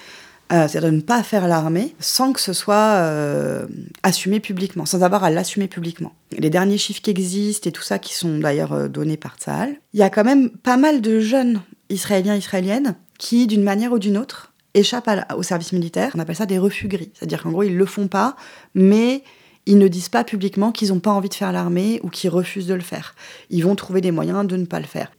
euh, 0.52 0.66
c'est-à-dire 0.66 0.90
de 0.90 0.96
ne 0.96 1.00
pas 1.00 1.22
faire 1.22 1.46
l'armée 1.46 1.94
sans 2.00 2.32
que 2.32 2.40
ce 2.40 2.52
soit 2.52 2.74
euh, 2.74 3.66
assumé 4.02 4.40
publiquement, 4.40 4.84
sans 4.84 5.02
avoir 5.04 5.22
à 5.22 5.30
l'assumer 5.30 5.68
publiquement. 5.68 6.12
Les 6.36 6.50
derniers 6.50 6.78
chiffres 6.78 7.02
qui 7.02 7.10
existent 7.10 7.68
et 7.68 7.72
tout 7.72 7.82
ça, 7.82 7.98
qui 7.98 8.14
sont 8.14 8.38
d'ailleurs 8.38 8.72
euh, 8.72 8.88
donnés 8.88 9.16
par 9.16 9.36
Tsahal, 9.36 9.76
il 9.92 10.00
y 10.00 10.02
a 10.02 10.10
quand 10.10 10.24
même 10.24 10.50
pas 10.50 10.76
mal 10.76 11.02
de 11.02 11.20
jeunes 11.20 11.60
Israéliens, 11.88 12.34
Israéliennes, 12.34 12.96
qui, 13.18 13.46
d'une 13.46 13.62
manière 13.62 13.92
ou 13.92 13.98
d'une 13.98 14.16
autre, 14.16 14.52
échappent 14.74 15.10
au 15.36 15.42
service 15.42 15.72
militaire. 15.72 16.12
On 16.16 16.18
appelle 16.18 16.36
ça 16.36 16.46
des 16.46 16.58
refus 16.58 16.88
gris. 16.88 17.12
C'est-à-dire 17.14 17.42
qu'en 17.42 17.50
gros, 17.50 17.62
ils 17.62 17.76
le 17.76 17.86
font 17.86 18.08
pas, 18.08 18.34
mais 18.74 19.22
ils 19.70 19.78
ne 19.78 19.86
disent 19.86 20.08
pas 20.08 20.24
publiquement 20.24 20.72
qu'ils 20.72 20.88
n'ont 20.88 20.98
pas 20.98 21.12
envie 21.12 21.28
de 21.28 21.34
faire 21.34 21.52
l'armée 21.52 22.00
ou 22.02 22.08
qu'ils 22.08 22.28
refusent 22.28 22.66
de 22.66 22.74
le 22.74 22.80
faire. 22.80 23.14
Ils 23.50 23.62
vont 23.62 23.76
trouver 23.76 24.00
des 24.00 24.10
moyens 24.10 24.44
de 24.44 24.56
ne 24.56 24.64
pas 24.66 24.80
le 24.80 24.86
faire. 24.86 25.12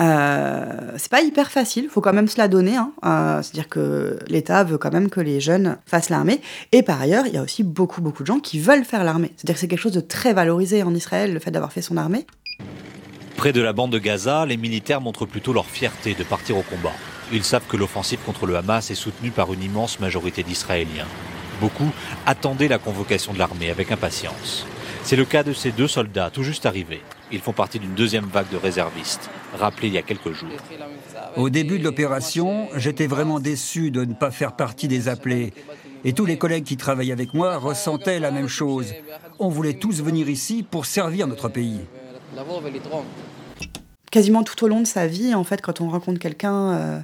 Euh, 0.00 0.90
c'est 0.96 1.12
pas 1.12 1.22
hyper 1.22 1.52
facile, 1.52 1.88
faut 1.88 2.00
quand 2.00 2.12
même 2.12 2.26
se 2.26 2.36
la 2.36 2.48
donner. 2.48 2.74
Hein. 2.74 2.90
Euh, 3.04 3.40
c'est-à-dire 3.40 3.68
que 3.68 4.18
l'État 4.26 4.64
veut 4.64 4.78
quand 4.78 4.92
même 4.92 5.10
que 5.10 5.20
les 5.20 5.40
jeunes 5.40 5.78
fassent 5.86 6.10
l'armée. 6.10 6.40
Et 6.72 6.82
par 6.82 7.00
ailleurs, 7.00 7.28
il 7.28 7.34
y 7.34 7.36
a 7.36 7.42
aussi 7.42 7.62
beaucoup, 7.62 8.02
beaucoup 8.02 8.24
de 8.24 8.26
gens 8.26 8.40
qui 8.40 8.58
veulent 8.58 8.84
faire 8.84 9.04
l'armée. 9.04 9.30
C'est-à-dire 9.36 9.54
que 9.54 9.60
c'est 9.60 9.68
quelque 9.68 9.78
chose 9.78 9.92
de 9.92 10.00
très 10.00 10.32
valorisé 10.32 10.82
en 10.82 10.92
Israël, 10.92 11.32
le 11.32 11.38
fait 11.38 11.52
d'avoir 11.52 11.72
fait 11.72 11.82
son 11.82 11.96
armée. 11.96 12.26
Près 13.36 13.52
de 13.52 13.60
la 13.60 13.72
bande 13.72 13.92
de 13.92 14.00
Gaza, 14.00 14.44
les 14.44 14.56
militaires 14.56 15.00
montrent 15.00 15.26
plutôt 15.26 15.52
leur 15.52 15.66
fierté 15.66 16.14
de 16.14 16.24
partir 16.24 16.56
au 16.56 16.62
combat. 16.62 16.92
Ils 17.32 17.44
savent 17.44 17.66
que 17.68 17.76
l'offensive 17.76 18.18
contre 18.26 18.46
le 18.46 18.56
Hamas 18.56 18.90
est 18.90 18.96
soutenue 18.96 19.30
par 19.30 19.52
une 19.52 19.62
immense 19.62 20.00
majorité 20.00 20.42
d'Israéliens. 20.42 21.06
Beaucoup 21.60 21.90
attendaient 22.26 22.68
la 22.68 22.78
convocation 22.78 23.32
de 23.32 23.38
l'armée 23.38 23.70
avec 23.70 23.92
impatience. 23.92 24.66
C'est 25.02 25.16
le 25.16 25.24
cas 25.24 25.42
de 25.42 25.52
ces 25.52 25.70
deux 25.70 25.88
soldats 25.88 26.30
tout 26.30 26.42
juste 26.42 26.66
arrivés. 26.66 27.02
Ils 27.30 27.40
font 27.40 27.52
partie 27.52 27.78
d'une 27.78 27.94
deuxième 27.94 28.26
vague 28.26 28.50
de 28.50 28.56
réservistes, 28.56 29.30
rappelée 29.58 29.88
il 29.88 29.94
y 29.94 29.98
a 29.98 30.02
quelques 30.02 30.32
jours. 30.32 30.48
Au 31.36 31.50
début 31.50 31.78
de 31.78 31.84
l'opération, 31.84 32.68
j'étais 32.76 33.06
vraiment 33.06 33.40
déçu 33.40 33.90
de 33.90 34.04
ne 34.04 34.14
pas 34.14 34.30
faire 34.30 34.56
partie 34.56 34.88
des 34.88 35.08
appelés. 35.08 35.52
Et 36.04 36.12
tous 36.12 36.26
les 36.26 36.38
collègues 36.38 36.64
qui 36.64 36.76
travaillent 36.76 37.12
avec 37.12 37.34
moi 37.34 37.56
ressentaient 37.56 38.20
la 38.20 38.30
même 38.30 38.48
chose. 38.48 38.92
On 39.38 39.48
voulait 39.48 39.74
tous 39.74 40.02
venir 40.02 40.28
ici 40.28 40.62
pour 40.62 40.86
servir 40.86 41.26
notre 41.26 41.48
pays 41.48 41.80
quasiment 44.14 44.44
tout 44.44 44.64
au 44.64 44.68
long 44.68 44.80
de 44.80 44.86
sa 44.86 45.08
vie, 45.08 45.34
en 45.34 45.42
fait, 45.42 45.60
quand 45.60 45.80
on 45.80 45.88
rencontre 45.88 46.20
quelqu'un 46.20 46.70
euh, 46.70 47.00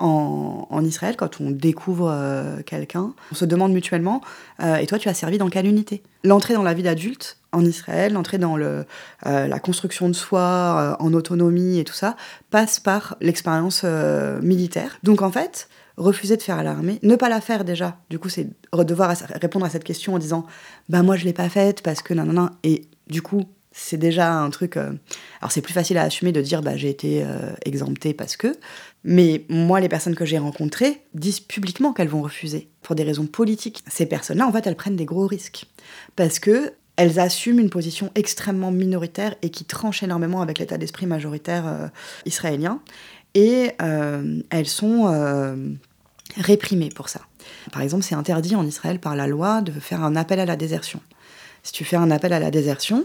en, 0.00 0.84
Israël, 0.84 1.16
quand 1.16 1.40
on 1.40 1.50
découvre 1.50 2.10
euh, 2.10 2.62
quelqu'un, 2.64 3.12
on 3.32 3.34
se 3.34 3.44
demande 3.44 3.72
mutuellement 3.72 4.20
euh, 4.62 4.76
Et 4.76 4.86
toi, 4.86 4.98
tu 4.98 5.08
as 5.08 5.14
servi 5.14 5.38
dans 5.38 5.48
quelle 5.50 5.66
unité? 5.66 6.02
L'entrée 6.24 6.54
dans 6.54 6.62
la 6.62 6.74
vie 6.74 6.82
d'adulte 6.82 7.38
en 7.52 7.64
Israël, 7.64 8.12
l'entrée 8.12 8.38
dans 8.38 8.56
le, 8.56 8.84
euh, 9.26 9.46
la 9.46 9.58
construction 9.58 10.08
de 10.08 10.14
soi, 10.14 10.96
en 11.00 11.12
autonomie 11.12 11.78
et 11.78 11.84
tout 11.84 11.94
ça, 11.94 12.16
passe 12.50 12.80
par 12.80 13.16
l'expérience 13.20 13.84
militaire. 14.42 14.98
Donc 15.02 15.22
en 15.22 15.30
fait, 15.30 15.68
refuser 15.96 16.36
de 16.36 16.42
faire 16.42 16.62
l'armée, 16.62 16.98
ne 17.02 17.16
pas 17.16 17.28
la 17.28 17.40
faire 17.40 17.64
déjà, 17.64 17.98
du 18.08 18.18
coup, 18.18 18.28
c'est 18.28 18.48
devoir 18.72 19.14
répondre 19.40 19.66
à 19.66 19.70
cette 19.70 19.84
question 19.84 20.14
en 20.14 20.18
disant 20.18 20.46
Bah, 20.88 21.02
moi, 21.02 21.16
je 21.16 21.24
l'ai 21.24 21.32
pas 21.32 21.48
faite 21.48 21.82
parce 21.82 22.02
que 22.02 22.14
non, 22.14 22.24
non, 22.24 22.32
non. 22.32 22.50
Et 22.62 22.86
du 23.08 23.22
coup, 23.22 23.44
c'est 23.72 23.96
déjà 23.96 24.32
un 24.32 24.50
truc. 24.50 24.76
Euh, 24.76 24.92
alors, 25.40 25.52
c'est 25.52 25.60
plus 25.60 25.72
facile 25.72 25.98
à 25.98 26.02
assumer 26.02 26.32
de 26.32 26.40
dire 26.40 26.62
bah, 26.62 26.76
j'ai 26.76 26.90
été 26.90 27.22
euh, 27.24 27.52
exemptée 27.64 28.14
parce 28.14 28.36
que. 28.36 28.56
Mais 29.04 29.44
moi, 29.48 29.80
les 29.80 29.88
personnes 29.88 30.14
que 30.14 30.24
j'ai 30.24 30.38
rencontrées 30.38 31.00
disent 31.14 31.40
publiquement 31.40 31.92
qu'elles 31.92 32.08
vont 32.08 32.22
refuser 32.22 32.68
pour 32.82 32.94
des 32.94 33.04
raisons 33.04 33.26
politiques. 33.26 33.82
Ces 33.88 34.06
personnes-là, 34.06 34.46
en 34.46 34.52
fait, 34.52 34.66
elles 34.66 34.76
prennent 34.76 34.96
des 34.96 35.06
gros 35.06 35.26
risques 35.26 35.66
parce 36.16 36.38
que 36.38 36.72
elles 36.96 37.18
assument 37.18 37.60
une 37.60 37.70
position 37.70 38.10
extrêmement 38.14 38.70
minoritaire 38.70 39.34
et 39.40 39.48
qui 39.48 39.64
tranche 39.64 40.02
énormément 40.02 40.42
avec 40.42 40.58
l'état 40.58 40.76
d'esprit 40.76 41.06
majoritaire 41.06 41.66
euh, 41.66 41.88
israélien. 42.26 42.80
Et 43.34 43.70
elles 43.78 44.66
sont 44.66 45.06
réprimées 46.36 46.88
pour 46.88 47.08
ça. 47.08 47.20
Par 47.70 47.80
exemple, 47.80 48.02
c'est 48.02 48.16
interdit 48.16 48.56
en 48.56 48.66
Israël 48.66 48.98
par 48.98 49.14
la 49.14 49.28
loi 49.28 49.62
de 49.62 49.70
faire 49.70 50.02
un 50.02 50.16
appel 50.16 50.40
à 50.40 50.46
la 50.46 50.56
désertion. 50.56 51.00
Si 51.62 51.72
tu 51.72 51.84
fais 51.84 51.94
un 51.96 52.10
appel 52.10 52.32
à 52.32 52.40
la 52.40 52.50
désertion, 52.50 53.04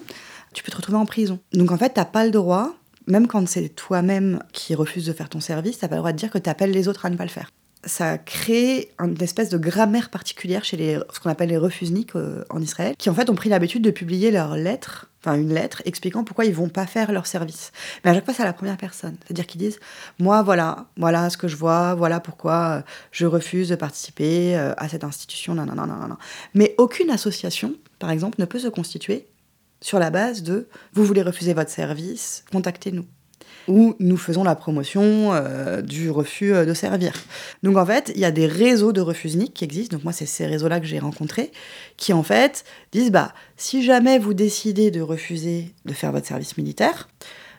tu 0.55 0.63
peux 0.63 0.71
te 0.71 0.77
retrouver 0.77 0.97
en 0.97 1.05
prison. 1.05 1.39
Donc 1.53 1.71
en 1.71 1.77
fait, 1.77 1.93
tu 1.93 1.99
n'as 1.99 2.05
pas 2.05 2.25
le 2.25 2.31
droit, 2.31 2.73
même 3.07 3.27
quand 3.27 3.47
c'est 3.47 3.69
toi-même 3.69 4.41
qui 4.53 4.73
refuses 4.73 5.05
de 5.05 5.13
faire 5.13 5.29
ton 5.29 5.41
service, 5.41 5.77
tu 5.77 5.85
n'as 5.85 5.89
pas 5.89 5.95
le 5.95 5.99
droit 5.99 6.13
de 6.13 6.17
dire 6.17 6.31
que 6.31 6.37
tu 6.37 6.49
appelles 6.49 6.71
les 6.71 6.87
autres 6.87 7.05
à 7.05 7.09
ne 7.09 7.17
pas 7.17 7.25
le 7.25 7.29
faire. 7.29 7.51
Ça 7.83 8.17
crée 8.17 8.89
une 8.97 9.21
espèce 9.21 9.49
de 9.49 9.59
grammaire 9.59 10.09
particulière 10.09 10.63
chez 10.63 10.75
les, 10.75 10.97
ce 11.13 11.19
qu'on 11.19 11.29
appelle 11.29 11.49
les 11.49 11.57
refusniks 11.57 12.15
euh, 12.15 12.43
en 12.49 12.59
Israël, 12.59 12.95
qui 12.97 13.11
en 13.11 13.13
fait 13.13 13.29
ont 13.29 13.35
pris 13.35 13.49
l'habitude 13.49 13.83
de 13.83 13.91
publier 13.91 14.31
leurs 14.31 14.55
lettres, 14.55 15.11
enfin 15.21 15.35
une 15.35 15.53
lettre 15.53 15.83
expliquant 15.85 16.23
pourquoi 16.23 16.45
ils 16.45 16.53
vont 16.53 16.69
pas 16.69 16.87
faire 16.87 17.11
leur 17.11 17.27
service. 17.27 17.71
Mais 18.03 18.09
à 18.09 18.13
chaque 18.15 18.25
fois, 18.25 18.33
c'est 18.33 18.41
à 18.41 18.45
la 18.45 18.53
première 18.53 18.77
personne. 18.77 19.17
C'est-à-dire 19.23 19.45
qu'ils 19.45 19.59
disent 19.59 19.79
Moi, 20.17 20.41
voilà, 20.41 20.87
voilà 20.97 21.29
ce 21.29 21.37
que 21.37 21.47
je 21.47 21.57
vois, 21.57 21.93
voilà 21.93 22.19
pourquoi 22.19 22.77
euh, 22.77 22.81
je 23.11 23.27
refuse 23.27 23.69
de 23.69 23.75
participer 23.75 24.57
euh, 24.57 24.73
à 24.77 24.89
cette 24.89 25.03
institution, 25.03 25.53
non, 25.53 25.65
non, 25.65 25.75
non, 25.75 25.85
non, 25.85 26.07
non. 26.07 26.17
Mais 26.55 26.73
aucune 26.79 27.11
association, 27.11 27.75
par 27.99 28.09
exemple, 28.09 28.37
ne 28.39 28.45
peut 28.45 28.59
se 28.59 28.67
constituer 28.67 29.27
sur 29.85 29.99
la 29.99 30.09
base 30.09 30.41
de 30.41 30.67
vous 30.93 31.05
voulez 31.05 31.21
refuser 31.21 31.53
votre 31.53 31.69
service, 31.69 32.43
contactez-nous. 32.51 33.05
Ou 33.67 33.93
nous 33.99 34.17
faisons 34.17 34.43
la 34.43 34.55
promotion 34.55 35.31
euh, 35.31 35.83
du 35.83 36.09
refus 36.09 36.55
euh, 36.55 36.65
de 36.65 36.73
servir. 36.73 37.13
Donc 37.61 37.77
en 37.77 37.85
fait, 37.85 38.11
il 38.15 38.19
y 38.19 38.25
a 38.25 38.31
des 38.31 38.47
réseaux 38.47 38.93
de 38.93 39.01
refusniques 39.01 39.53
qui 39.53 39.63
existent. 39.63 39.95
Donc 39.95 40.03
moi, 40.03 40.11
c'est 40.11 40.25
ces 40.25 40.47
réseaux-là 40.47 40.79
que 40.79 40.87
j'ai 40.87 40.97
rencontrés, 40.97 41.51
qui 41.97 42.13
en 42.13 42.23
fait 42.23 42.63
disent 42.91 43.11
bah 43.11 43.31
si 43.57 43.83
jamais 43.83 44.17
vous 44.17 44.33
décidez 44.33 44.89
de 44.89 45.01
refuser 45.01 45.75
de 45.85 45.93
faire 45.93 46.11
votre 46.11 46.25
service 46.25 46.57
militaire, 46.57 47.07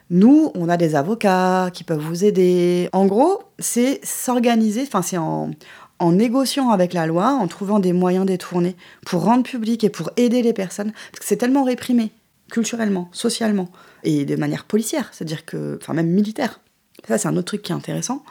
nous, 0.09 0.51
on 0.53 0.67
a 0.67 0.75
des 0.75 0.95
avocats 0.95 1.69
qui 1.73 1.85
peuvent 1.85 1.97
vous 1.97 2.25
aider. 2.25 2.89
En 2.91 3.05
gros, 3.05 3.43
c'est 3.57 4.01
s'organiser, 4.03 4.83
enfin 4.85 5.01
c'est 5.01 5.17
en, 5.17 5.51
en 5.99 6.11
négociant 6.11 6.69
avec 6.69 6.93
la 6.93 7.07
loi, 7.07 7.29
en 7.29 7.47
trouvant 7.47 7.79
des 7.79 7.93
moyens 7.93 8.25
détournés 8.25 8.75
pour 9.05 9.23
rendre 9.23 9.43
public 9.43 9.83
et 9.83 9.89
pour 9.89 10.11
aider 10.17 10.41
les 10.41 10.53
personnes, 10.53 10.91
parce 10.91 11.19
que 11.19 11.25
c'est 11.25 11.37
tellement 11.37 11.63
réprimé, 11.63 12.11
culturellement, 12.51 13.09
socialement, 13.11 13.69
et 14.03 14.25
de 14.25 14.35
manière 14.35 14.65
policière, 14.65 15.09
c'est-à-dire 15.11 15.45
que, 15.45 15.77
enfin 15.81 15.93
même 15.93 16.09
militaire. 16.09 16.59
Ça, 17.07 17.17
c'est 17.17 17.27
un 17.27 17.37
autre 17.37 17.47
truc 17.47 17.61
qui 17.61 17.71
est 17.71 17.75
intéressant, 17.75 18.23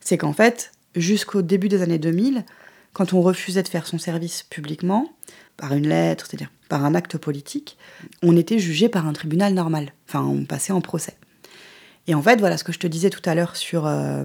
c'est 0.00 0.18
qu'en 0.18 0.32
fait, 0.32 0.72
jusqu'au 0.94 1.42
début 1.42 1.68
des 1.68 1.82
années 1.82 1.98
2000, 1.98 2.44
quand 2.92 3.12
on 3.12 3.22
refusait 3.22 3.62
de 3.62 3.68
faire 3.68 3.86
son 3.86 3.98
service 3.98 4.44
publiquement, 4.44 5.12
par 5.56 5.74
une 5.74 5.88
lettre, 5.88 6.26
c'est-à-dire 6.26 6.50
par 6.68 6.84
un 6.84 6.94
acte 6.94 7.18
politique, 7.18 7.76
on 8.22 8.36
était 8.36 8.58
jugé 8.58 8.88
par 8.88 9.06
un 9.06 9.12
tribunal 9.12 9.54
normal. 9.54 9.92
Enfin, 10.08 10.24
on 10.24 10.44
passait 10.44 10.72
en 10.72 10.80
procès. 10.80 11.14
Et 12.06 12.14
en 12.14 12.22
fait, 12.22 12.38
voilà 12.38 12.56
ce 12.56 12.64
que 12.64 12.72
je 12.72 12.78
te 12.78 12.86
disais 12.86 13.10
tout 13.10 13.22
à 13.24 13.34
l'heure 13.34 13.56
sur 13.56 13.86
euh, 13.86 14.24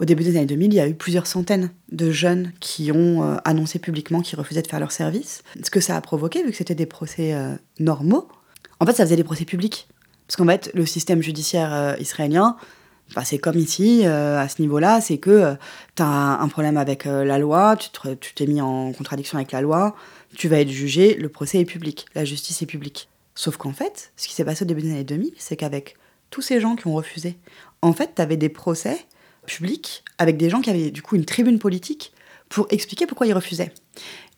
au 0.00 0.06
début 0.06 0.24
des 0.24 0.36
années 0.36 0.46
2000, 0.46 0.72
il 0.72 0.76
y 0.76 0.80
a 0.80 0.88
eu 0.88 0.94
plusieurs 0.94 1.26
centaines 1.26 1.70
de 1.92 2.10
jeunes 2.10 2.52
qui 2.58 2.90
ont 2.90 3.22
euh, 3.22 3.36
annoncé 3.44 3.78
publiquement 3.78 4.22
qu'ils 4.22 4.38
refusaient 4.38 4.62
de 4.62 4.66
faire 4.66 4.80
leur 4.80 4.92
service. 4.92 5.42
Ce 5.62 5.70
que 5.70 5.80
ça 5.80 5.94
a 5.94 6.00
provoqué, 6.00 6.42
vu 6.42 6.50
que 6.52 6.56
c'était 6.56 6.74
des 6.74 6.86
procès 6.86 7.34
euh, 7.34 7.54
normaux, 7.78 8.26
en 8.80 8.86
fait, 8.86 8.94
ça 8.94 9.04
faisait 9.04 9.16
des 9.16 9.24
procès 9.24 9.44
publics. 9.44 9.88
Parce 10.26 10.36
qu'en 10.36 10.46
fait, 10.46 10.70
le 10.72 10.86
système 10.86 11.22
judiciaire 11.22 11.74
euh, 11.74 11.96
israélien, 12.00 12.56
bah, 13.14 13.24
c'est 13.24 13.38
comme 13.38 13.58
ici, 13.58 14.06
à 14.06 14.48
ce 14.48 14.62
niveau-là, 14.62 15.00
c'est 15.00 15.18
que 15.18 15.56
tu 15.96 16.02
as 16.02 16.06
un 16.06 16.48
problème 16.48 16.76
avec 16.76 17.06
la 17.06 17.38
loi, 17.38 17.76
tu 17.76 18.34
t'es 18.36 18.46
mis 18.46 18.60
en 18.60 18.92
contradiction 18.92 19.36
avec 19.36 19.50
la 19.50 19.60
loi, 19.60 19.96
tu 20.36 20.46
vas 20.46 20.60
être 20.60 20.68
jugé, 20.68 21.14
le 21.14 21.28
procès 21.28 21.58
est 21.58 21.64
public, 21.64 22.06
la 22.14 22.24
justice 22.24 22.62
est 22.62 22.66
publique. 22.66 23.08
Sauf 23.34 23.56
qu'en 23.56 23.72
fait, 23.72 24.12
ce 24.16 24.28
qui 24.28 24.34
s'est 24.34 24.44
passé 24.44 24.62
au 24.62 24.66
début 24.66 24.82
des 24.82 24.92
années 24.92 25.02
2000, 25.02 25.32
c'est 25.38 25.56
qu'avec 25.56 25.96
tous 26.30 26.40
ces 26.40 26.60
gens 26.60 26.76
qui 26.76 26.86
ont 26.86 26.94
refusé, 26.94 27.36
en 27.82 27.92
fait, 27.92 28.12
tu 28.14 28.22
avais 28.22 28.36
des 28.36 28.48
procès 28.48 29.04
public 29.46 30.04
avec 30.18 30.36
des 30.36 30.50
gens 30.50 30.60
qui 30.60 30.70
avaient 30.70 30.90
du 30.90 31.02
coup 31.02 31.16
une 31.16 31.24
tribune 31.24 31.58
politique 31.58 32.12
pour 32.48 32.66
expliquer 32.70 33.06
pourquoi 33.06 33.26
ils 33.26 33.32
refusaient. 33.32 33.72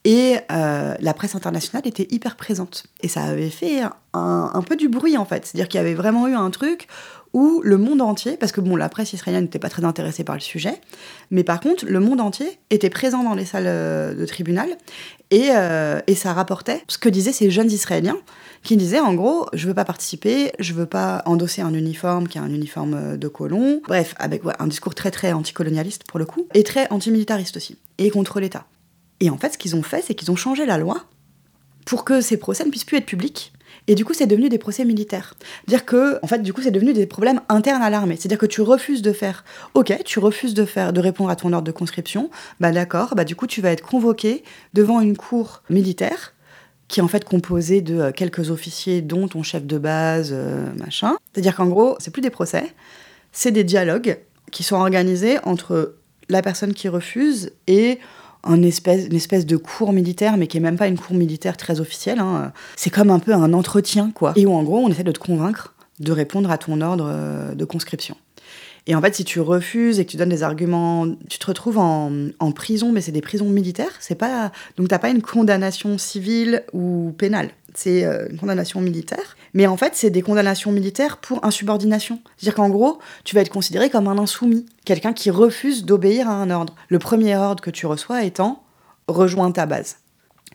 Et 0.05 0.37
euh, 0.51 0.95
la 0.99 1.15
presse 1.15 1.35
internationale 1.35 1.87
était 1.87 2.09
hyper 2.11 2.37
présente. 2.37 2.87
Et 3.01 3.09
ça 3.09 3.23
avait 3.23 3.51
fait 3.51 3.83
un, 4.13 4.63
peu 4.67 4.77
du 4.77 4.89
bruit, 4.89 5.17
en 5.17 5.25
fait. 5.25 5.47
C'est-à-dire 5.47 5.69
qu'il 5.69 5.79
y 5.79 5.81
avait 5.81 5.95
vraiment 5.95 6.27
eu 6.27 6.35
un 6.35 6.51
truc 6.51 6.89
où 7.33 7.61
le 7.65 7.79
monde 7.79 8.03
entier, 8.03 8.37
parce 8.37 8.53
que 8.53 8.61
bon, 8.61 8.77
la 8.77 8.89
presse 8.89 9.13
israélienne 9.13 9.45
n'était 9.45 9.59
pas 9.59 9.71
très 9.71 9.85
intéressée 9.85 10.25
par 10.25 10.35
le 10.35 10.41
sujet, 10.41 10.81
mais 11.31 11.45
par 11.45 11.61
contre, 11.61 11.87
le 11.87 12.01
monde 12.01 12.21
entier 12.21 12.59
était 12.71 12.91
présent 12.91 13.25
dans 13.25 13.35
les 13.35 13.45
salles 13.45 13.67
euh, 13.67 14.15
de 14.15 14.27
tribunal 14.27 14.69
et, 15.31 15.49
euh, 15.53 16.01
et 16.07 16.15
ça 16.15 16.35
rapportait 16.35 16.83
ce 16.89 16.99
que 16.99 17.09
disaient 17.09 17.33
ces 17.33 17.51
jeunes 17.51 17.71
Israéliens 17.71 18.19
qui 18.63 18.77
disait 18.77 19.01
en 19.01 19.15
gros, 19.15 19.47
je 19.53 19.67
veux 19.67 19.75
pas 19.75 19.85
participer, 19.85 20.53
je 20.59 20.73
veux 20.73 20.87
pas 20.87 21.23
endosser 21.27 21.63
un 21.63 21.75
uniforme 21.75 22.29
qui 22.29 22.39
est 22.39 22.41
un 22.41 22.53
uniforme 22.53 22.95
euh, 22.95 23.17
de 23.17 23.29
colon. 23.29 23.81
Bref, 23.89 24.15
avec 24.19 24.43
un 24.59 24.67
discours 24.67 24.95
très 24.95 25.11
très 25.11 25.33
anticolonialiste 25.33 26.05
pour 26.05 26.19
le 26.19 26.27
coup, 26.27 26.47
et 26.55 26.63
très 26.63 26.87
antimilitariste 26.91 27.57
aussi, 27.57 27.79
et 27.99 28.11
contre 28.11 28.41
l'État. 28.41 28.67
Et 29.21 29.31
en 29.31 29.39
fait, 29.39 29.55
ce 29.55 29.59
qu'ils 29.59 29.77
ont 29.77 29.83
fait, 29.83 30.03
c'est 30.07 30.15
qu'ils 30.15 30.31
ont 30.31 30.37
changé 30.37 30.67
la 30.67 30.79
loi 30.79 31.05
pour 31.87 32.05
que 32.05 32.21
ces 32.21 32.37
procès 32.37 32.65
ne 32.65 32.71
puissent 32.71 32.85
plus 32.85 32.99
être 32.99 33.07
publics. 33.07 33.53
Et 33.89 33.95
du 33.95 34.05
coup, 34.05 34.15
c'est 34.15 34.27
devenu 34.27 34.49
des 34.49 34.59
procès 34.59 34.85
militaires. 34.85 35.35
Dire 35.67 35.85
que, 35.85 36.19
en 36.23 36.27
fait, 36.27 36.43
du 36.43 36.53
coup, 36.53 36.63
c'est 36.63 36.71
devenu 36.71 36.93
des 36.93 37.07
problèmes 37.07 37.41
internes 37.49 37.83
à 37.83 37.91
l'armée. 37.91 38.17
C'est-à-dire 38.17 38.39
que 38.39 38.47
tu 38.47 38.61
refuses 38.61 39.03
de 39.03 39.13
faire, 39.13 39.45
ok, 39.75 40.03
tu 40.05 40.19
refuses 40.19 40.55
de 40.55 40.65
faire, 40.65 40.93
de 40.93 41.01
répondre 41.01 41.31
à 41.31 41.37
ton 41.37 41.53
ordre 41.53 41.67
de 41.67 41.73
conscription, 41.73 42.31
bah 42.61 42.71
d'accord, 42.71 43.15
bah 43.15 43.25
du 43.25 43.35
coup, 43.35 43.47
tu 43.47 43.61
vas 43.61 43.73
être 43.73 43.85
convoqué 43.85 44.45
devant 44.75 45.01
une 45.01 45.17
cour 45.17 45.63
militaire 45.69 46.35
qui 46.89 47.01
est 47.01 47.03
en 47.03 47.09
fait 47.09 47.25
composé 47.25 47.81
de 47.81 47.99
euh, 47.99 48.13
quelques 48.13 48.51
officiers, 48.51 49.01
dont 49.01 49.27
ton 49.27 49.43
chef 49.43 49.65
de 49.65 49.79
base, 49.79 50.31
euh, 50.33 50.71
machin. 50.77 51.17
C'est-à-dire 51.33 51.57
qu'en 51.57 51.67
gros, 51.67 51.97
c'est 51.99 52.11
plus 52.11 52.21
des 52.21 52.31
procès, 52.31 52.75
c'est 53.33 53.51
des 53.51 53.65
dialogues 53.65 54.19
qui 54.51 54.63
sont 54.63 54.77
organisés 54.77 55.39
entre 55.45 55.95
la 56.29 56.43
personne 56.43 56.75
qui 56.75 56.89
refuse 56.89 57.53
et 57.67 57.99
un 58.45 58.63
espèce, 58.63 59.07
une 59.07 59.15
espèce 59.15 59.47
de 59.47 59.57
cours 59.57 59.93
militaire, 59.93 60.37
mais 60.37 60.47
qui 60.47 60.57
est 60.57 60.61
même 60.61 60.77
pas 60.77 60.89
une 60.89 60.99
cour 60.99 61.15
militaire 61.15 61.57
très 61.57 61.81
officielle. 61.81 62.19
Hein. 62.19 62.53
C'est 62.77 62.91
comme 62.91 63.11
un 63.11 63.19
peu 63.19 63.33
un 63.33 63.53
entretien, 63.53 64.11
quoi. 64.15 64.33
Et 64.37 64.47
où 64.47 64.53
en 64.53 64.63
gros, 64.63 64.79
on 64.79 64.89
essaie 64.89 65.05
de 65.05 65.13
te 65.13 65.19
convaincre 65.19 65.75
de 66.01 66.13
répondre 66.13 66.51
à 66.51 66.59
ton 66.59 66.81
ordre 66.81 67.07
euh, 67.09 67.55
de 67.55 67.65
conscription. 67.65 68.17
Et 68.87 68.95
en 68.97 69.01
fait, 69.01 69.15
si 69.15 69.25
tu 69.25 69.41
refuses 69.41 70.01
et 70.01 70.05
que 70.05 70.11
tu 70.11 70.17
donnes 70.17 70.31
des 70.31 70.43
arguments, 70.43 71.07
tu 71.29 71.39
te 71.39 71.47
retrouves 71.47 71.79
en, 71.79 72.53
prison, 72.53 72.91
mais 72.91 73.01
c'est 73.01 73.13
des 73.13 73.21
prisons 73.21 73.49
militaires. 73.49 73.93
C'est 74.01 74.17
pas 74.17 74.51
donc 74.77 74.89
t'as 74.89 74.99
pas 74.99 75.11
une 75.11 75.23
condamnation 75.23 75.99
civile 75.99 76.65
ou 76.73 77.15
pénale. 77.17 77.51
C'est 77.75 78.05
euh, 78.05 78.27
une 78.31 78.39
condamnation 78.39 78.81
militaire. 78.81 79.37
Mais 79.55 79.67
en 79.67 79.77
fait, 79.77 79.93
c'est 79.95 80.11
des 80.11 80.23
condamnations 80.23 80.73
militaires 80.73 81.19
pour 81.19 81.45
insubordination. 81.45 82.21
C'est-à-dire 82.37 82.55
qu'en 82.55 82.71
gros, 82.71 82.99
tu 83.25 83.35
vas 83.35 83.43
être 83.43 83.51
considéré 83.51 83.91
comme 83.91 84.09
un 84.09 84.19
insoumis, 84.19 84.67
quelqu'un 84.85 85.13
qui 85.13 85.31
refuse 85.31 85.85
d'obéir 85.85 86.29
à 86.29 86.35
un 86.35 86.51
ordre. 86.51 86.75
Le 86.89 86.99
premier 86.99 87.37
ordre 87.37 87.63
que 87.63 87.71
tu 87.71 87.87
reçois 87.87 88.25
étant 88.25 88.63
rejoins 89.09 89.51
ta 89.53 89.67
base. 89.67 89.97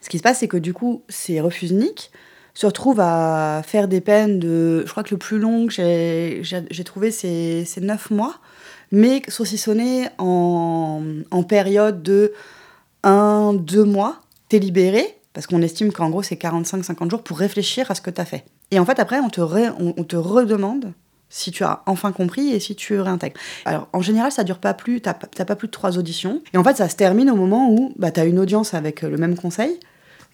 Ce 0.02 0.08
qui 0.08 0.18
se 0.18 0.22
passe, 0.22 0.38
c'est 0.40 0.48
que 0.48 0.56
du 0.56 0.72
coup, 0.72 1.02
ces 1.08 1.40
refusniques 1.40 2.10
se 2.54 2.66
retrouve 2.66 2.98
à 3.00 3.62
faire 3.64 3.86
des 3.86 4.00
peines 4.00 4.38
de. 4.40 4.82
Je 4.84 4.90
crois 4.90 5.04
que 5.04 5.14
le 5.14 5.18
plus 5.18 5.38
long 5.38 5.68
que 5.68 5.72
j'ai 5.72 6.84
trouvé, 6.84 7.10
c'est 7.10 7.80
9 7.80 8.10
mois, 8.10 8.36
mais 8.90 9.22
saucissonné 9.28 10.08
en, 10.18 11.02
en 11.30 11.42
période 11.44 12.02
de 12.02 12.32
1-2 13.04 13.84
mois. 13.84 14.20
T'es 14.48 14.58
libéré, 14.58 15.18
parce 15.38 15.46
qu'on 15.46 15.62
estime 15.62 15.92
qu'en 15.92 16.10
gros, 16.10 16.24
c'est 16.24 16.34
45-50 16.34 17.10
jours 17.10 17.22
pour 17.22 17.38
réfléchir 17.38 17.88
à 17.92 17.94
ce 17.94 18.00
que 18.00 18.10
tu 18.10 18.20
as 18.20 18.24
fait. 18.24 18.44
Et 18.72 18.80
en 18.80 18.84
fait, 18.84 18.98
après, 18.98 19.20
on 19.20 19.28
te, 19.28 20.16
redemande 20.16 20.92
si 21.28 21.52
tu 21.52 21.62
as 21.62 21.84
enfin 21.86 22.10
compris 22.10 22.48
et 22.48 22.58
si 22.58 22.74
tu 22.74 22.98
réintègres. 22.98 23.36
Alors, 23.64 23.86
en 23.92 24.00
général, 24.00 24.32
ça 24.32 24.42
dure 24.42 24.58
pas 24.58 24.74
plus, 24.74 25.00
t'as 25.00 25.14
pas 25.14 25.54
plus 25.54 25.68
de 25.68 25.70
trois 25.70 25.96
auditions. 25.96 26.42
Et 26.54 26.58
en 26.58 26.64
fait, 26.64 26.76
ça 26.76 26.88
se 26.88 26.96
termine 26.96 27.30
au 27.30 27.36
moment 27.36 27.70
où 27.70 27.94
bah, 28.00 28.10
tu 28.10 28.18
as 28.18 28.24
une 28.24 28.40
audience 28.40 28.74
avec 28.74 29.02
le 29.02 29.16
même 29.16 29.36
conseil 29.36 29.78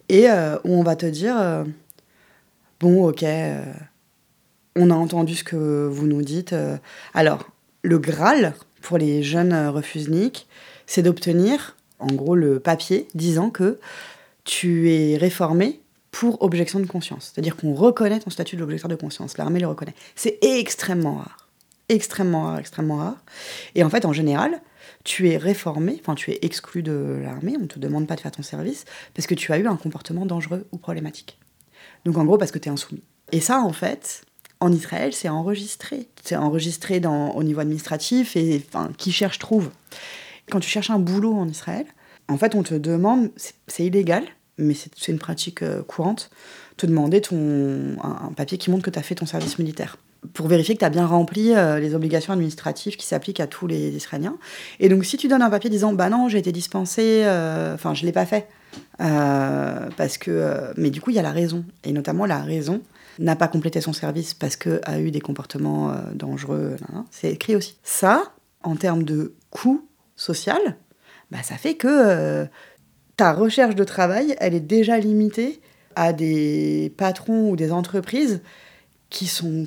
et 0.09 0.27
euh, 0.27 0.57
où 0.63 0.73
on 0.73 0.81
va 0.81 0.95
te 0.95 1.05
dire. 1.05 1.35
Euh, 1.37 1.63
bon, 2.79 3.07
ok, 3.07 3.21
euh, 3.21 3.63
on 4.75 4.89
a 4.89 4.95
entendu 4.95 5.35
ce 5.35 5.43
que 5.43 5.87
vous 5.87 6.07
nous 6.07 6.23
dites. 6.23 6.53
Euh. 6.53 6.77
alors, 7.13 7.47
le 7.83 7.99
Graal 7.99 8.55
pour 8.81 8.97
les 8.97 9.21
jeunes 9.21 9.67
refusniques, 9.67 10.47
c'est 10.87 11.03
d'obtenir, 11.03 11.75
en 11.99 12.11
gros, 12.11 12.33
le 12.33 12.59
papier 12.59 13.07
disant 13.13 13.51
que 13.51 13.77
tu 14.45 14.91
es 14.91 15.17
réformé 15.17 15.81
pour 16.11 16.41
objection 16.41 16.79
de 16.79 16.85
conscience. 16.85 17.31
C'est-à-dire 17.33 17.57
qu'on 17.57 17.73
reconnaît 17.73 18.19
ton 18.19 18.29
statut 18.29 18.55
de 18.55 18.61
l'objecteur 18.61 18.89
de 18.89 18.95
conscience. 18.95 19.37
L'armée 19.37 19.59
le 19.59 19.67
reconnaît. 19.67 19.95
C'est 20.15 20.39
extrêmement 20.41 21.17
rare. 21.17 21.49
Extrêmement 21.89 22.43
rare, 22.43 22.59
extrêmement 22.59 22.95
rare. 22.95 23.17
Et 23.75 23.83
en 23.83 23.89
fait, 23.89 24.05
en 24.05 24.13
général, 24.13 24.61
tu 25.03 25.29
es 25.29 25.37
réformé, 25.37 25.97
enfin 25.99 26.15
tu 26.15 26.31
es 26.31 26.39
exclu 26.41 26.83
de 26.83 27.19
l'armée, 27.21 27.55
on 27.57 27.63
ne 27.63 27.67
te 27.67 27.79
demande 27.79 28.07
pas 28.07 28.15
de 28.15 28.21
faire 28.21 28.31
ton 28.31 28.43
service, 28.43 28.85
parce 29.13 29.27
que 29.27 29.35
tu 29.35 29.51
as 29.51 29.59
eu 29.59 29.67
un 29.67 29.75
comportement 29.75 30.25
dangereux 30.25 30.65
ou 30.71 30.77
problématique. 30.77 31.37
Donc 32.05 32.17
en 32.17 32.25
gros, 32.25 32.37
parce 32.37 32.51
que 32.51 32.59
tu 32.59 32.69
es 32.69 32.71
insoumis. 32.71 33.03
Et 33.31 33.41
ça, 33.41 33.59
en 33.59 33.73
fait, 33.73 34.23
en 34.59 34.71
Israël, 34.71 35.13
c'est 35.13 35.29
enregistré. 35.29 36.07
C'est 36.23 36.35
enregistré 36.35 37.01
au 37.05 37.43
niveau 37.43 37.59
administratif 37.59 38.35
et 38.35 38.63
enfin, 38.67 38.89
qui 38.97 39.11
cherche 39.11 39.37
trouve. 39.37 39.69
Quand 40.49 40.59
tu 40.59 40.69
cherches 40.69 40.91
un 40.91 40.99
boulot 40.99 41.33
en 41.33 41.47
Israël, 41.47 41.85
en 42.27 42.37
fait, 42.37 42.55
on 42.55 42.63
te 42.63 42.73
demande, 42.73 43.31
c'est 43.67 43.85
illégal, 43.85 44.23
mais 44.57 44.73
c'est 44.73 45.11
une 45.11 45.19
pratique 45.19 45.61
euh, 45.61 45.83
courante, 45.83 46.29
te 46.77 46.85
demander 46.85 47.21
ton, 47.21 47.95
un, 48.03 48.31
papier 48.35 48.57
qui 48.57 48.69
montre 48.69 48.83
que 48.83 48.89
tu 48.89 48.99
as 48.99 49.03
fait 49.03 49.15
ton 49.15 49.25
service 49.25 49.59
militaire 49.59 49.97
pour 50.33 50.47
vérifier 50.47 50.73
que 50.73 50.79
tu 50.79 50.85
as 50.85 50.89
bien 50.89 51.05
rempli 51.05 51.53
euh, 51.53 51.79
les 51.79 51.93
obligations 51.93 52.33
administratives 52.33 52.95
qui 52.95 53.05
s'appliquent 53.05 53.39
à 53.39 53.45
tous 53.45 53.67
les 53.67 53.89
Israéliens. 53.89 54.37
Et 54.79 54.89
donc, 54.89 55.05
si 55.05 55.17
tu 55.17 55.27
donnes 55.27 55.43
un 55.43 55.51
papier 55.51 55.69
disant 55.69 55.93
Bah 55.93 56.09
non, 56.09 56.29
j'ai 56.29 56.39
été 56.39 56.51
dispensé, 56.51 57.21
euh, 57.25 57.75
enfin, 57.75 57.93
je 57.93 58.01
ne 58.01 58.07
l'ai 58.07 58.11
pas 58.11 58.25
fait, 58.25 58.47
parce 58.97 60.17
que. 60.17 60.73
mais 60.77 60.89
du 60.89 60.99
coup, 60.99 61.11
il 61.11 61.15
y 61.15 61.19
a 61.19 61.21
la 61.21 61.31
raison. 61.31 61.63
Et 61.83 61.93
notamment, 61.93 62.25
la 62.25 62.41
raison 62.41 62.81
n'a 63.19 63.35
pas 63.35 63.47
complété 63.47 63.81
son 63.81 63.93
service 63.93 64.33
parce 64.33 64.55
qu'elle 64.55 64.81
a 64.85 64.99
eu 64.99 65.11
des 65.11 65.21
comportements 65.21 65.95
dangereux. 66.15 66.75
C'est 67.11 67.31
écrit 67.31 67.55
aussi. 67.55 67.77
Ça, 67.83 68.23
en 68.63 68.75
termes 68.75 69.03
de 69.03 69.35
coût 69.51 69.87
social, 70.15 70.75
bah, 71.29 71.43
ça 71.43 71.55
fait 71.55 71.75
que 71.75 72.47
ta 73.17 73.33
recherche 73.33 73.75
de 73.75 73.83
travail, 73.83 74.35
elle 74.39 74.53
est 74.53 74.59
déjà 74.59 74.99
limitée 74.99 75.61
à 75.95 76.13
des 76.13 76.93
patrons 76.97 77.49
ou 77.49 77.55
des 77.55 77.71
entreprises 77.71 78.41
qui 79.09 79.27
sont 79.27 79.65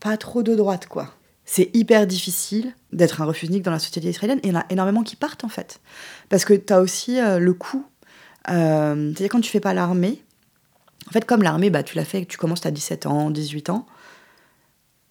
pas 0.00 0.16
trop 0.16 0.42
de 0.42 0.54
droite, 0.54 0.86
quoi. 0.86 1.12
C'est 1.44 1.74
hyper 1.74 2.06
difficile 2.06 2.74
d'être 2.92 3.20
un 3.20 3.24
refusnik 3.24 3.62
dans 3.62 3.72
la 3.72 3.80
société 3.80 4.08
israélienne 4.08 4.38
et 4.44 4.48
il 4.48 4.52
y 4.52 4.56
en 4.56 4.60
a 4.60 4.66
énormément 4.70 5.02
qui 5.02 5.16
partent 5.16 5.42
en 5.42 5.48
fait. 5.48 5.80
Parce 6.28 6.44
que 6.44 6.54
tu 6.54 6.72
as 6.72 6.80
aussi 6.80 7.18
euh, 7.18 7.38
le 7.40 7.52
coût. 7.54 7.84
Euh, 8.48 9.12
c'est-à-dire 9.12 9.28
quand 9.30 9.40
tu 9.40 9.50
fais 9.50 9.60
pas 9.60 9.74
l'armée, 9.74 10.22
en 11.08 11.12
fait, 11.12 11.24
comme 11.24 11.42
l'armée, 11.42 11.70
bah, 11.70 11.82
tu 11.82 11.96
l'as 11.96 12.04
fait, 12.04 12.24
tu 12.24 12.38
commences 12.38 12.64
à 12.66 12.70
17 12.70 13.06
ans, 13.06 13.30
18 13.30 13.70
ans, 13.70 13.86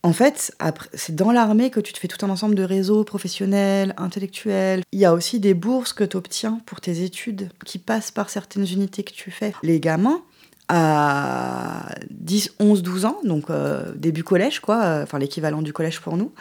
en 0.01 0.13
fait, 0.13 0.55
c'est 0.93 1.15
dans 1.15 1.31
l'armée 1.31 1.69
que 1.69 1.79
tu 1.81 1.91
te 1.91 1.99
fais 1.99 2.07
tout 2.07 2.25
un 2.25 2.29
ensemble 2.29 2.55
de 2.55 2.63
réseaux 2.63 3.03
professionnels, 3.03 3.93
intellectuels. 3.97 4.83
Il 4.93 4.99
y 4.99 5.05
a 5.05 5.13
aussi 5.13 5.39
des 5.41 5.53
bourses 5.53 5.91
que 5.91 6.05
tu 6.05 6.15
obtiens 6.15 6.61
pour 6.65 6.79
tes 6.79 7.03
études 7.03 7.49
qui 7.65 7.79
passent 7.79 8.11
par 8.11 8.29
certaines 8.29 8.65
unités 8.65 9.03
que 9.03 9.11
tu 9.11 9.29
fais. 9.29 9.53
Les 9.61 9.81
gamins, 9.81 10.21
à 10.69 11.89
10, 12.11 12.53
11, 12.59 12.81
12 12.81 13.05
ans, 13.05 13.17
donc 13.25 13.49
euh, 13.49 13.91
début 13.95 14.23
collège, 14.23 14.61
quoi, 14.61 14.83
euh, 14.83 15.03
enfin 15.03 15.19
l'équivalent 15.19 15.61
du 15.61 15.73
collège 15.73 15.99
pour 15.99 16.15
nous, 16.15 16.31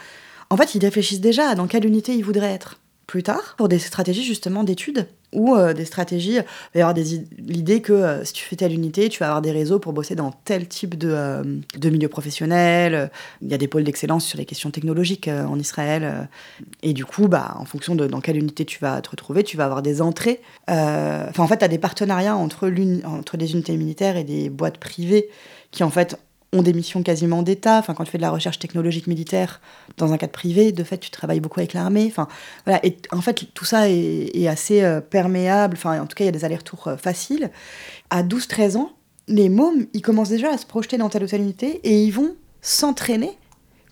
en 0.50 0.56
fait, 0.56 0.74
ils 0.74 0.84
réfléchissent 0.84 1.20
déjà 1.20 1.48
à 1.48 1.54
dans 1.56 1.66
quelle 1.66 1.84
unité 1.84 2.14
ils 2.14 2.24
voudraient 2.24 2.52
être 2.52 2.78
plus 3.08 3.22
tard 3.22 3.54
pour 3.56 3.68
des 3.68 3.78
stratégies 3.78 4.22
justement 4.22 4.64
d'études 4.64 5.08
ou 5.32 5.56
euh, 5.56 5.72
des 5.72 5.86
stratégies. 5.86 6.34
Il 6.34 6.74
va 6.74 6.80
y 6.80 6.80
avoir 6.82 6.94
l'idée 7.38 7.80
que 7.80 7.94
euh, 7.94 8.24
si 8.24 8.34
tu 8.34 8.44
fais 8.44 8.54
telle 8.54 8.72
unité, 8.72 9.08
tu 9.08 9.20
vas 9.20 9.26
avoir 9.28 9.40
des 9.40 9.50
réseaux 9.50 9.78
pour 9.78 9.94
bosser 9.94 10.14
dans 10.14 10.30
tel 10.30 10.68
type 10.68 10.96
de, 10.96 11.08
euh, 11.10 11.42
de 11.76 11.90
milieu 11.90 12.08
professionnel. 12.08 13.10
Il 13.40 13.48
y 13.48 13.54
a 13.54 13.58
des 13.58 13.66
pôles 13.66 13.84
d'excellence 13.84 14.26
sur 14.26 14.36
les 14.36 14.44
questions 14.44 14.70
technologiques 14.70 15.28
en 15.28 15.58
Israël. 15.58 16.28
et 16.82 16.92
du 16.92 17.06
coup, 17.06 17.28
bah, 17.28 17.56
en 17.58 17.64
fonction 17.64 17.94
de 17.94 18.06
dans 18.06 18.20
quelle 18.20 18.36
unité 18.36 18.66
tu 18.66 18.78
vas 18.78 19.00
te 19.00 19.10
retrouver, 19.10 19.42
tu 19.42 19.56
vas 19.56 19.64
avoir 19.64 19.80
des 19.80 20.02
entrées. 20.02 20.42
Enfin, 20.68 21.42
en 21.42 21.46
fait, 21.46 21.58
tu 21.58 21.64
as 21.64 21.68
des 21.68 21.78
partenariats 21.78 22.36
entre, 22.36 22.70
entre 23.06 23.36
des 23.38 23.52
unités 23.52 23.76
militaires 23.76 24.18
et 24.18 24.24
des 24.24 24.50
boîtes 24.50 24.76
privées 24.78 25.30
qui, 25.70 25.82
en 25.82 25.90
fait, 25.90 26.18
ont 26.52 26.62
des 26.62 26.72
missions 26.72 27.02
quasiment 27.02 27.42
d'État. 27.42 27.78
Enfin, 27.78 27.94
quand 27.94 28.04
tu 28.04 28.10
fais 28.10 28.18
de 28.18 28.22
la 28.22 28.30
recherche 28.30 28.58
technologique 28.58 29.06
militaire 29.06 29.60
dans 29.96 30.12
un 30.12 30.16
cadre 30.16 30.32
privé, 30.32 30.72
de 30.72 30.84
fait, 30.84 30.98
tu 30.98 31.10
travailles 31.10 31.40
beaucoup 31.40 31.60
avec 31.60 31.74
l'armée. 31.74 32.06
Enfin, 32.08 32.28
voilà. 32.64 32.84
Et 32.86 32.96
en 33.12 33.20
fait, 33.20 33.46
tout 33.52 33.64
ça 33.64 33.88
est, 33.88 34.46
assez 34.48 34.82
euh, 34.82 35.00
perméable. 35.00 35.76
Enfin, 35.76 36.00
en 36.00 36.06
tout 36.06 36.14
cas, 36.14 36.24
il 36.24 36.28
y 36.28 36.30
a 36.30 36.32
des 36.32 36.44
allers-retours 36.44 36.88
euh, 36.88 36.96
faciles. 36.96 37.50
À 38.10 38.22
12-13 38.22 38.76
ans, 38.76 38.90
les 39.26 39.50
mômes, 39.50 39.86
ils 39.92 40.00
commencent 40.00 40.30
déjà 40.30 40.50
à 40.50 40.58
se 40.58 40.64
projeter 40.64 40.96
dans 40.96 41.10
telle 41.10 41.24
ou 41.24 41.26
telle 41.26 41.42
unité 41.42 41.80
et 41.84 42.02
ils 42.02 42.12
vont 42.12 42.34
s'entraîner, 42.62 43.32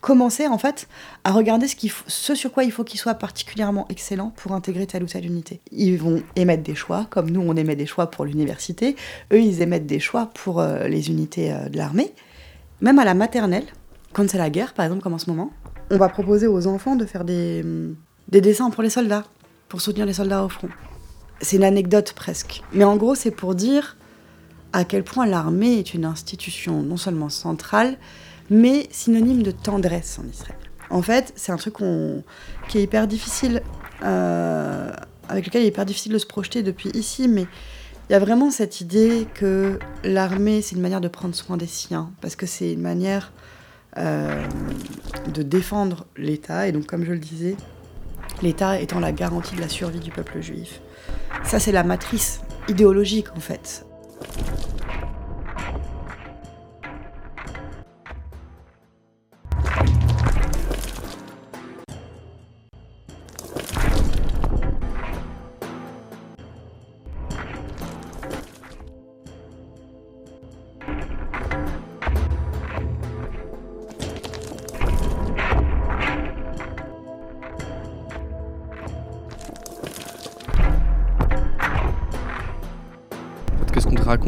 commencer 0.01 0.47
en 0.47 0.57
fait 0.57 0.87
à 1.23 1.31
regarder 1.31 1.67
ce, 1.67 1.75
ce 2.07 2.33
sur 2.33 2.51
quoi 2.51 2.63
il 2.63 2.71
faut 2.71 2.83
qu'ils 2.83 2.99
soient 2.99 3.13
particulièrement 3.13 3.85
excellents 3.89 4.33
pour 4.35 4.53
intégrer 4.53 4.87
telle 4.87 5.03
ou 5.03 5.07
telle 5.07 5.27
unité. 5.27 5.61
Ils 5.71 5.97
vont 5.97 6.23
émettre 6.35 6.63
des 6.63 6.73
choix, 6.73 7.05
comme 7.11 7.29
nous 7.29 7.41
on 7.41 7.55
émet 7.55 7.75
des 7.75 7.85
choix 7.85 8.09
pour 8.09 8.25
l'université, 8.25 8.95
eux 9.31 9.39
ils 9.39 9.61
émettent 9.61 9.85
des 9.85 9.99
choix 9.99 10.31
pour 10.33 10.59
euh, 10.59 10.87
les 10.87 11.09
unités 11.09 11.55
de 11.69 11.77
l'armée. 11.77 12.15
Même 12.81 12.99
à 12.99 13.05
la 13.05 13.13
maternelle, 13.13 13.65
quand 14.13 14.29
c'est 14.29 14.37
la 14.37 14.49
guerre, 14.49 14.73
par 14.73 14.85
exemple, 14.85 15.01
comme 15.01 15.13
en 15.13 15.19
ce 15.19 15.29
moment, 15.29 15.51
on 15.89 15.97
va 15.97 16.09
proposer 16.09 16.47
aux 16.47 16.67
enfants 16.67 16.95
de 16.95 17.05
faire 17.05 17.23
des, 17.23 17.63
des 18.27 18.41
dessins 18.41 18.69
pour 18.69 18.83
les 18.83 18.89
soldats, 18.89 19.25
pour 19.69 19.81
soutenir 19.81 20.05
les 20.05 20.13
soldats 20.13 20.43
au 20.43 20.49
front. 20.49 20.69
C'est 21.41 21.57
une 21.57 21.63
anecdote 21.63 22.13
presque. 22.13 22.61
Mais 22.73 22.83
en 22.83 22.97
gros, 22.97 23.15
c'est 23.15 23.31
pour 23.31 23.55
dire 23.55 23.97
à 24.73 24.83
quel 24.83 25.03
point 25.03 25.25
l'armée 25.25 25.79
est 25.79 25.93
une 25.93 26.05
institution 26.05 26.83
non 26.83 26.97
seulement 26.97 27.29
centrale, 27.29 27.97
mais 28.49 28.87
synonyme 28.91 29.43
de 29.43 29.51
tendresse 29.51 30.19
en 30.19 30.27
Israël. 30.27 30.57
En 30.89 31.01
fait, 31.01 31.33
c'est 31.35 31.51
un 31.51 31.57
truc 31.57 31.75
qui 32.67 32.77
est 32.77 32.83
hyper 32.83 33.07
difficile, 33.07 33.61
euh, 34.03 34.91
avec 35.29 35.45
lequel 35.45 35.61
il 35.61 35.65
est 35.65 35.69
hyper 35.69 35.85
difficile 35.85 36.13
de 36.13 36.17
se 36.17 36.25
projeter 36.25 36.63
depuis 36.63 36.89
ici, 36.89 37.27
mais 37.27 37.45
il 38.09 38.13
y 38.13 38.15
a 38.15 38.19
vraiment 38.19 38.51
cette 38.51 38.79
idée 38.79 39.27
que 39.33 39.79
l'armée, 40.03 40.61
c'est 40.61 40.75
une 40.75 40.81
manière 40.81 41.01
de 41.01 41.09
prendre 41.09 41.35
soin 41.35 41.57
des 41.57 41.67
siens, 41.67 42.11
parce 42.21 42.37
que 42.37 42.45
c'est 42.45 42.71
une 42.71 42.81
manière 42.81 43.33
euh, 43.97 44.45
de 45.33 45.43
défendre 45.43 46.05
l'État. 46.15 46.67
Et 46.67 46.71
donc, 46.71 46.85
comme 46.85 47.03
je 47.03 47.11
le 47.11 47.19
disais, 47.19 47.57
l'État 48.41 48.79
étant 48.79 49.01
la 49.01 49.11
garantie 49.11 49.55
de 49.55 49.61
la 49.61 49.67
survie 49.67 49.99
du 49.99 50.11
peuple 50.11 50.41
juif. 50.41 50.79
Ça, 51.43 51.59
c'est 51.59 51.73
la 51.73 51.83
matrice 51.83 52.39
idéologique, 52.69 53.27
en 53.35 53.41
fait. 53.41 53.85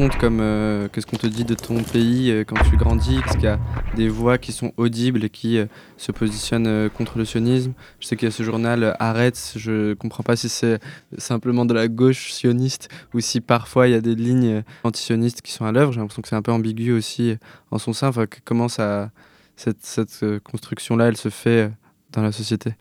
Comme 0.08 0.40
euh, 0.40 0.88
qu'est-ce 0.88 1.06
qu'on 1.06 1.18
te 1.18 1.26
dit 1.26 1.44
de 1.44 1.54
ton 1.54 1.82
pays 1.82 2.30
euh, 2.30 2.44
quand 2.44 2.56
tu 2.68 2.76
grandis 2.76 3.18
Est-ce 3.18 3.34
qu'il 3.34 3.44
y 3.44 3.48
a 3.48 3.58
des 3.96 4.08
voix 4.08 4.38
qui 4.38 4.52
sont 4.52 4.72
audibles 4.78 5.24
et 5.24 5.28
qui 5.28 5.58
euh, 5.58 5.66
se 5.98 6.10
positionnent 6.10 6.88
contre 6.90 7.18
le 7.18 7.26
sionisme 7.26 7.72
Je 7.98 8.06
sais 8.06 8.16
qu'il 8.16 8.26
y 8.26 8.28
a 8.28 8.34
ce 8.34 8.42
journal 8.42 8.96
Arrête, 8.98 9.52
je 9.56 9.92
comprends 9.94 10.22
pas 10.22 10.36
si 10.36 10.48
c'est 10.48 10.80
simplement 11.18 11.66
de 11.66 11.74
la 11.74 11.88
gauche 11.88 12.32
sioniste 12.32 12.88
ou 13.12 13.20
si 13.20 13.40
parfois 13.40 13.88
il 13.88 13.92
y 13.92 13.94
a 13.94 14.00
des 14.00 14.14
lignes 14.14 14.62
anti-sionistes 14.84 15.42
qui 15.42 15.52
sont 15.52 15.66
à 15.66 15.72
l'œuvre. 15.72 15.92
J'ai 15.92 16.00
l'impression 16.00 16.22
que 16.22 16.28
c'est 16.28 16.36
un 16.36 16.42
peu 16.42 16.52
ambigu 16.52 16.92
aussi 16.92 17.36
en 17.70 17.78
son 17.78 17.92
sein. 17.92 18.08
Enfin, 18.08 18.24
comment 18.44 18.68
ça, 18.68 19.10
cette, 19.56 19.84
cette 19.84 20.24
construction-là, 20.44 21.08
elle 21.08 21.18
se 21.18 21.28
fait 21.28 21.70
dans 22.12 22.22
la 22.22 22.32
société? 22.32 22.74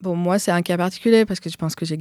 Bon, 0.00 0.14
moi, 0.14 0.38
c'est 0.38 0.52
un 0.52 0.62
cas 0.62 0.76
particulier 0.76 1.24
parce 1.24 1.40
que 1.40 1.50
je 1.50 1.56
pense 1.56 1.74
que 1.74 1.84
j'ai 1.84 1.98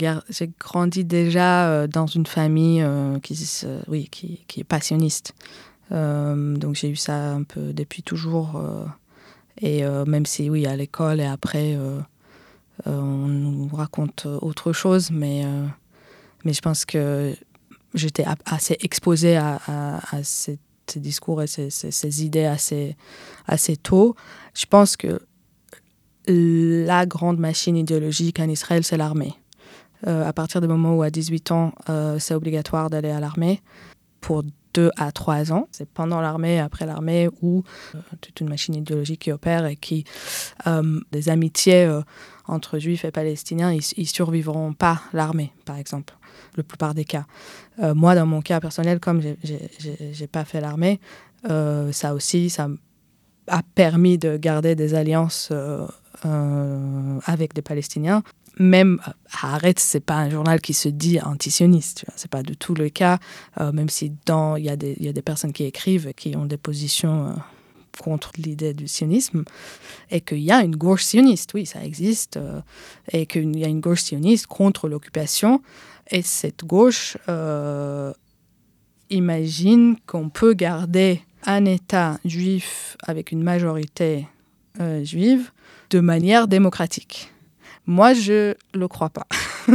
grandi 0.60 1.04
déjà 1.04 1.68
euh, 1.68 1.88
dans 1.88 2.06
une 2.06 2.28
famille 2.28 2.84
euh, 2.84 3.18
qui, 3.20 3.36
oui, 3.88 4.08
qui, 4.12 4.46
qui, 4.48 4.60
est 4.60 4.64
passionniste. 4.64 5.34
Euh, 5.92 6.56
donc, 6.58 6.76
j'ai 6.76 6.92
eu 6.92 6.96
ça 6.96 7.32
un 7.32 7.42
peu 7.42 7.74
depuis 7.74 8.04
toujours. 8.04 8.62
et 9.62 9.84
même 10.06 10.28
si, 10.28 10.50
oui, 10.52 10.68
à 10.68 10.76
l'école 10.76 11.20
et 11.20 11.26
après, 11.26 11.76
on 12.86 13.28
nous 13.28 13.70
raconte 13.74 14.28
autre 14.28 14.74
chose, 14.74 15.10
mais, 15.10 15.44
mais 16.46 16.54
je 16.54 16.62
pense 16.62 16.86
que 16.86 17.34
j'étais 17.96 18.26
assez 18.46 18.78
exposée 18.82 19.38
à, 19.38 19.60
à, 19.66 20.24
ces, 20.24 20.60
discours 20.98 21.42
et 21.42 21.48
ces, 21.48 21.72
ces, 21.72 22.24
idées 22.24 22.46
assez, 22.46 22.96
assez 23.48 23.76
tôt. 23.76 24.16
Je 24.54 24.68
pense 24.68 24.96
que 24.98 25.20
la 26.28 27.06
grande 27.06 27.40
machine 27.40 27.78
idéologique 27.78 28.40
en 28.40 28.50
Israël, 28.50 28.84
c'est 28.84 28.98
l'armée. 28.98 29.34
Euh, 30.06 30.28
à 30.28 30.34
partir 30.34 30.62
du 30.62 30.68
moment 30.68 30.96
où 30.96 31.02
à 31.02 31.10
18 31.10 31.52
ans, 31.52 31.74
euh, 31.90 32.20
c'est 32.20 32.34
obligatoire 32.34 32.90
d'aller 32.90 33.10
à 33.10 33.20
l'armée 33.20 33.62
pour 34.22 34.44
2 34.74 34.92
à 34.98 35.12
3 35.12 35.52
ans. 35.52 35.68
C'est 35.72 35.90
pendant 35.90 36.22
l'armée, 36.22 36.60
après 36.60 36.86
l'armée, 36.86 37.30
où 37.42 37.64
euh, 37.96 38.00
toute 38.22 38.40
une 38.42 38.50
machine 38.50 38.76
idéologique 38.76 39.22
qui 39.22 39.32
opère 39.32 39.66
et 39.66 39.76
qui 39.76 40.04
des 41.12 41.30
amitiés 41.30 41.90
entre 42.48 42.80
juifs 42.80 43.06
et 43.06 43.12
palestiniens, 43.12 43.72
ils, 43.72 43.82
ils 43.98 44.08
survivront 44.08 44.74
pas 44.74 45.02
l'armée, 45.14 45.52
par 45.66 45.78
exemple, 45.78 46.16
la 46.56 46.64
plupart 46.64 46.94
des 46.94 47.06
cas. 47.06 47.26
Euh, 47.80 47.94
moi, 47.94 48.16
dans 48.16 48.26
mon 48.26 48.42
cas 48.42 48.60
personnel, 48.60 49.00
comme 49.00 49.22
j'ai 49.22 50.28
pas 50.28 50.46
fait 50.46 50.62
l'armée, 50.62 51.00
euh, 51.50 51.92
ça 51.92 52.14
aussi, 52.14 52.50
ça 52.50 52.68
a 53.48 53.62
permis 53.76 54.18
de 54.18 54.38
garder 54.38 54.76
des 54.76 54.94
alliances 54.94 55.50
euh, 55.52 55.86
euh, 55.86 55.88
avec 56.24 57.54
des 57.54 57.62
Palestiniens. 57.62 58.24
Même 58.60 59.00
Haaretz, 59.42 59.84
c'est 59.84 60.00
pas 60.00 60.16
un 60.16 60.30
journal 60.30 60.60
qui 60.62 60.74
se 60.74 60.90
dit 60.90 61.20
antisioniste. 61.22 62.06
C'est 62.16 62.30
pas 62.30 62.42
du 62.42 62.58
tout 62.58 62.74
le 62.74 62.90
cas, 62.90 63.20
euh, 63.62 63.72
même 63.72 63.90
si 63.90 64.06
il 64.06 64.64
y, 64.64 64.70
a 64.70 64.76
des, 64.76 65.22
personnes 65.22 65.54
qui 65.54 65.64
écrivent 65.64 66.12
qui 66.16 66.36
ont 66.36 66.46
des 66.46 66.58
positions 66.58 67.28
euh, 67.28 67.32
contre 68.02 68.32
l'idée 68.38 68.74
du 68.74 68.88
sionisme 68.88 69.44
et 70.10 70.22
qu'il 70.22 70.40
y 70.40 70.52
a 70.52 70.64
une 70.64 70.76
gauche 70.76 71.04
sioniste, 71.04 71.54
oui, 71.54 71.66
ça 71.66 71.84
existe, 71.84 72.38
euh, 72.38 72.62
et 73.12 73.26
qu'il 73.26 73.58
y 73.58 73.66
a 73.66 73.68
une 73.68 73.82
gauche 73.82 74.02
sioniste 74.02 74.48
contre 74.48 74.88
l'occupation. 74.88 75.62
Et 76.10 76.22
cette 76.22 76.66
gauche 76.66 77.18
euh, 77.30 78.14
imagine 79.10 79.98
qu'on 80.08 80.30
peut 80.30 80.54
garder 80.54 81.22
un 81.46 81.66
État 81.66 82.20
juif 82.26 82.98
avec 83.04 83.32
une 83.32 83.44
majorité 83.44 84.28
euh, 84.80 85.04
juive 85.04 85.52
de 85.90 86.00
manière 86.00 86.48
démocratique. 86.48 87.32
Moi, 87.86 88.14
je 88.14 88.50
ne 88.74 88.80
le 88.80 88.88
crois 88.88 89.10
pas. 89.10 89.28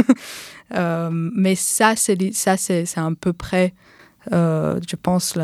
euh, 0.75 1.09
mais 1.11 1.55
ça, 1.55 1.95
c'est 1.95 2.17
à 2.95 3.09
peu 3.19 3.33
près, 3.33 3.73
euh, 4.31 4.79
je 4.87 4.95
pense, 4.95 5.37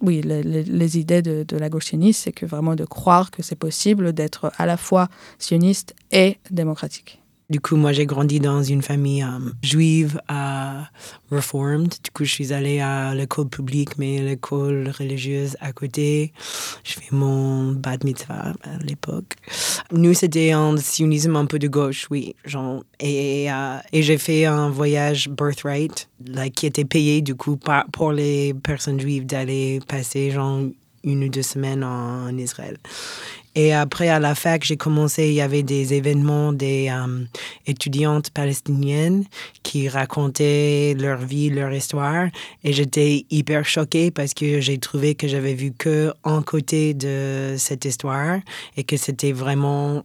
oui, 0.00 0.20
les 0.22 0.98
idées 0.98 1.22
de, 1.22 1.44
de, 1.48 1.56
la 1.56 1.68
gauche 1.68 1.86
sioniste, 1.86 2.24
c'est 2.24 2.32
que 2.32 2.46
vraiment 2.46 2.76
de 2.76 2.84
croire 2.84 3.30
que 3.30 3.42
c'est 3.42 3.56
possible 3.56 4.12
d'être 4.12 4.52
à 4.58 4.66
la 4.66 4.76
fois 4.76 5.08
sioniste 5.38 5.94
et 6.12 6.38
démocratique. 6.50 7.20
Du 7.50 7.60
coup, 7.60 7.76
moi, 7.76 7.92
j'ai 7.92 8.04
grandi 8.04 8.40
dans 8.40 8.62
une 8.62 8.82
famille 8.82 9.22
um, 9.22 9.54
juive 9.62 10.20
uh, 10.30 10.84
reformed. 11.30 11.94
Du 12.04 12.10
coup, 12.12 12.24
je 12.24 12.30
suis 12.34 12.52
allée 12.52 12.80
à 12.80 13.14
l'école 13.14 13.48
publique, 13.48 13.96
mais 13.96 14.18
l'école 14.18 14.90
religieuse 14.90 15.56
à 15.60 15.72
côté. 15.72 16.34
Je 16.84 16.92
fais 16.92 17.08
mon 17.10 17.72
bat 17.72 17.96
mitzvah 18.04 18.52
à 18.62 18.78
l'époque. 18.84 19.36
Nous, 19.92 20.12
c'était 20.12 20.52
un 20.52 20.76
sionisme 20.76 21.36
un 21.36 21.46
peu 21.46 21.58
de 21.58 21.68
gauche, 21.68 22.06
oui. 22.10 22.34
Genre, 22.44 22.84
et, 23.00 23.46
uh, 23.46 23.80
et 23.94 24.02
j'ai 24.02 24.18
fait 24.18 24.44
un 24.44 24.68
voyage 24.68 25.30
birthright, 25.30 26.10
like, 26.26 26.54
qui 26.54 26.66
était 26.66 26.84
payé, 26.84 27.22
du 27.22 27.34
coup, 27.34 27.56
par, 27.56 27.86
pour 27.86 28.12
les 28.12 28.52
personnes 28.52 29.00
juives 29.00 29.24
d'aller 29.24 29.80
passer, 29.88 30.30
genre, 30.32 30.60
une 31.04 31.24
ou 31.24 31.28
deux 31.28 31.42
semaines 31.42 31.84
en, 31.84 32.36
Israël. 32.36 32.78
Et 33.54 33.72
après, 33.72 34.08
à 34.08 34.20
la 34.20 34.34
fac, 34.34 34.62
j'ai 34.62 34.76
commencé, 34.76 35.28
il 35.28 35.34
y 35.34 35.40
avait 35.40 35.64
des 35.64 35.94
événements 35.94 36.52
des 36.52 36.90
um, 36.90 37.26
étudiantes 37.66 38.30
palestiniennes 38.30 39.24
qui 39.62 39.88
racontaient 39.88 40.94
leur 40.96 41.18
vie, 41.18 41.50
leur 41.50 41.72
histoire. 41.72 42.28
Et 42.62 42.72
j'étais 42.72 43.26
hyper 43.30 43.64
choquée 43.64 44.10
parce 44.10 44.34
que 44.34 44.60
j'ai 44.60 44.78
trouvé 44.78 45.14
que 45.14 45.26
j'avais 45.26 45.54
vu 45.54 45.72
que 45.72 46.12
un 46.24 46.42
côté 46.42 46.94
de 46.94 47.56
cette 47.58 47.84
histoire 47.84 48.38
et 48.76 48.84
que 48.84 48.96
c'était 48.96 49.32
vraiment 49.32 50.04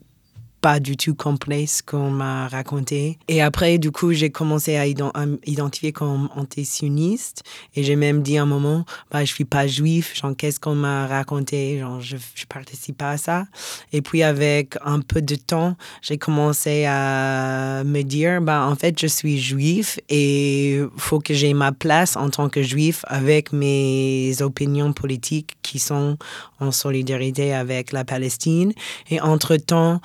pas 0.64 0.80
du 0.80 0.96
tout 0.96 1.14
complexe 1.14 1.82
qu'on 1.82 2.10
m'a 2.10 2.48
raconté. 2.48 3.20
Et 3.28 3.42
après, 3.42 3.78
du 3.80 3.92
coup, 3.92 4.14
j'ai 4.14 4.30
commencé 4.30 4.78
à, 4.78 4.88
ident 4.88 5.12
à 5.14 5.26
identifier 5.46 5.92
comme 5.92 6.30
antisioniste. 6.38 7.44
Et 7.76 7.84
j'ai 7.84 7.98
même 7.98 8.22
dit 8.22 8.38
un 8.38 8.46
moment, 8.46 8.86
bah, 9.12 9.26
je 9.26 9.34
suis 9.34 9.44
pas 9.44 9.68
juif, 9.68 10.16
genre, 10.16 10.32
qu'est-ce 10.38 10.62
qu'on 10.62 10.76
m'a 10.76 11.06
raconté? 11.06 11.80
Genre, 11.80 12.00
je, 12.00 12.16
je 12.34 12.46
participe 12.46 12.98
pas 12.98 13.10
à 13.10 13.18
ça. 13.18 13.46
Et 13.92 14.02
puis, 14.02 14.24
avec 14.24 14.78
un 14.86 15.02
peu 15.02 15.22
de 15.22 15.36
temps, 15.36 15.76
j'ai 16.02 16.18
commencé 16.18 16.86
à 16.88 17.84
me 17.84 18.02
dire, 18.02 18.40
bah, 18.40 18.66
en 18.66 18.78
fait, 18.78 18.98
je 18.98 19.08
suis 19.08 19.40
juif 19.40 20.00
et 20.08 20.80
faut 20.96 21.20
que 21.20 21.34
j'ai 21.34 21.54
ma 21.54 21.74
place 21.74 22.16
en 22.16 22.30
tant 22.30 22.48
que 22.48 22.64
juif 22.64 23.04
avec 23.10 23.52
mes 23.52 24.42
opinions 24.42 24.94
politiques 24.94 25.58
qui 25.62 25.78
sont 25.78 26.18
en 26.62 26.72
solidarité 26.72 27.54
avec 27.54 27.92
la 27.92 28.06
Palestine. 28.06 28.72
Et 29.10 29.20
entre-temps, 29.20 30.00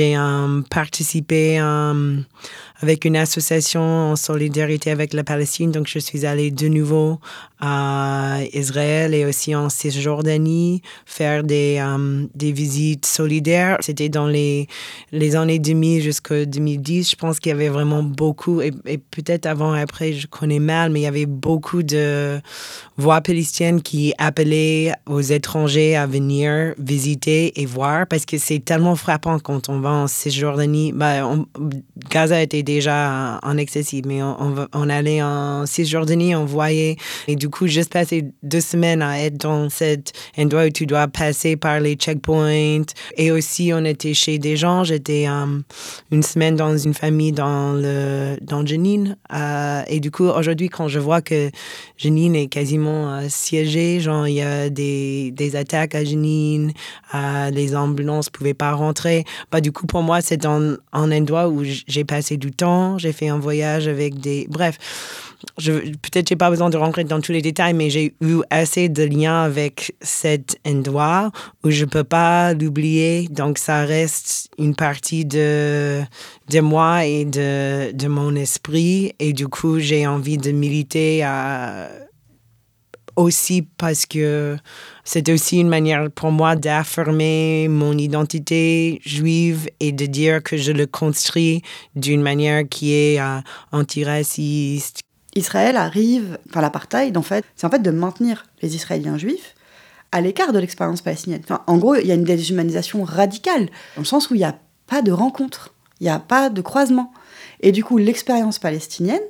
j'ai 0.00 0.16
um, 0.16 0.62
participé 0.70 1.60
um, 1.60 2.24
avec 2.82 3.04
une 3.04 3.16
association 3.16 3.80
en 3.82 4.16
solidarité 4.16 4.90
avec 4.90 5.12
la 5.12 5.24
Palestine. 5.24 5.70
Donc, 5.70 5.86
je 5.86 5.98
suis 5.98 6.24
allée 6.26 6.50
de 6.50 6.68
nouveau 6.68 7.18
à 7.60 8.38
Israël 8.54 9.12
et 9.12 9.26
aussi 9.26 9.54
en 9.54 9.68
Cisjordanie 9.68 10.80
faire 11.04 11.44
des, 11.44 11.78
um, 11.78 12.28
des 12.34 12.52
visites 12.52 13.04
solidaires. 13.04 13.76
C'était 13.80 14.08
dans 14.08 14.26
les, 14.26 14.66
les 15.12 15.36
années 15.36 15.58
2000 15.58 16.02
jusqu'en 16.02 16.44
2010. 16.46 17.10
Je 17.10 17.16
pense 17.16 17.38
qu'il 17.38 17.50
y 17.50 17.52
avait 17.52 17.68
vraiment 17.68 18.02
beaucoup, 18.02 18.62
et, 18.62 18.72
peut-être 19.10 19.46
avant 19.46 19.74
et 19.74 19.80
après, 19.80 20.14
je 20.14 20.26
connais 20.26 20.58
mal, 20.58 20.90
mais 20.90 21.00
il 21.00 21.04
y 21.04 21.06
avait 21.06 21.26
beaucoup 21.26 21.82
de 21.82 22.40
voix 22.96 23.20
palestiniennes 23.20 23.82
qui 23.82 24.14
appelaient 24.16 24.92
aux 25.06 25.20
étrangers 25.20 25.96
à 25.96 26.06
venir 26.06 26.74
visiter 26.78 27.60
et 27.60 27.66
voir 27.66 28.06
parce 28.06 28.24
que 28.24 28.38
c'est 28.38 28.64
tellement 28.64 28.96
frappant 28.96 29.38
quand 29.38 29.68
on 29.68 29.80
va 29.80 29.90
en 29.90 30.06
Cisjordanie. 30.06 30.94
On, 30.98 31.46
Gaza 32.08 32.40
était 32.40 32.62
déjà 32.74 33.38
en 33.42 33.56
excessif, 33.56 34.04
mais 34.06 34.22
on, 34.22 34.88
allait 34.88 35.22
en 35.22 35.66
Cisjordanie, 35.66 36.34
on 36.34 36.44
voyait. 36.44 36.96
Et 37.28 37.36
du 37.36 37.48
coup, 37.48 37.66
juste 37.66 37.92
passer 37.92 38.24
deux 38.42 38.60
semaines 38.60 39.02
à 39.02 39.20
être 39.20 39.36
dans 39.36 39.68
cet 39.68 40.12
endroit 40.38 40.66
où 40.66 40.70
tu 40.70 40.86
dois 40.86 41.08
passer 41.08 41.56
par 41.56 41.80
les 41.80 41.94
checkpoints. 41.94 42.86
Et 43.16 43.30
aussi, 43.30 43.72
on 43.74 43.84
était 43.84 44.14
chez 44.14 44.38
des 44.38 44.56
gens. 44.56 44.84
J'étais 44.84 45.26
um, 45.26 45.62
une 46.10 46.22
semaine 46.22 46.56
dans 46.56 46.76
une 46.76 46.94
famille 46.94 47.32
dans, 47.32 47.72
le, 47.72 48.36
dans 48.40 48.64
Jenin. 48.64 49.16
Euh, 49.32 49.82
et 49.88 50.00
du 50.00 50.10
coup, 50.10 50.24
aujourd'hui, 50.24 50.68
quand 50.68 50.88
je 50.88 50.98
vois 50.98 51.22
que 51.22 51.50
Jenin 51.96 52.34
est 52.34 52.48
quasiment 52.48 53.12
euh, 53.12 53.26
siégée, 53.28 54.00
genre, 54.00 54.28
il 54.28 54.34
y 54.34 54.42
a 54.42 54.70
des, 54.70 55.32
des 55.32 55.56
attaques 55.56 55.94
à 55.94 56.04
Jenin, 56.04 56.68
euh, 57.14 57.50
les 57.50 57.74
ambulances 57.74 58.26
ne 58.26 58.32
pouvaient 58.32 58.54
pas 58.54 58.72
rentrer. 58.72 59.24
Bah, 59.50 59.60
du 59.60 59.72
coup, 59.72 59.86
pour 59.86 60.02
moi, 60.02 60.20
c'est 60.20 60.46
un, 60.46 60.76
un 60.92 61.12
endroit 61.12 61.48
où 61.48 61.62
j'ai 61.64 62.04
passé 62.04 62.36
du 62.36 62.52
j'ai 62.98 63.12
fait 63.12 63.28
un 63.28 63.38
voyage 63.38 63.88
avec 63.88 64.20
des... 64.20 64.46
Bref, 64.48 64.78
peut-être 65.56 66.28
j'ai 66.28 66.36
pas 66.36 66.50
besoin 66.50 66.70
de 66.70 66.76
rentrer 66.76 67.04
dans 67.04 67.20
tous 67.20 67.32
les 67.32 67.42
détails, 67.42 67.74
mais 67.74 67.90
j'ai 67.90 68.14
eu 68.20 68.40
assez 68.50 68.88
de 68.88 69.02
liens 69.02 69.42
avec 69.42 69.94
cet 70.00 70.58
endroit 70.66 71.30
où 71.64 71.70
je 71.70 71.84
peux 71.84 72.04
pas 72.04 72.54
l'oublier. 72.54 73.28
Donc, 73.30 73.58
ça 73.58 73.84
reste 73.84 74.50
une 74.58 74.74
partie 74.74 75.24
de, 75.24 76.02
de 76.48 76.60
moi 76.60 77.06
et 77.06 77.24
de, 77.24 77.92
de 77.92 78.08
mon 78.08 78.34
esprit. 78.34 79.12
Et 79.18 79.32
du 79.32 79.48
coup, 79.48 79.78
j'ai 79.78 80.06
envie 80.06 80.38
de 80.38 80.52
militer 80.52 81.22
à 81.22 81.88
aussi 83.16 83.62
parce 83.62 84.06
que 84.06 84.56
c'était 85.04 85.32
aussi 85.32 85.58
une 85.58 85.68
manière 85.68 86.10
pour 86.10 86.32
moi 86.32 86.56
d'affirmer 86.56 87.68
mon 87.68 87.96
identité 87.96 89.00
juive 89.04 89.68
et 89.80 89.92
de 89.92 90.06
dire 90.06 90.42
que 90.42 90.56
je 90.56 90.72
le 90.72 90.86
construis 90.86 91.62
d'une 91.94 92.22
manière 92.22 92.68
qui 92.68 92.92
est 92.92 93.20
euh, 93.20 93.40
antiraciste. 93.72 95.00
Israël 95.34 95.76
arrive, 95.76 96.38
enfin 96.48 96.60
l'apartheid 96.60 97.16
en 97.16 97.22
fait, 97.22 97.44
c'est 97.56 97.66
en 97.66 97.70
fait 97.70 97.82
de 97.82 97.90
maintenir 97.90 98.44
les 98.62 98.74
Israéliens 98.74 99.18
juifs 99.18 99.54
à 100.12 100.20
l'écart 100.20 100.52
de 100.52 100.58
l'expérience 100.58 101.02
palestinienne. 101.02 101.42
En 101.66 101.78
gros, 101.78 101.94
il 101.94 102.06
y 102.06 102.10
a 102.10 102.14
une 102.14 102.24
déshumanisation 102.24 103.04
radicale, 103.04 103.66
dans 103.94 104.02
le 104.02 104.04
sens 104.04 104.30
où 104.30 104.34
il 104.34 104.38
n'y 104.38 104.44
a 104.44 104.58
pas 104.86 105.02
de 105.02 105.12
rencontre, 105.12 105.72
il 106.00 106.04
n'y 106.04 106.10
a 106.10 106.18
pas 106.18 106.50
de 106.50 106.60
croisement. 106.60 107.12
Et 107.60 107.72
du 107.72 107.84
coup, 107.84 107.98
l'expérience 107.98 108.58
palestinienne, 108.58 109.20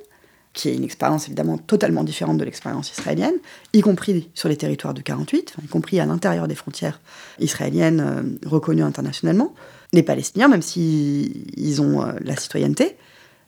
qui 0.53 0.69
est 0.69 0.75
une 0.75 0.83
expérience 0.83 1.27
évidemment 1.27 1.57
totalement 1.57 2.03
différente 2.03 2.37
de 2.37 2.43
l'expérience 2.43 2.91
israélienne, 2.91 3.35
y 3.73 3.81
compris 3.81 4.29
sur 4.33 4.49
les 4.49 4.57
territoires 4.57 4.93
de 4.93 5.01
48, 5.01 5.55
y 5.63 5.67
compris 5.67 5.99
à 5.99 6.05
l'intérieur 6.05 6.47
des 6.47 6.55
frontières 6.55 6.99
israéliennes 7.39 8.01
euh, 8.01 8.47
reconnues 8.49 8.83
internationalement. 8.83 9.53
Les 9.93 10.03
Palestiniens, 10.03 10.49
même 10.49 10.61
s'ils 10.61 11.45
si 11.57 11.79
ont 11.79 12.01
euh, 12.01 12.11
la 12.21 12.35
citoyenneté, 12.35 12.97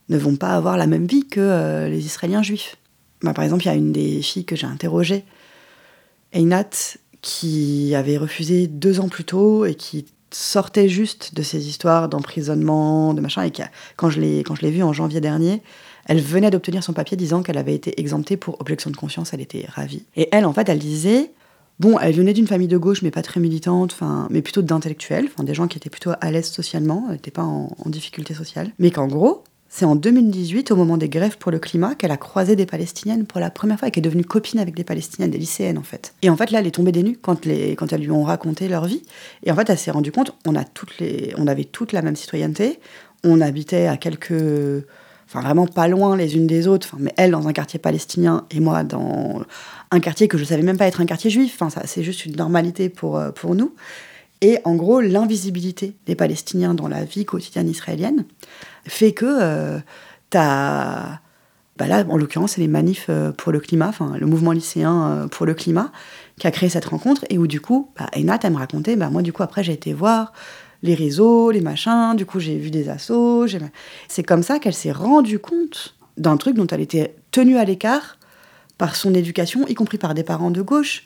ne 0.10 0.18
vont 0.18 0.36
pas 0.36 0.56
avoir 0.56 0.78
la 0.78 0.88
même 0.88 1.06
vie 1.06 1.26
que 1.28 1.42
euh, 1.42 1.90
les 1.90 2.06
Israéliens 2.06 2.44
juifs. 2.44 2.78
Par 3.22 3.44
exemple, 3.44 3.64
il 3.64 3.68
y 3.68 3.72
a 3.72 3.76
une 3.76 3.94
des 3.94 4.22
filles 4.22 4.46
que 4.46 4.56
j'ai 4.56 4.68
interrogées, 4.68 5.24
Einat, 6.34 6.98
qui 7.22 7.96
avait 7.96 8.18
refusé 8.18 8.68
deux 8.68 9.00
ans 9.00 9.08
plus 9.08 9.24
tôt 9.24 9.66
et 9.66 9.76
qui 9.76 10.06
sortait 10.32 10.90
juste 10.90 11.36
de 11.36 11.42
ces 11.42 11.70
histoires 11.70 12.10
d'emprisonnement, 12.10 13.14
de 13.14 13.22
machin, 13.22 13.44
et 13.44 13.52
qui 13.52 13.62
a, 13.62 13.70
quand 13.96 14.10
je 14.10 14.20
l'ai 14.20 14.72
vue 14.72 14.84
en 14.84 14.92
janvier 14.92 15.22
dernier, 15.22 15.62
elle 16.06 16.22
venait 16.22 16.52
d'obtenir 16.52 16.84
son 16.84 16.94
papier 16.94 17.18
disant 17.18 17.44
qu'elle 17.44 17.58
avait 17.58 17.76
été 17.76 18.00
exemptée 18.00 18.38
pour 18.38 18.60
objection 18.62 18.90
de 18.90 18.96
conscience, 18.96 19.34
elle 19.34 19.42
était 19.42 19.66
ravie. 19.68 20.06
Et 20.16 20.30
elle, 20.32 20.46
en 20.46 20.54
fait, 20.54 20.68
elle 20.70 20.80
disait, 20.80 21.32
bon, 21.80 21.98
elle 22.00 22.16
venait 22.16 22.34
d'une 22.34 22.48
famille 22.48 22.68
de 22.68 22.78
gauche, 22.78 23.02
mais 23.02 23.12
pas 23.12 23.22
très 23.22 23.40
militante, 23.40 23.98
mais 24.30 24.42
plutôt 24.42 24.62
d'intellectuels, 24.62 25.30
des 25.42 25.54
gens 25.54 25.68
qui 25.68 25.78
étaient 25.78 25.90
plutôt 25.90 26.12
à 26.20 26.32
l'aise 26.32 26.50
socialement, 26.50 27.08
n'étaient 27.10 27.32
pas 27.32 27.44
en, 27.44 27.76
en, 27.78 27.90
difficulté 27.90 28.34
sociale, 28.34 28.72
mais 28.80 28.92
qu'en 28.92 29.08
gros, 29.08 29.44
c'est 29.76 29.86
en 29.86 29.96
2018, 29.96 30.70
au 30.70 30.76
moment 30.76 30.98
des 30.98 31.10
grèves 31.10 31.40
pour 31.40 31.52
le 31.52 31.58
climat, 31.58 31.96
qu'elle 31.96 32.12
a 32.12 32.18
croisé 32.18 32.56
des 32.56 32.68
Palestiniennes 32.68 33.26
pour 33.26 33.40
la 33.40 33.50
première 33.50 33.80
fois 33.80 33.88
et 33.88 33.92
qu'elle 33.92 34.06
est 34.06 34.08
devenue 34.08 34.24
copine 34.24 34.60
avec 34.60 34.76
des 34.76 34.84
Palestiniennes, 34.84 35.32
des 35.32 35.40
lycéennes 35.40 35.80
en 35.80 35.84
fait. 35.84 36.14
Et 36.22 36.30
en 36.30 36.38
fait, 36.38 36.52
là, 36.52 36.60
elle 36.60 36.68
est 36.68 36.72
tombée 36.76 36.92
des 36.92 37.02
nues 37.02 37.18
quand, 37.20 37.44
les, 37.46 37.76
quand 37.76 37.92
elles 37.92 38.02
lui 38.02 38.12
ont 38.12 38.22
raconté 38.22 38.68
leur 38.68 38.86
vie. 38.86 39.02
Et 39.44 39.52
en 39.52 39.56
fait, 39.56 39.68
elle 39.72 39.80
s'est 39.80 39.90
rendue 39.90 40.12
compte, 40.12 40.36
on, 40.46 40.56
a 40.56 40.64
toutes 40.64 41.00
les, 41.00 41.34
on 41.40 41.48
avait 41.48 41.64
toutes 41.64 41.92
la 41.92 42.04
même 42.04 42.16
citoyenneté, 42.16 42.80
on 43.24 43.42
habitait 43.42 43.88
à 43.88 43.98
quelques. 43.98 44.86
Enfin, 45.34 45.42
vraiment 45.42 45.66
pas 45.66 45.88
loin 45.88 46.16
les 46.16 46.36
unes 46.36 46.46
des 46.46 46.68
autres, 46.68 46.88
enfin, 46.92 46.98
mais 47.00 47.14
elle 47.18 47.32
dans 47.32 47.48
un 47.48 47.54
quartier 47.54 47.80
palestinien 47.80 48.46
et 48.52 48.60
moi 48.60 48.84
dans 48.84 49.42
un 49.90 50.00
quartier 50.00 50.28
que 50.28 50.38
je 50.38 50.44
savais 50.44 50.62
même 50.62 50.78
pas 50.78 50.86
être 50.86 51.02
un 51.02 51.08
quartier 51.08 51.32
juif. 51.32 51.56
Enfin, 51.56 51.72
ça, 51.72 51.88
c'est 51.88 52.04
juste 52.04 52.26
une 52.26 52.36
normalité 52.36 52.90
pour, 52.90 53.18
euh, 53.18 53.32
pour 53.32 53.56
nous. 53.56 53.74
Et 54.44 54.60
en 54.66 54.76
gros, 54.76 55.00
l'invisibilité 55.00 55.96
des 56.06 56.16
Palestiniens 56.16 56.74
dans 56.74 56.90
la 56.90 57.06
vie 57.06 57.24
quotidienne 57.24 57.70
israélienne 57.70 58.26
fait 58.86 59.14
que 59.14 59.26
euh, 59.26 59.80
tu 60.30 60.38
as. 60.38 61.22
Bah 61.78 61.88
là, 61.88 62.06
en 62.08 62.18
l'occurrence, 62.18 62.52
c'est 62.52 62.62
les 62.62 62.68
manifs 62.68 63.08
euh, 63.10 63.32
pour 63.32 63.52
le 63.52 63.60
climat, 63.60 63.88
enfin 63.88 64.16
le 64.20 64.28
mouvement 64.28 64.52
lycéen 64.52 65.06
euh, 65.06 65.28
pour 65.28 65.48
le 65.48 65.56
climat, 65.56 65.92
qui 66.38 66.46
a 66.46 66.52
créé 66.52 66.70
cette 66.70 66.86
rencontre 66.86 67.26
et 67.30 67.40
où 67.40 67.48
du 67.48 67.62
coup, 67.62 67.90
bah, 67.98 68.06
Enat, 68.16 68.40
elle 68.44 68.52
me 68.52 68.58
racontait, 68.58 68.96
bah, 68.96 69.10
moi 69.10 69.24
du 69.24 69.34
coup 69.34 69.42
après 69.42 69.64
j'ai 69.64 69.74
été 69.74 69.92
voir 69.94 70.34
les 70.84 70.94
réseaux, 70.94 71.50
les 71.50 71.62
machins, 71.62 72.14
du 72.16 72.26
coup 72.26 72.40
j'ai 72.40 72.58
vu 72.58 72.70
des 72.70 72.90
assos. 72.90 73.48
C'est 74.08 74.24
comme 74.24 74.44
ça 74.44 74.60
qu'elle 74.60 74.76
s'est 74.76 74.92
rendue 74.92 75.40
compte 75.40 75.96
d'un 76.18 76.38
truc 76.38 76.56
dont 76.56 76.68
elle 76.68 76.82
était 76.82 77.16
tenue 77.32 77.58
à 77.58 77.66
l'écart 77.66 78.18
par 78.78 78.96
son 78.96 79.14
éducation, 79.16 79.66
y 79.68 79.74
compris 79.74 79.98
par 79.98 80.14
des 80.14 80.24
parents 80.24 80.52
de 80.52 80.62
gauche. 80.62 81.06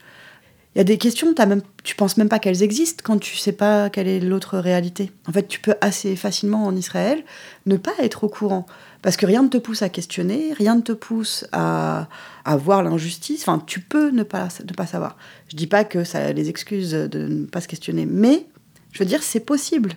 Il 0.76 0.80
y 0.80 0.82
a 0.82 0.84
des 0.84 0.98
questions, 0.98 1.34
as 1.38 1.46
même, 1.46 1.62
tu 1.84 1.96
penses 1.96 2.18
même 2.18 2.30
pas 2.30 2.38
qu'elles 2.38 2.62
existent 2.62 3.02
quand 3.04 3.18
tu 3.18 3.36
sais 3.36 3.52
pas 3.52 3.90
quelle 3.90 4.08
est 4.08 4.20
l'autre 4.20 4.60
réalité. 4.60 5.12
En 5.28 5.32
fait, 5.32 5.48
tu 5.48 5.60
peux 5.60 5.74
assez 5.82 6.16
facilement 6.16 6.66
en 6.66 6.76
Israël 6.76 7.24
ne 7.66 7.78
pas 7.78 7.94
être 8.00 8.24
au 8.24 8.30
courant. 8.30 8.66
Parce 9.02 9.18
que 9.18 9.26
rien 9.26 9.42
ne 9.42 9.48
te 9.48 9.58
pousse 9.58 9.82
à 9.82 9.90
questionner, 9.90 10.54
rien 10.54 10.76
ne 10.76 10.82
te 10.82 10.92
pousse 10.92 11.46
à, 11.52 12.08
voir 12.58 12.84
l'injustice. 12.84 13.42
Enfin, 13.42 13.64
tu 13.66 13.80
peux 13.80 14.10
ne 14.10 14.24
pas, 14.24 14.50
ne 14.68 14.74
pas 14.74 14.86
savoir. 14.86 15.18
Je 15.50 15.56
dis 15.56 15.68
pas 15.68 15.84
que 15.84 16.04
ça 16.04 16.32
les 16.32 16.50
excuses 16.50 16.92
de 16.92 17.28
ne 17.28 17.46
pas 17.46 17.62
se 17.62 17.68
questionner, 17.68 18.06
mais 18.06 18.46
je 18.98 19.04
veux 19.04 19.10
dire, 19.10 19.22
c'est 19.22 19.42
possible. 19.42 19.92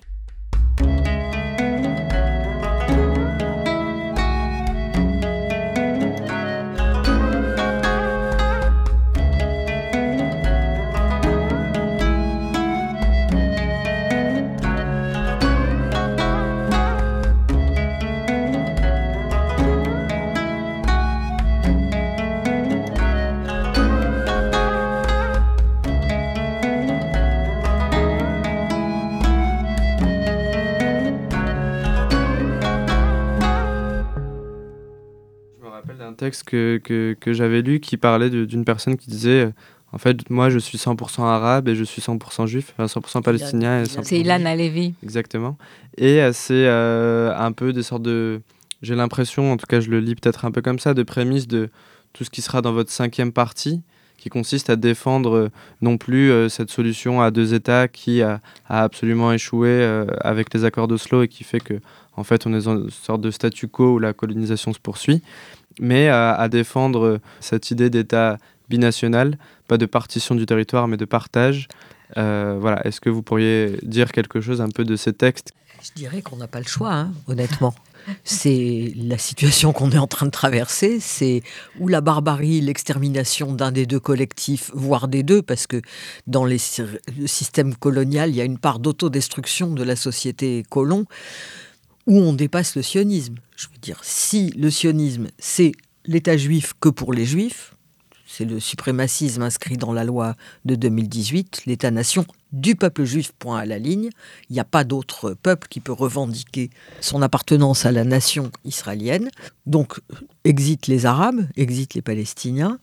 Texte 36.20 36.44
que, 36.44 36.78
que, 36.84 37.16
que 37.18 37.32
j'avais 37.32 37.62
lu 37.62 37.80
qui 37.80 37.96
parlait 37.96 38.28
d'une 38.30 38.64
personne 38.64 38.96
qui 38.96 39.08
disait 39.08 39.46
euh, 39.46 39.50
en 39.92 39.98
fait, 39.98 40.28
moi 40.30 40.50
je 40.50 40.58
suis 40.58 40.78
100% 40.78 41.22
arabe 41.22 41.66
et 41.68 41.74
je 41.74 41.82
suis 41.82 42.00
100% 42.00 42.46
juif, 42.46 42.72
enfin 42.76 43.00
100% 43.00 43.22
palestinien. 43.22 43.82
C'est 43.84 44.20
Ilan 44.20 44.44
Alevi. 44.44 44.94
Exactement. 45.02 45.56
Et 45.96 46.20
euh, 46.20 46.32
c'est 46.32 46.66
euh, 46.66 47.34
un 47.36 47.52
peu 47.52 47.72
des 47.72 47.82
sortes 47.82 48.02
de. 48.02 48.40
J'ai 48.82 48.94
l'impression, 48.94 49.52
en 49.52 49.56
tout 49.56 49.66
cas 49.66 49.80
je 49.80 49.90
le 49.90 49.98
lis 49.98 50.14
peut-être 50.14 50.44
un 50.44 50.52
peu 50.52 50.62
comme 50.62 50.78
ça, 50.78 50.94
de 50.94 51.02
prémisse 51.02 51.48
de 51.48 51.70
tout 52.12 52.24
ce 52.24 52.30
qui 52.30 52.42
sera 52.42 52.62
dans 52.62 52.72
votre 52.72 52.90
cinquième 52.90 53.32
partie 53.32 53.82
qui 54.16 54.28
consiste 54.28 54.68
à 54.68 54.76
défendre 54.76 55.50
non 55.80 55.96
plus 55.96 56.30
cette 56.50 56.70
solution 56.70 57.22
à 57.22 57.30
deux 57.30 57.54
États 57.54 57.88
qui 57.88 58.20
a, 58.20 58.40
a 58.68 58.82
absolument 58.82 59.32
échoué 59.32 59.82
avec 60.20 60.52
les 60.52 60.66
accords 60.66 60.88
d'Oslo 60.88 61.22
et 61.22 61.28
qui 61.28 61.42
fait 61.42 61.60
que 61.60 61.80
en 62.18 62.22
fait 62.24 62.46
on 62.46 62.52
est 62.52 62.64
dans 62.66 62.76
une 62.76 62.90
sorte 62.90 63.22
de 63.22 63.30
statu 63.30 63.66
quo 63.66 63.94
où 63.94 63.98
la 63.98 64.12
colonisation 64.12 64.74
se 64.74 64.78
poursuit, 64.78 65.22
mais 65.78 66.08
à, 66.08 66.48
défendre 66.48 67.20
cette 67.40 67.70
idée 67.70 67.90
d'État 67.90 68.38
binational, 68.68 69.36
pas 69.68 69.78
de 69.78 69.86
partition 69.86 70.34
du 70.34 70.46
territoire, 70.46 70.88
mais 70.88 70.96
de 70.96 71.04
partage. 71.04 71.68
Euh, 72.16 72.56
voilà. 72.60 72.84
Est-ce 72.86 73.00
que 73.00 73.10
vous 73.10 73.22
pourriez 73.22 73.78
dire 73.82 74.12
quelque 74.12 74.40
chose 74.40 74.60
un 74.60 74.68
peu 74.68 74.84
de 74.84 74.96
ces 74.96 75.12
textes? 75.12 75.52
Je 75.82 75.90
dirais 75.94 76.20
qu'on 76.22 76.36
n'a 76.36 76.46
pas 76.46 76.60
le 76.60 76.66
choix, 76.66 76.92
hein, 76.92 77.12
honnêtement. 77.26 77.74
C'est 78.24 78.92
la 78.96 79.18
situation 79.18 79.72
qu'on 79.72 79.90
est 79.90 79.98
en 79.98 80.06
train 80.06 80.24
de 80.24 80.30
traverser, 80.30 81.00
c'est 81.00 81.42
ou 81.78 81.86
la 81.86 82.00
barbarie, 82.00 82.62
l'extermination 82.62 83.52
d'un 83.52 83.72
des 83.72 83.84
deux 83.84 84.00
collectifs, 84.00 84.70
voire 84.72 85.06
des 85.06 85.22
deux, 85.22 85.42
parce 85.42 85.66
que 85.66 85.82
dans 86.26 86.46
les, 86.46 86.56
le 87.18 87.26
système 87.26 87.74
colonial, 87.74 88.30
il 88.30 88.36
y 88.36 88.40
a 88.40 88.44
une 88.44 88.58
part 88.58 88.78
d'autodestruction 88.78 89.74
de 89.74 89.82
la 89.82 89.96
société 89.96 90.64
colon, 90.70 91.04
où 92.06 92.18
on 92.18 92.32
dépasse 92.32 92.76
le 92.76 92.82
sionisme. 92.82 93.36
Je 93.56 93.66
veux 93.66 93.78
dire, 93.80 94.00
si 94.02 94.50
le 94.50 94.70
sionisme, 94.70 95.28
c'est 95.38 95.72
l'État 96.06 96.36
juif 96.36 96.72
que 96.80 96.88
pour 96.88 97.12
les 97.12 97.26
juifs, 97.26 97.74
c'est 98.26 98.44
le 98.44 98.60
suprémacisme 98.60 99.42
inscrit 99.42 99.76
dans 99.76 99.92
la 99.92 100.04
loi 100.04 100.36
de 100.64 100.76
2018, 100.76 101.62
l'État-nation 101.66 102.24
du 102.52 102.76
peuple 102.76 103.04
juif, 103.04 103.32
point 103.38 103.58
à 103.58 103.66
la 103.66 103.78
ligne. 103.78 104.10
Il 104.48 104.52
n'y 104.52 104.60
a 104.60 104.64
pas 104.64 104.84
d'autre 104.84 105.34
peuple 105.34 105.66
qui 105.68 105.80
peut 105.80 105.92
revendiquer 105.92 106.70
son 107.00 107.22
appartenance 107.22 107.86
à 107.86 107.92
la 107.92 108.04
nation 108.04 108.52
israélienne. 108.64 109.30
Donc, 109.66 110.00
exit 110.44 110.86
les 110.86 111.06
Arabes, 111.06 111.44
exit 111.56 111.94
les 111.94 112.02
Palestiniens. 112.02 112.78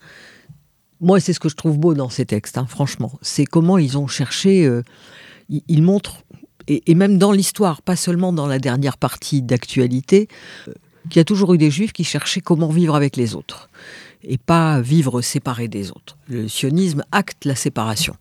Moi, 0.99 1.21
c'est 1.21 1.31
ce 1.31 1.39
que 1.39 1.49
je 1.49 1.55
trouve 1.55 1.77
beau 1.77 1.93
dans 1.93 2.09
ces 2.09 2.25
textes, 2.25 2.57
hein, 2.57 2.65
franchement. 2.67 3.17
C'est 3.21 3.45
comment 3.45 3.77
ils 3.77 3.97
ont 3.97 4.07
cherché. 4.07 4.65
Euh, 4.65 4.83
ils 5.49 5.81
montrent 5.81 6.23
et, 6.67 6.95
même 6.95 7.17
dans 7.17 7.31
l'histoire, 7.31 7.81
pas 7.81 7.95
seulement 7.95 8.33
dans 8.33 8.47
la 8.47 8.59
dernière 8.59 8.97
partie 8.97 9.41
d'actualité, 9.41 10.27
euh, 10.67 10.73
qu'il 11.09 11.17
y 11.17 11.21
a 11.21 11.25
toujours 11.25 11.53
eu 11.53 11.57
des 11.57 11.71
juifs 11.71 11.93
qui 11.93 12.03
cherchaient 12.03 12.41
comment 12.41 12.67
vivre 12.67 12.95
avec 12.95 13.15
les 13.15 13.35
autres 13.35 13.69
et 14.23 14.37
pas 14.37 14.81
vivre 14.81 15.21
séparés 15.21 15.67
des 15.67 15.91
autres. 15.91 16.17
Le 16.27 16.47
sionisme 16.47 17.03
acte 17.11 17.45
la 17.45 17.55
séparation. 17.55 18.15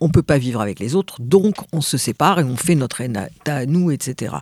On 0.00 0.06
ne 0.06 0.12
peut 0.12 0.22
pas 0.22 0.38
vivre 0.38 0.62
avec 0.62 0.80
les 0.80 0.94
autres, 0.94 1.20
donc 1.20 1.56
on 1.72 1.82
se 1.82 1.98
sépare 1.98 2.40
et 2.40 2.44
on 2.44 2.56
fait 2.56 2.74
notre 2.74 3.02
haine 3.02 3.28
à 3.46 3.66
nous, 3.66 3.90
etc. 3.90 4.36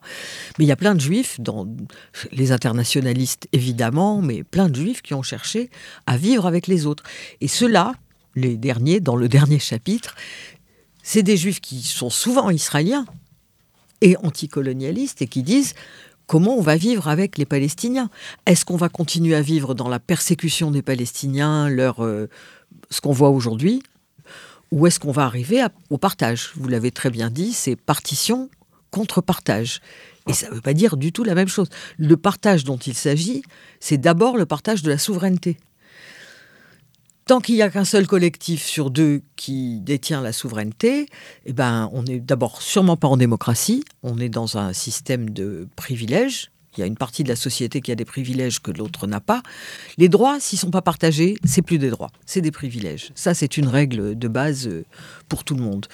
Mais 0.57 0.64
il 0.64 0.68
y 0.68 0.72
a 0.72 0.76
plein 0.76 0.95
de 0.95 1.01
juifs, 1.01 1.40
les 2.30 2.53
internationalistes 2.53 3.49
évidemment, 3.53 4.22
mais 4.22 4.45
plein 4.45 4.68
de 4.68 4.76
juifs 4.76 5.03
qui 5.03 5.14
ont 5.14 5.22
cherché 5.22 5.70
à 6.07 6.16
vivre 6.16 6.47
avec 6.47 6.68
les 6.68 6.86
autres. 6.86 7.03
Et 7.40 7.49
ceux-là, 7.49 7.95
les 8.36 8.57
derniers, 8.57 9.01
dans 9.01 9.16
le 9.16 9.28
dernier 9.40 9.59
chapitre, 9.59 10.14
c'est 11.03 11.24
des 11.24 11.36
juifs 11.36 11.61
qui 11.61 11.82
sont 11.82 12.11
souvent 12.11 12.49
israéliens, 12.51 13.07
et 14.03 14.17
anticolonialistes 14.19 15.23
et 15.23 15.27
qui 15.27 15.43
disent 15.43 15.75
comment 16.27 16.57
on 16.57 16.61
va 16.61 16.77
vivre 16.77 17.09
avec 17.09 17.39
les 17.39 17.47
Palestiniens 17.47 18.11
Est-ce 18.45 18.67
qu'on 18.67 18.77
va 18.77 18.91
continuer 18.91 19.35
à 19.35 19.41
vivre 19.41 19.75
dans 19.75 19.89
la 19.89 20.01
persécution 20.01 20.71
des 20.71 20.83
Palestiniens, 20.83 21.71
leur, 21.71 22.05
euh, 22.05 22.29
ce 22.91 23.01
qu'on 23.01 23.13
voit 23.13 23.31
aujourd'hui 23.31 23.83
Ou 24.71 24.87
est-ce 24.87 25.01
qu'on 25.01 25.13
va 25.13 25.25
arriver 25.25 25.65
au 25.89 25.97
partage? 25.97 26.53
Vous 26.57 26.69
l'avez 26.69 26.91
très 26.91 27.11
bien 27.11 27.31
dit, 27.31 27.53
c'est 27.53 27.77
partition 27.77 28.51
contre 28.91 29.23
partage. 29.23 29.81
Et 30.29 30.35
ça 30.35 30.49
ne 30.51 30.55
veut 30.55 30.61
pas 30.61 30.75
dire 30.75 30.97
du 30.97 31.13
tout 31.13 31.25
la 31.25 31.35
même 31.35 31.49
chose. 31.49 31.69
Le 31.97 32.17
partage 32.17 32.65
dont 32.65 32.77
il 32.77 32.95
s'agit, 32.95 33.43
c'est 33.81 33.99
d'abord 33.99 34.37
le 34.37 34.47
partage 34.47 34.83
de 34.83 34.91
la 34.91 34.99
souveraineté. 34.99 35.57
Tant 37.27 37.41
qu'il 37.41 37.55
n'y 37.55 37.62
a 37.62 37.70
qu'un 37.70 37.85
seul 37.85 38.07
collectif 38.07 38.64
sur 38.64 38.91
deux 38.91 39.23
qui 39.37 39.81
détient 39.81 40.20
la 40.20 40.33
souveraineté, 40.33 41.07
eh 41.47 41.53
ben, 41.53 41.89
on 41.93 42.03
n'est 42.03 42.18
d'abord 42.18 42.61
sûrement 42.61 42.97
pas 42.97 43.07
en 43.07 43.16
démocratie, 43.16 43.85
on 44.03 44.18
est 44.18 44.29
dans 44.29 44.59
un 44.59 44.73
système 44.73 45.31
de 45.31 45.68
privilèges. 45.77 46.51
Il 46.77 46.81
y 46.81 46.83
a 46.83 46.87
une 46.87 46.97
partie 46.97 47.23
de 47.23 47.29
la 47.29 47.37
société 47.37 47.81
qui 47.81 47.93
a 47.93 47.95
des 47.95 48.05
privilèges 48.05 48.61
que 48.61 48.70
l'autre 48.70 49.07
n'a 49.07 49.20
pas. 49.20 49.43
Les 49.99 50.09
droits, 50.09 50.41
s'ils 50.41 50.59
sont 50.59 50.70
pas 50.70 50.83
partagés, 50.83 51.37
c'est 51.45 51.62
plus 51.62 51.79
des 51.79 51.91
droits, 51.91 52.11
c'est 52.27 52.41
des 52.41 52.51
privilèges. 52.51 53.12
Ça, 53.14 53.35
c'est 53.35 53.57
une 53.57 53.68
règle 53.68 54.18
de 54.18 54.29
base 54.29 54.66
euh, 54.66 54.85
pour 55.29 55.45
tout 55.45 55.55
le 55.55 55.62
monde. 55.62 55.87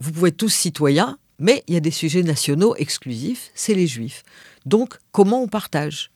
Vous 0.00 0.12
pouvez 0.12 0.28
être 0.28 0.36
tous 0.36 0.48
citoyens, 0.52 1.16
mais 1.38 1.62
il 1.68 1.74
y 1.74 1.76
a 1.76 1.80
des 1.80 1.90
sujets 1.90 2.22
nationaux 2.22 2.74
exclusifs, 2.76 3.50
c'est 3.54 3.74
les 3.74 3.86
juifs. 3.86 4.24
Donc, 4.66 4.98
comment 5.12 5.42
on 5.42 5.48
partage? 5.48 6.10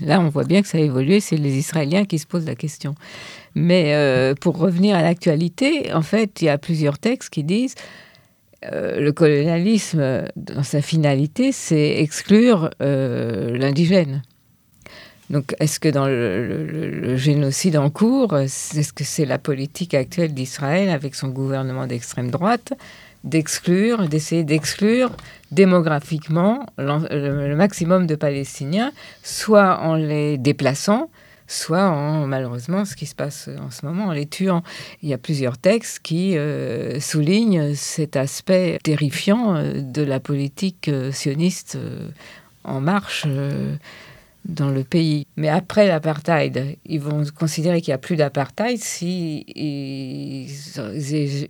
Là 0.00 0.20
on 0.20 0.28
voit 0.28 0.44
bien 0.44 0.62
que 0.62 0.68
ça 0.68 0.78
a 0.78 0.80
évolué, 0.80 1.20
c'est 1.20 1.36
les 1.36 1.56
Israéliens 1.56 2.04
qui 2.04 2.18
se 2.18 2.26
posent 2.26 2.46
la 2.46 2.54
question. 2.54 2.94
Mais 3.54 3.94
euh, 3.94 4.34
pour 4.34 4.58
revenir 4.58 4.96
à 4.96 5.02
l'actualité, 5.02 5.92
en 5.92 6.02
fait, 6.02 6.40
il 6.42 6.46
y 6.46 6.48
a 6.48 6.58
plusieurs 6.58 6.98
textes 6.98 7.30
qui 7.30 7.44
disent 7.44 7.74
euh, 8.72 9.00
le 9.00 9.12
colonialisme, 9.12 10.24
dans 10.36 10.62
sa 10.62 10.82
finalité, 10.82 11.52
c'est 11.52 12.00
exclure 12.00 12.70
euh, 12.82 13.56
l'indigène. 13.56 14.22
Donc, 15.30 15.54
est-ce 15.60 15.78
que 15.78 15.88
dans 15.88 16.06
le, 16.06 17.16
génocide 17.16 17.76
en 17.76 17.90
cours, 17.90 18.36
est-ce 18.38 18.92
que 18.92 19.04
c'est 19.04 19.26
la 19.26 19.38
politique 19.38 19.92
actuelle 19.92 20.32
d'Israël 20.32 20.88
avec 20.88 21.14
son 21.14 21.28
gouvernement 21.28 21.86
d'extrême 21.86 22.30
droite 22.30 22.72
d'exclure, 23.24 24.08
d'essayer 24.08 24.44
d'exclure 24.44 25.10
démographiquement 25.50 26.66
le 26.78 27.54
maximum 27.54 28.06
de 28.06 28.14
Palestiniens, 28.14 28.92
soit 29.22 29.80
en 29.80 29.94
les 29.94 30.38
déplaçant, 30.38 31.10
soit 31.48 31.88
en, 31.88 32.26
malheureusement, 32.26 32.84
ce 32.84 32.94
qui 32.94 33.06
se 33.06 33.14
passe 33.14 33.48
en 33.58 33.70
ce 33.70 33.84
moment, 33.84 34.06
en 34.06 34.12
les 34.12 34.26
tuant. 34.26 34.62
Il 35.02 35.08
y 35.08 35.14
a 35.14 35.18
plusieurs 35.18 35.58
textes 35.58 36.00
qui 36.00 36.36
euh, 36.36 37.00
soulignent 37.00 37.74
cet 37.74 38.16
aspect 38.16 38.78
terrifiant 38.82 39.56
euh, 39.56 39.80
de 39.80 40.02
la 40.02 40.20
politique 40.20 40.88
euh, 40.88 41.10
sioniste 41.10 41.78
en 42.64 42.80
marche 42.80 43.26
dans 44.44 44.70
le 44.70 44.84
pays. 44.84 45.26
Mais 45.36 45.48
après 45.48 45.88
l'apartheid, 45.88 46.76
ils 46.84 47.00
vont 47.00 47.24
considérer 47.38 47.80
qu'il 47.80 47.92
n'y 47.92 47.96
a 47.96 47.98
plus 47.98 48.16
d'apartheid 48.16 48.78
s'ils 48.78 49.44
si, 50.48 51.48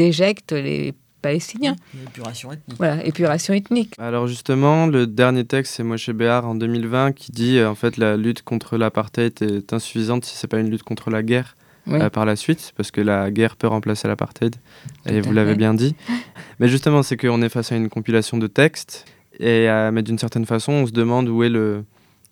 éjectent 0.00 0.52
les 0.52 0.94
Palestiniens. 1.22 1.76
Épuration 2.06 2.52
ethnique. 2.52 2.76
Voilà, 2.76 3.06
épuration 3.06 3.54
ethnique. 3.54 3.94
Alors 3.98 4.26
justement, 4.26 4.86
le 4.86 5.06
dernier 5.06 5.44
texte, 5.44 5.74
c'est 5.76 5.84
Moshe 5.84 6.10
Béar 6.10 6.46
en 6.46 6.54
2020 6.54 7.12
qui 7.12 7.32
dit 7.32 7.58
euh, 7.58 7.70
en 7.70 7.74
fait 7.74 7.96
la 7.96 8.16
lutte 8.16 8.42
contre 8.42 8.76
l'apartheid 8.76 9.40
est 9.40 9.72
insuffisante 9.72 10.24
si 10.24 10.36
c'est 10.36 10.48
pas 10.48 10.58
une 10.58 10.70
lutte 10.70 10.82
contre 10.82 11.10
la 11.10 11.22
guerre 11.22 11.54
euh, 11.88 12.10
par 12.10 12.26
la 12.26 12.36
suite, 12.36 12.72
parce 12.76 12.90
que 12.90 13.00
la 13.00 13.30
guerre 13.30 13.56
peut 13.56 13.68
remplacer 13.68 14.08
l'apartheid. 14.08 14.56
Et 15.06 15.20
vous 15.20 15.32
l'avez 15.32 15.54
bien 15.54 15.74
dit. 15.74 15.96
Mais 16.60 16.68
justement, 16.68 17.02
c'est 17.02 17.16
qu'on 17.16 17.40
est 17.42 17.48
face 17.48 17.72
à 17.72 17.76
une 17.76 17.88
compilation 17.88 18.38
de 18.38 18.46
textes 18.46 19.06
et 19.40 19.66
mais 19.90 20.02
d'une 20.02 20.18
certaine 20.18 20.44
façon, 20.44 20.72
on 20.72 20.86
se 20.86 20.92
demande 20.92 21.28
où 21.28 21.42
est 21.42 21.48
le 21.48 21.84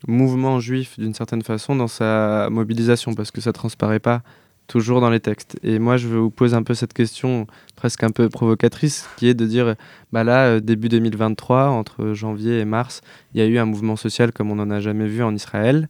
mouvement 0.06 0.60
juif 0.60 0.98
d'une 0.98 1.14
certaine 1.14 1.42
façon 1.42 1.74
dans 1.74 1.88
sa 1.88 2.48
mobilisation 2.50 3.14
parce 3.14 3.30
que 3.30 3.40
ça 3.40 3.52
transparaît 3.52 3.98
pas 3.98 4.22
toujours 4.70 5.00
dans 5.00 5.10
les 5.10 5.18
textes. 5.18 5.58
Et 5.64 5.80
moi, 5.80 5.96
je 5.96 6.06
vous 6.06 6.30
pose 6.30 6.54
un 6.54 6.62
peu 6.62 6.74
cette 6.74 6.92
question 6.92 7.48
presque 7.74 8.04
un 8.04 8.10
peu 8.10 8.28
provocatrice, 8.28 9.08
qui 9.16 9.26
est 9.26 9.34
de 9.34 9.44
dire, 9.44 9.74
bah 10.12 10.22
là, 10.22 10.46
euh, 10.46 10.60
début 10.60 10.88
2023, 10.88 11.70
entre 11.70 12.12
janvier 12.12 12.60
et 12.60 12.64
mars, 12.64 13.00
il 13.34 13.40
y 13.40 13.42
a 13.42 13.46
eu 13.46 13.58
un 13.58 13.64
mouvement 13.64 13.96
social 13.96 14.32
comme 14.32 14.52
on 14.52 14.54
n'en 14.54 14.70
a 14.70 14.78
jamais 14.80 15.06
vu 15.06 15.24
en 15.24 15.34
Israël. 15.34 15.88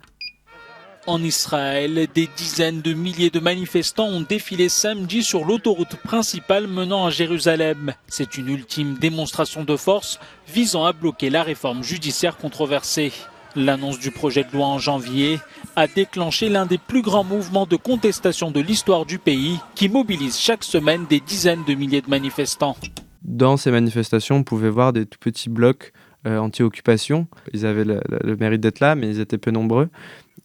En 1.06 1.22
Israël, 1.22 2.06
des 2.14 2.28
dizaines 2.36 2.80
de 2.80 2.94
milliers 2.94 3.30
de 3.30 3.40
manifestants 3.40 4.08
ont 4.08 4.22
défilé 4.22 4.70
samedi 4.70 5.22
sur 5.22 5.44
l'autoroute 5.44 5.96
principale 5.96 6.66
menant 6.66 7.04
à 7.06 7.10
Jérusalem. 7.10 7.92
C'est 8.06 8.38
une 8.38 8.48
ultime 8.48 8.94
démonstration 8.94 9.64
de 9.64 9.76
force 9.76 10.20
visant 10.48 10.86
à 10.86 10.92
bloquer 10.92 11.28
la 11.28 11.42
réforme 11.42 11.82
judiciaire 11.82 12.38
controversée. 12.38 13.12
L'annonce 13.56 13.98
du 13.98 14.10
projet 14.12 14.44
de 14.44 14.52
loi 14.52 14.66
en 14.66 14.78
janvier 14.78 15.40
a 15.74 15.88
déclenché 15.88 16.48
l'un 16.48 16.66
des 16.66 16.78
plus 16.78 17.02
grands 17.02 17.24
mouvements 17.24 17.66
de 17.66 17.76
contestation 17.76 18.50
de 18.50 18.60
l'histoire 18.60 19.06
du 19.06 19.18
pays 19.18 19.58
qui 19.74 19.88
mobilise 19.88 20.38
chaque 20.38 20.62
semaine 20.62 21.04
des 21.08 21.20
dizaines 21.20 21.64
de 21.66 21.74
milliers 21.74 22.00
de 22.00 22.08
manifestants. 22.08 22.76
Dans 23.22 23.56
ces 23.56 23.70
manifestations, 23.70 24.36
on 24.36 24.42
pouvait 24.44 24.70
voir 24.70 24.92
des 24.92 25.04
tout 25.04 25.18
petits 25.18 25.50
blocs 25.50 25.92
euh, 26.26 26.38
anti-occupation. 26.38 27.26
Ils 27.52 27.66
avaient 27.66 27.84
le, 27.84 28.36
mérite 28.36 28.60
d'être 28.60 28.80
là, 28.80 28.94
mais 28.94 29.08
ils 29.08 29.20
étaient 29.20 29.38
peu 29.38 29.50
nombreux. 29.50 29.88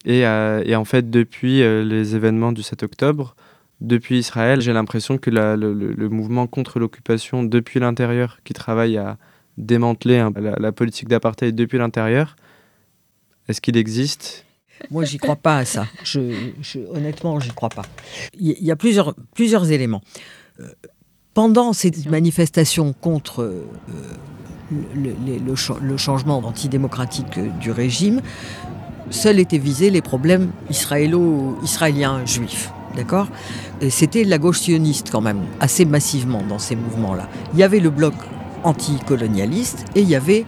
Et, 0.05 0.25
euh, 0.25 0.75
en 0.75 0.85
fait, 0.85 1.09
depuis 1.09 1.61
euh, 1.61 1.83
les 1.83 2.15
événements 2.15 2.51
du 2.51 2.63
7 2.63 2.83
octobre, 2.83 3.35
depuis 3.81 4.17
Israël, 4.17 4.61
j'ai 4.61 4.73
l'impression 4.73 5.17
que 5.17 5.29
le, 5.29 6.09
mouvement 6.09 6.47
contre 6.47 6.79
l'occupation 6.79 7.43
depuis 7.43 7.79
l'intérieur, 7.79 8.39
qui 8.43 8.53
travaille 8.53 8.97
à 8.97 9.17
démanteler 9.57 10.17
la, 10.35 10.55
la 10.57 10.71
politique 10.71 11.07
d'apartheid 11.07 11.53
depuis 11.53 11.77
l'intérieur, 11.77 12.35
est-ce 13.47 13.61
qu'il 13.61 13.77
existe? 13.77 14.45
Moi, 14.91 15.05
j'y 15.05 15.17
crois 15.17 15.35
pas 15.35 15.57
à 15.57 15.65
ça. 15.65 15.87
Je, 16.03 16.51
je, 16.61 16.79
honnêtement, 16.93 17.39
crois 17.55 17.69
pas. 17.69 17.83
Il 18.37 18.61
y 18.61 18.71
a 18.71 18.75
plusieurs, 18.75 19.15
éléments. 19.71 20.01
Euh, 20.59 20.67
pendant 21.33 21.73
ces 21.73 21.91
manifestations 22.09 22.93
contre 22.93 23.43
euh, 23.43 23.63
le, 24.95 25.97
changement 25.97 26.37
antidémocratique 26.39 27.39
du 27.59 27.71
régime, 27.71 28.21
seuls 29.09 29.39
étaient 29.39 29.57
visés 29.57 29.89
les 29.89 30.01
problèmes 30.01 30.51
israélo-israéliens 30.69 32.25
juifs. 32.25 32.71
D'accord? 32.95 33.27
C'était 33.89 34.23
la 34.23 34.37
gauche 34.37 34.59
sioniste 34.61 35.09
quand 35.11 35.19
même, 35.19 35.41
assez 35.59 35.83
massivement 35.83 36.41
dans 36.47 36.59
ces 36.59 36.77
mouvements-là. 36.77 37.27
Il 37.53 37.59
y 37.59 37.63
avait 37.63 37.81
le 37.81 37.89
bloc 37.89 38.13
anticolonialiste 38.63 39.85
et 39.95 40.01
il 40.01 40.09
y 40.09 40.15
avait 40.15 40.45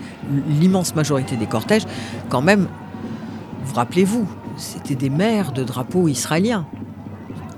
l'immense 0.48 0.96
majorité 0.96 1.36
des 1.36 1.46
cortèges 1.46 1.86
quand 2.30 2.42
même 2.42 2.68
vous 3.68 3.76
rappelez-vous, 3.76 4.28
c'était 4.56 4.96
des 4.96 5.10
maires 5.10 5.52
de 5.52 5.64
drapeaux 5.64 6.08
israéliens. 6.08 6.66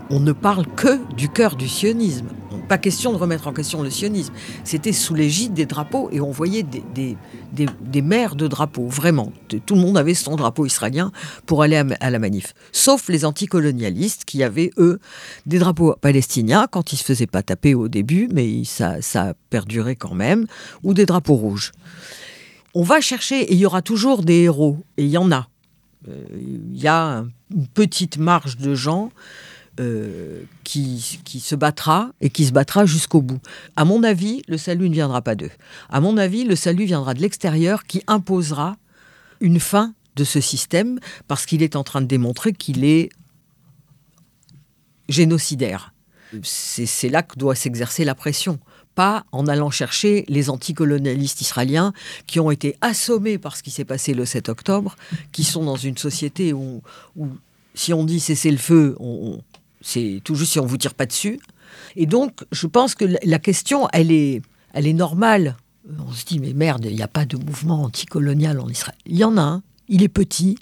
On 0.09 0.19
ne 0.19 0.31
parle 0.31 0.65
que 0.65 0.99
du 1.13 1.29
cœur 1.29 1.55
du 1.55 1.67
sionisme. 1.67 2.25
Pas 2.67 2.79
question 2.79 3.11
de 3.13 3.17
remettre 3.17 3.47
en 3.47 3.53
question 3.53 3.83
le 3.83 3.91
sionisme. 3.91 4.33
C'était 4.63 4.91
sous 4.91 5.13
l'égide 5.13 5.53
des 5.53 5.67
drapeaux 5.67 6.09
et 6.11 6.19
on 6.19 6.31
voyait 6.31 6.63
des, 6.63 6.83
des, 6.95 7.15
de 7.53 8.47
drapeaux, 8.47 8.87
vraiment. 8.87 9.31
Tout 9.65 9.75
le 9.75 9.81
monde 9.81 9.99
avait 9.99 10.15
son 10.15 10.35
drapeau 10.35 10.65
israélien 10.65 11.11
pour 11.45 11.61
aller 11.61 11.75
à, 11.75 12.09
la 12.09 12.19
manif. 12.19 12.55
Sauf 12.71 13.07
les 13.07 13.23
anticolonialistes 13.23 14.25
qui 14.25 14.41
avaient, 14.41 14.71
eux, 14.77 14.99
des 15.45 15.59
drapeaux 15.59 15.95
palestiniens 16.01 16.67
quand 16.69 16.91
ils 16.91 16.97
se 16.97 17.03
faisaient 17.03 17.27
pas 17.27 17.43
taper 17.43 17.75
au 17.75 17.87
début, 17.87 18.29
mais 18.33 18.63
ça, 18.63 19.01
ça 19.01 19.29
a 19.29 19.33
perduré 19.51 19.95
quand 19.95 20.15
même, 20.15 20.47
ou 20.81 20.95
des 20.95 21.05
drapeaux 21.05 21.35
rouges. 21.35 21.71
On 22.73 22.83
va 22.83 22.99
chercher, 22.99 23.41
et 23.41 23.53
il 23.53 23.59
y 23.59 23.65
aura 23.67 23.83
toujours 23.83 24.23
des 24.23 24.41
héros, 24.41 24.77
et 24.97 25.03
il 25.03 25.09
y 25.09 25.17
en 25.17 25.31
a 25.31 25.47
il 26.07 26.77
y 26.77 26.87
a 26.87 27.25
une 27.53 27.67
petite 27.67 28.17
marge 28.17 28.57
de 28.57 28.75
gens 28.75 29.11
euh, 29.79 30.43
qui, 30.65 30.99
se 30.99 31.55
battra 31.55 32.11
et 32.19 32.29
qui 32.29 32.45
se 32.45 32.51
battra 32.51 32.85
jusqu'au 32.85 33.21
bout. 33.21 33.39
À 33.77 33.85
mon 33.85 34.03
avis, 34.03 34.41
le 34.49 34.57
salut 34.57 34.89
ne 34.89 34.93
viendra 34.93 35.21
pas 35.21 35.35
d'eux. 35.35 35.51
À 35.89 36.01
mon 36.01 36.17
avis, 36.17 36.43
le 36.43 36.57
salut 36.57 36.83
viendra 36.83 37.13
de 37.13 37.21
l'extérieur 37.21 37.85
qui 37.85 38.03
imposera 38.07 38.75
une 39.39 39.61
fin 39.61 39.93
de 40.17 40.25
ce 40.25 40.41
système 40.41 40.99
parce 41.29 41.45
qu'il 41.45 41.63
est 41.63 41.77
en 41.77 41.85
train 41.85 42.01
de 42.01 42.07
démontrer 42.07 42.51
qu'il 42.51 42.83
est 42.83 43.09
génocidaire. 45.07 45.93
C'est 46.43 47.09
là 47.09 47.23
que 47.23 47.37
doit 47.37 47.55
s'exercer 47.55 48.03
la 48.03 48.15
pression 48.15 48.59
en 49.31 49.47
allant 49.47 49.69
chercher 49.69 50.25
les 50.27 50.49
anticolonialistes 50.49 51.41
israéliens 51.41 51.93
qui 52.27 52.39
ont 52.39 52.51
été 52.51 52.75
assommés 52.81 53.37
par 53.37 53.55
ce 53.55 53.63
qui 53.63 53.71
s'est 53.71 53.85
passé 53.85 54.13
le 54.13 54.25
7 54.25 54.49
octobre, 54.49 54.95
qui 55.31 55.43
sont 55.43 55.63
dans 55.63 55.75
une 55.75 55.97
société 55.97 56.53
où, 56.53 56.81
si 57.73 57.93
on 57.93 58.03
dit 58.03 58.19
cesser 58.19 58.51
le 58.51 58.57
feu, 58.57 58.97
c'est 59.81 60.21
tout 60.23 60.35
juste 60.35 60.53
si 60.53 60.59
on 60.59 60.65
vous 60.65 60.77
tire 60.77 60.93
pas 60.93 61.05
dessus. 61.05 61.39
Et 61.95 62.05
donc, 62.05 62.43
je 62.51 62.67
pense 62.67 62.95
que 62.95 63.05
la 63.23 63.39
question, 63.39 63.87
elle 63.93 64.11
est, 64.11 64.41
elle 64.73 64.87
est 64.87 64.93
normale. 64.93 65.55
On 66.05 66.11
se 66.11 66.25
dit, 66.25 66.39
mais 66.39 66.53
merde, 66.53 66.85
il 66.85 66.95
n'y 66.95 67.01
a 67.01 67.07
pas 67.07 67.25
de 67.25 67.37
mouvement 67.37 67.83
anticolonial 67.83 68.59
en 68.59 68.67
Israël. 68.67 68.97
Il 69.05 69.17
y 69.17 69.23
en 69.23 69.37
a 69.37 69.41
un, 69.41 69.63
il 69.87 70.03
est 70.03 70.09
petit, 70.09 70.57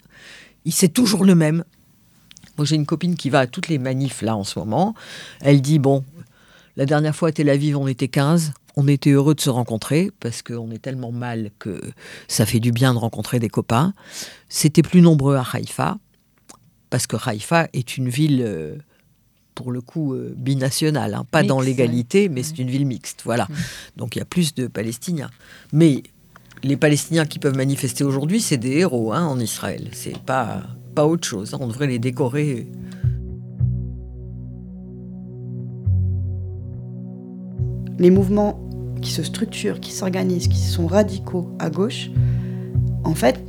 il 0.66 0.72
c'est 0.72 0.90
toujours 0.90 1.26
le 1.26 1.36
même. 1.36 1.64
Moi, 2.58 2.66
j'ai 2.66 2.76
une 2.76 2.86
copine 2.86 3.16
qui 3.16 3.30
va 3.30 3.40
à 3.40 3.48
toutes 3.48 3.68
les 3.68 3.78
manifs 3.78 4.22
là 4.22 4.36
en 4.36 4.44
ce 4.44 4.58
moment. 4.58 4.96
Elle 5.42 5.62
dit, 5.62 5.80
bon, 5.80 6.04
la 6.78 6.86
dernière 6.86 7.16
fois 7.16 7.30
à 7.30 7.32
Tel 7.32 7.50
Aviv, 7.50 7.76
on 7.76 7.88
était 7.88 8.08
15. 8.08 8.54
On 8.76 8.88
était 8.88 9.10
heureux 9.10 9.34
de 9.34 9.42
se 9.42 9.50
rencontrer 9.50 10.12
parce 10.20 10.44
qu'on 10.44 10.70
est 10.70 10.78
tellement 10.78 11.12
mal 11.12 11.50
que 11.58 11.82
ça 12.28 12.46
fait 12.46 12.60
du 12.60 12.72
bien 12.72 12.94
de 12.94 13.00
rencontrer 13.00 13.40
des 13.40 13.50
copains. 13.50 13.94
C'était 14.48 14.84
plus 14.84 15.02
nombreux 15.02 15.36
à 15.36 15.44
Haïfa 15.52 15.98
parce 16.92 17.08
que 17.08 17.18
Haïfa 17.18 17.68
est 17.74 17.98
une 17.98 18.08
ville, 18.08 18.44
euh, 18.46 18.76
pour 19.56 19.72
le 19.72 19.82
coup, 19.82 20.14
euh, 20.14 20.36
binationale. 20.38 21.16
Hein. 21.16 21.26
Pas 21.32 21.42
dans 21.42 21.60
l'égalité, 21.60 22.30
mais 22.30 22.44
c'est 22.44 22.60
une 22.60 22.70
ville 22.70 22.86
mixte. 22.86 23.22
Voilà. 23.26 23.48
Donc 23.98 24.16
il 24.16 24.20
y 24.20 24.22
a 24.22 24.26
plus 24.26 24.54
de 24.54 24.68
Palestiniens. 24.68 25.32
Mais 25.74 26.04
les 26.62 26.78
Palestiniens 26.78 27.26
qui 27.26 27.40
peuvent 27.40 27.58
manifester 27.58 28.04
aujourd'hui, 28.04 28.40
c'est 28.40 28.58
des 28.58 28.78
héros 28.78 29.14
hein, 29.14 29.26
en 29.26 29.40
Israël. 29.40 29.90
C'est 29.94 30.18
pas, 30.20 30.62
pas 30.94 31.08
autre 31.08 31.28
chose. 31.28 31.56
Hein. 31.56 31.58
On 31.60 31.68
devrait 31.68 31.88
les 31.88 32.00
décorer 32.00 32.68
les 38.00 38.10
mouvements 38.10 38.60
qui 39.02 39.12
se 39.12 39.24
structurent, 39.24 39.80
qui 39.80 39.92
s'organisent, 39.92 40.48
qui 40.48 40.60
sont 40.60 40.88
radicaux 40.88 41.50
à 41.60 41.70
gauche, 41.70 42.10
en 43.04 43.16
fait, 43.16 43.44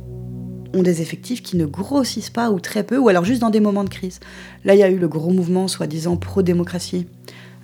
ont 0.73 0.83
des 0.83 1.01
effectifs 1.01 1.41
qui 1.41 1.57
ne 1.57 1.65
grossissent 1.65 2.29
pas 2.29 2.51
ou 2.51 2.59
très 2.59 2.83
peu, 2.83 2.97
ou 2.97 3.09
alors 3.09 3.25
juste 3.25 3.41
dans 3.41 3.49
des 3.49 3.59
moments 3.59 3.83
de 3.83 3.89
crise. 3.89 4.19
Là, 4.65 4.75
il 4.75 4.79
y 4.79 4.83
a 4.83 4.89
eu 4.89 4.97
le 4.97 5.07
gros 5.07 5.31
mouvement 5.31 5.67
soi-disant 5.67 6.15
pro-démocratie 6.17 7.07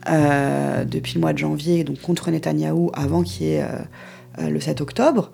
euh, 0.10 0.86
depuis 0.86 1.16
le 1.16 1.22
mois 1.22 1.34
de 1.34 1.38
janvier, 1.38 1.84
donc 1.84 2.02
contre 2.02 2.32
Netanyahou, 2.32 2.92
avant 2.94 3.24
qu'il 3.24 3.48
y 3.48 3.58
euh, 3.58 3.68
euh, 4.40 4.50
le 4.50 4.60
7 4.60 4.82
octobre. 4.82 5.32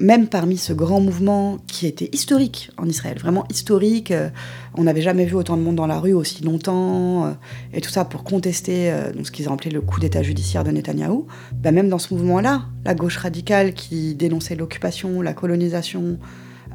Même 0.00 0.28
parmi 0.28 0.56
ce 0.56 0.72
grand 0.72 1.00
mouvement 1.00 1.58
qui 1.66 1.86
était 1.86 2.08
historique 2.12 2.70
en 2.78 2.86
Israël, 2.86 3.18
vraiment 3.18 3.44
historique, 3.50 4.10
euh, 4.10 4.30
on 4.74 4.84
n'avait 4.84 5.02
jamais 5.02 5.26
vu 5.26 5.34
autant 5.34 5.56
de 5.56 5.62
monde 5.62 5.76
dans 5.76 5.86
la 5.86 6.00
rue 6.00 6.14
aussi 6.14 6.42
longtemps, 6.42 7.26
euh, 7.26 7.30
et 7.74 7.82
tout 7.82 7.90
ça 7.90 8.06
pour 8.06 8.24
contester 8.24 8.92
donc 9.14 9.26
ce 9.26 9.30
qu'ils 9.30 9.48
ont 9.48 9.52
appelé 9.52 9.70
le 9.70 9.82
coup 9.82 10.00
d'état 10.00 10.22
judiciaire 10.22 10.64
de 10.64 10.70
Netanyahou. 10.70 11.26
Bah, 11.52 11.70
même 11.70 11.88
dans 11.90 11.98
ce 11.98 12.14
mouvement-là, 12.14 12.62
la 12.84 12.94
gauche 12.94 13.18
radicale 13.18 13.74
qui 13.74 14.14
dénonçait 14.14 14.56
l'occupation, 14.56 15.20
la 15.20 15.34
colonisation 15.34 16.18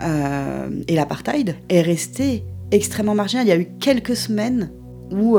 et 0.01 0.95
l'apartheid 0.95 1.55
est 1.69 1.82
restée 1.82 2.43
extrêmement 2.71 3.15
marginale. 3.15 3.47
Il 3.47 3.49
y 3.49 3.53
a 3.53 3.57
eu 3.57 3.69
quelques 3.80 4.15
semaines 4.15 4.71
où 5.09 5.38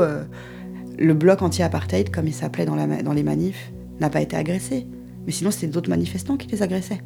le 0.97 1.13
bloc 1.13 1.43
anti-apartheid, 1.43 2.09
comme 2.09 2.25
il 2.25 2.33
s'appelait 2.33 2.65
dans, 2.65 2.75
dans 2.75 3.13
les 3.13 3.23
manifs, 3.23 3.71
n'a 3.99 4.09
pas 4.09 4.21
été 4.21 4.35
agressé. 4.35 4.87
Mais 5.27 5.31
sinon, 5.31 5.51
c'était 5.51 5.67
d'autres 5.67 5.91
manifestants 5.91 6.37
qui 6.37 6.47
les 6.47 6.63
agressaient. 6.63 7.01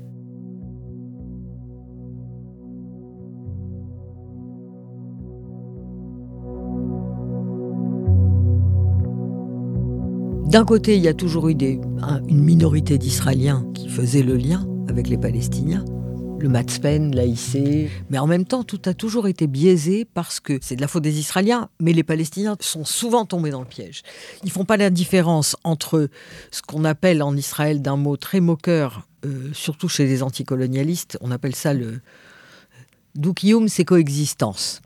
D'un 10.52 10.66
côté, 10.66 10.98
il 10.98 11.02
y 11.02 11.08
a 11.08 11.14
toujours 11.14 11.48
eu 11.48 11.54
une 11.54 12.44
minorité 12.44 12.98
d'Israéliens 12.98 13.66
qui 13.74 13.88
faisaient 13.88 14.22
le 14.22 14.36
lien 14.36 14.68
avec 14.90 15.08
les 15.08 15.18
Palestiniens 15.18 15.86
le 16.42 16.50
Matzpen, 16.50 17.16
l'AIC. 17.16 17.90
Mais 18.10 18.18
en 18.18 18.28
même 18.28 18.44
temps, 18.44 18.64
tout 18.64 18.82
a 18.86 18.94
toujours 18.94 19.28
été 19.28 19.48
biaisé 19.48 20.06
parce 20.06 20.42
que 20.42 20.60
c'est 20.62 20.76
de 20.76 20.82
la 20.82 20.90
faute 20.90 21.04
des 21.04 21.20
Israéliens, 21.20 21.70
mais 21.80 21.94
les 21.94 22.04
Palestiniens 22.04 22.58
sont 22.60 22.84
souvent 22.84 23.26
tombés 23.26 23.52
dans 23.52 23.62
le 23.62 23.68
piège. 23.68 24.02
Ils 24.44 24.52
font 24.52 24.66
pas 24.66 24.76
la 24.76 24.90
différence 24.90 25.56
entre 25.64 26.10
ce 26.50 26.62
qu'on 26.62 26.84
appelle 26.84 27.24
en 27.24 27.38
Israël 27.38 27.82
d'un 27.82 27.96
mot 27.96 28.18
très 28.18 28.42
moqueur, 28.42 29.08
euh, 29.24 29.52
surtout 29.54 29.88
chez 29.88 30.06
les 30.06 30.22
anticolonialistes, 30.22 31.18
on 31.22 31.32
appelle 31.32 31.56
ça 31.56 31.74
le 31.74 32.02
Dukiyum, 33.16 33.70
c'est 33.70 33.86
coexistence. 33.86 34.82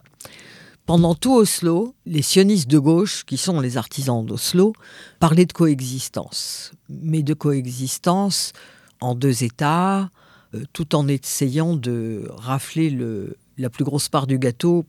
Pendant 0.86 1.16
tout 1.16 1.34
Oslo, 1.34 1.96
les 2.06 2.22
sionistes 2.22 2.70
de 2.70 2.78
gauche, 2.78 3.24
qui 3.24 3.36
sont 3.36 3.60
les 3.60 3.76
artisans 3.76 4.24
d'Oslo, 4.24 4.72
parlaient 5.18 5.44
de 5.44 5.52
coexistence, 5.52 6.70
mais 6.88 7.24
de 7.24 7.34
coexistence 7.34 8.52
en 9.00 9.16
deux 9.16 9.42
États, 9.42 10.10
euh, 10.54 10.62
tout 10.72 10.94
en 10.94 11.08
essayant 11.08 11.74
de 11.74 12.30
rafler 12.36 12.90
le, 12.90 13.36
la 13.58 13.68
plus 13.68 13.82
grosse 13.82 14.08
part 14.08 14.28
du 14.28 14.38
gâteau 14.38 14.86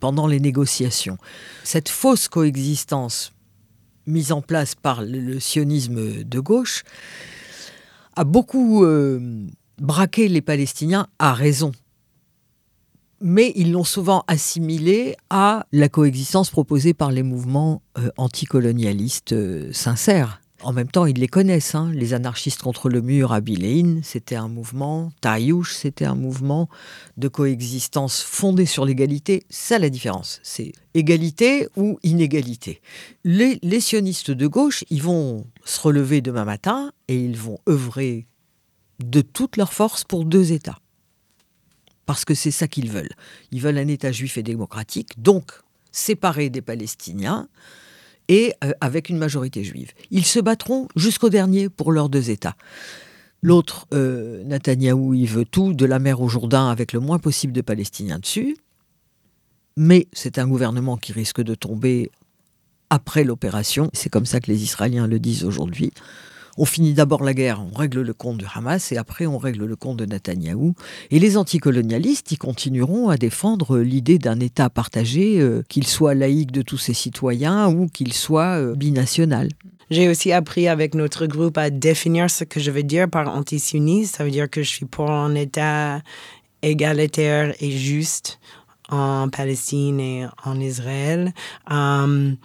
pendant 0.00 0.26
les 0.26 0.40
négociations. 0.40 1.18
Cette 1.64 1.90
fausse 1.90 2.26
coexistence 2.28 3.34
mise 4.06 4.32
en 4.32 4.40
place 4.40 4.74
par 4.74 5.02
le, 5.02 5.38
sionisme 5.38 6.24
de 6.24 6.40
gauche 6.40 6.82
a 8.16 8.24
beaucoup 8.24 8.84
euh, 8.84 9.46
braqué 9.78 10.28
les 10.28 10.40
Palestiniens 10.40 11.08
à 11.18 11.34
raison. 11.34 11.72
Mais 13.20 13.52
ils 13.54 13.72
l'ont 13.72 13.84
souvent 13.84 14.24
assimilé 14.28 15.16
à 15.28 15.66
la 15.72 15.88
coexistence 15.88 16.50
proposée 16.50 16.94
par 16.94 17.10
les 17.10 17.22
mouvements 17.22 17.82
euh, 17.98 18.10
anticolonialistes 18.16 19.72
sincères. 19.72 20.40
En 20.62 20.72
même 20.72 20.88
temps, 20.90 21.06
ils 21.06 21.18
les 21.18 21.28
connaissent. 21.28 21.74
Hein. 21.74 21.90
Les 21.94 22.12
anarchistes 22.12 22.60
contre 22.60 22.88
le 22.88 23.00
mur 23.00 23.32
à 23.32 23.40
Biléine, 23.40 24.00
c'était 24.02 24.36
un 24.36 24.48
mouvement. 24.48 25.10
Taïouche, 25.20 25.74
c'était 25.74 26.04
un 26.04 26.14
mouvement 26.14 26.68
de 27.16 27.28
coexistence 27.28 28.20
fondé 28.22 28.66
sur 28.66 28.84
l'égalité. 28.84 29.42
C'est 29.48 29.78
la 29.78 29.88
différence. 29.88 30.40
C'est 30.42 30.72
égalité 30.92 31.68
ou 31.76 31.98
inégalité. 32.02 32.82
Les, 33.24 33.58
les, 33.62 33.80
sionistes 33.80 34.30
de 34.30 34.46
gauche, 34.46 34.84
ils 34.90 35.02
vont 35.02 35.46
se 35.64 35.80
relever 35.80 36.20
demain 36.20 36.44
matin 36.44 36.92
et 37.08 37.16
ils 37.16 37.38
vont 37.38 37.58
œuvrer 37.68 38.26
de 39.02 39.22
toute 39.22 39.56
leur 39.56 39.72
force 39.72 40.04
pour 40.04 40.24
deux 40.26 40.52
États. 40.52 40.78
Parce 42.10 42.24
que 42.24 42.34
c'est 42.34 42.50
ça 42.50 42.66
qu'ils 42.66 42.90
veulent. 42.90 43.12
Ils 43.52 43.60
veulent 43.60 43.78
un 43.78 43.86
État 43.86 44.10
juif 44.10 44.36
et 44.36 44.42
démocratique, 44.42 45.22
donc 45.22 45.52
séparé 45.92 46.50
des 46.50 46.60
Palestiniens 46.60 47.46
et 48.26 48.52
euh, 48.64 48.72
avec 48.80 49.10
une 49.10 49.16
majorité 49.16 49.62
juive. 49.62 49.92
Ils 50.10 50.26
se 50.26 50.40
battront 50.40 50.88
jusqu'au 50.96 51.28
dernier 51.28 51.68
pour 51.68 51.92
leurs 51.92 52.08
deux 52.08 52.30
États. 52.30 52.56
L'autre, 53.42 53.86
euh, 53.94 54.42
Netanyahou, 54.42 55.14
il 55.14 55.28
veut 55.28 55.44
tout, 55.44 55.72
de 55.72 55.86
la 55.86 56.00
mer 56.00 56.20
au 56.20 56.26
Jourdain, 56.26 56.68
avec 56.68 56.92
le 56.92 56.98
moins 56.98 57.20
possible 57.20 57.52
de 57.52 57.60
Palestiniens 57.60 58.18
dessus. 58.18 58.56
Mais 59.76 60.08
c'est 60.12 60.40
un 60.40 60.48
gouvernement 60.48 60.96
qui 60.96 61.12
risque 61.12 61.40
de 61.40 61.54
tomber 61.54 62.10
après 62.90 63.22
l'opération. 63.22 63.88
C'est 63.92 64.10
comme 64.10 64.26
ça 64.26 64.40
que 64.40 64.50
les 64.50 64.64
Israéliens 64.64 65.06
le 65.06 65.20
disent 65.20 65.44
aujourd'hui 65.44 65.92
on 66.56 66.64
finit 66.64 66.92
d'abord 66.92 67.22
la 67.22 67.34
guerre, 67.34 67.62
on 67.62 67.76
règle 67.76 68.00
le 68.02 68.12
compte 68.12 68.38
de 68.38 68.46
Hamas 68.52 68.92
et 68.92 68.96
après 68.96 69.26
on 69.26 69.38
règle 69.38 69.64
le 69.64 69.76
compte 69.76 69.96
de 69.98 70.06
Netanyahou. 70.06 70.74
Et 71.10 71.18
les 71.18 71.36
anticolonialistes, 71.36 72.32
ils 72.32 72.38
continueront 72.38 73.08
à 73.08 73.16
défendre 73.16 73.78
l'idée 73.78 74.18
d'un 74.18 74.40
État 74.40 74.70
partagé, 74.70 75.40
euh, 75.40 75.62
qu'il 75.68 75.86
soit 75.86 76.14
laïque 76.14 76.52
de 76.52 76.62
tous 76.62 76.78
ses 76.78 76.94
citoyens 76.94 77.68
ou 77.68 77.86
qu'il 77.86 78.12
soit 78.12 78.60
euh, 78.60 78.74
binational. 78.74 79.48
J'ai 79.90 80.08
aussi 80.08 80.30
appris 80.30 80.68
avec 80.68 80.94
notre 80.94 81.26
groupe 81.26 81.58
à 81.58 81.70
définir 81.70 82.30
ce 82.30 82.44
que 82.44 82.60
je 82.60 82.70
veux 82.70 82.84
dire 82.84 83.08
par 83.08 83.28
antisioniste. 83.28 84.16
Ça 84.16 84.24
veut 84.24 84.30
dire 84.30 84.48
que 84.48 84.62
je 84.62 84.68
suis 84.68 84.86
pour 84.86 85.10
un 85.10 85.34
État 85.34 86.00
égalitaire 86.62 87.54
et 87.60 87.72
juste 87.72 88.38
en 88.88 89.28
Palestine 89.28 89.98
et 90.00 90.26
en 90.44 90.60
Israël. 90.60 91.32
Um, 91.68 92.36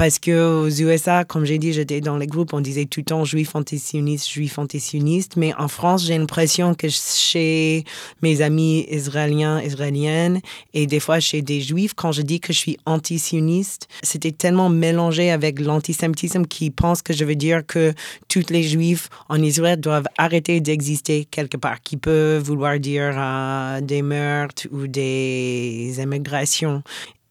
parce 0.00 0.18
que 0.18 0.62
aux 0.62 0.70
USA, 0.70 1.24
comme 1.24 1.44
j'ai 1.44 1.58
dit, 1.58 1.74
j'étais 1.74 2.00
dans 2.00 2.16
les 2.16 2.26
groupes, 2.26 2.54
on 2.54 2.62
disait 2.62 2.86
tout 2.86 3.00
le 3.00 3.04
temps 3.04 3.26
juif 3.26 3.54
antisioniste, 3.54 4.30
juif 4.30 4.58
antisioniste. 4.58 5.36
Mais 5.36 5.52
en 5.58 5.68
France, 5.68 6.06
j'ai 6.06 6.16
l'impression 6.16 6.74
que 6.74 6.86
chez 6.88 7.84
mes 8.22 8.40
amis 8.40 8.86
israéliens, 8.88 9.60
israéliennes, 9.60 10.40
et 10.72 10.86
des 10.86 11.00
fois 11.00 11.20
chez 11.20 11.42
des 11.42 11.60
juifs, 11.60 11.92
quand 11.92 12.12
je 12.12 12.22
dis 12.22 12.40
que 12.40 12.54
je 12.54 12.58
suis 12.58 12.78
antisioniste, 12.86 13.88
c'était 14.02 14.32
tellement 14.32 14.70
mélangé 14.70 15.30
avec 15.30 15.60
l'antisémitisme 15.60 16.46
qui 16.46 16.70
pense 16.70 17.02
que 17.02 17.12
je 17.12 17.26
veux 17.26 17.36
dire 17.36 17.66
que 17.66 17.92
tous 18.26 18.48
les 18.48 18.62
juifs 18.62 19.10
en 19.28 19.42
Israël 19.42 19.78
doivent 19.78 20.08
arrêter 20.16 20.62
d'exister 20.62 21.26
quelque 21.30 21.58
part, 21.58 21.82
qui 21.82 21.98
peut 21.98 22.40
vouloir 22.42 22.80
dire 22.80 23.12
euh, 23.18 23.82
des 23.82 24.00
meurtres 24.00 24.66
ou 24.72 24.86
des 24.86 25.94
immigrations. 25.98 26.82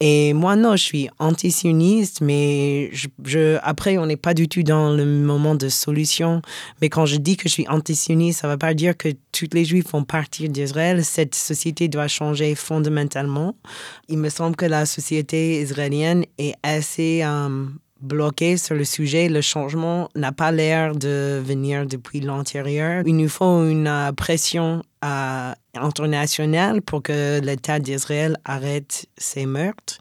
Et 0.02 0.32
moi, 0.34 0.56
non, 0.56 0.78
je 0.78 0.84
suis 0.84 1.10
antisioniste, 1.20 2.22
mais 2.22 2.90
je, 2.94 3.58
après, 3.64 3.98
on 3.98 4.06
n'est 4.06 4.16
pas 4.16 4.34
du 4.34 4.48
tout 4.48 4.64
dans 4.64 4.94
le 4.94 5.06
moment 5.06 5.56
de 5.56 5.68
solution. 5.68 6.42
Mais 6.82 6.88
quand 6.88 7.06
je 7.06 7.18
dis 7.18 7.36
que 7.36 7.50
je 7.50 7.54
suis 7.54 7.68
antisioniste, 7.68 8.40
ça 8.40 8.48
ne 8.48 8.54
veut 8.54 8.58
pas 8.58 8.74
dire 8.74 8.96
que 8.96 9.10
tous 9.34 9.50
les 9.54 9.66
Juifs 9.66 9.92
vont 9.92 10.06
partir 10.06 10.50
d'Israël. 10.50 11.04
Cette 11.04 11.36
société 11.36 11.90
doit 11.90 12.08
changer 12.08 12.56
fondamentalement. 12.56 13.56
Il 14.08 14.20
me 14.20 14.30
semble 14.30 14.56
que 14.56 14.66
la 14.66 14.86
société 14.86 15.62
israélienne 15.62 16.24
est 16.38 16.56
assez... 16.64 17.22
Euh, 17.24 17.66
bloqué 18.02 18.58
sur 18.58 18.76
le 18.76 18.86
sujet. 18.86 19.30
Le 19.30 19.42
changement 19.42 20.10
n'a 20.16 20.32
pas 20.32 20.52
l'air 20.52 20.96
de 20.96 21.42
venir 21.44 21.86
depuis 21.86 22.20
l'intérieur. 22.20 23.04
Il 23.06 23.18
nous 23.18 23.30
faut 23.30 23.68
une 23.68 23.88
euh, 23.88 24.12
pression 24.12 24.84
euh, 25.04 25.54
internationale 25.76 26.82
pour 26.82 27.02
que 27.04 27.40
l'État 27.42 27.80
d'Israël 27.80 28.38
arrête 28.46 29.06
ces 29.18 29.46
meurtres. 29.46 30.00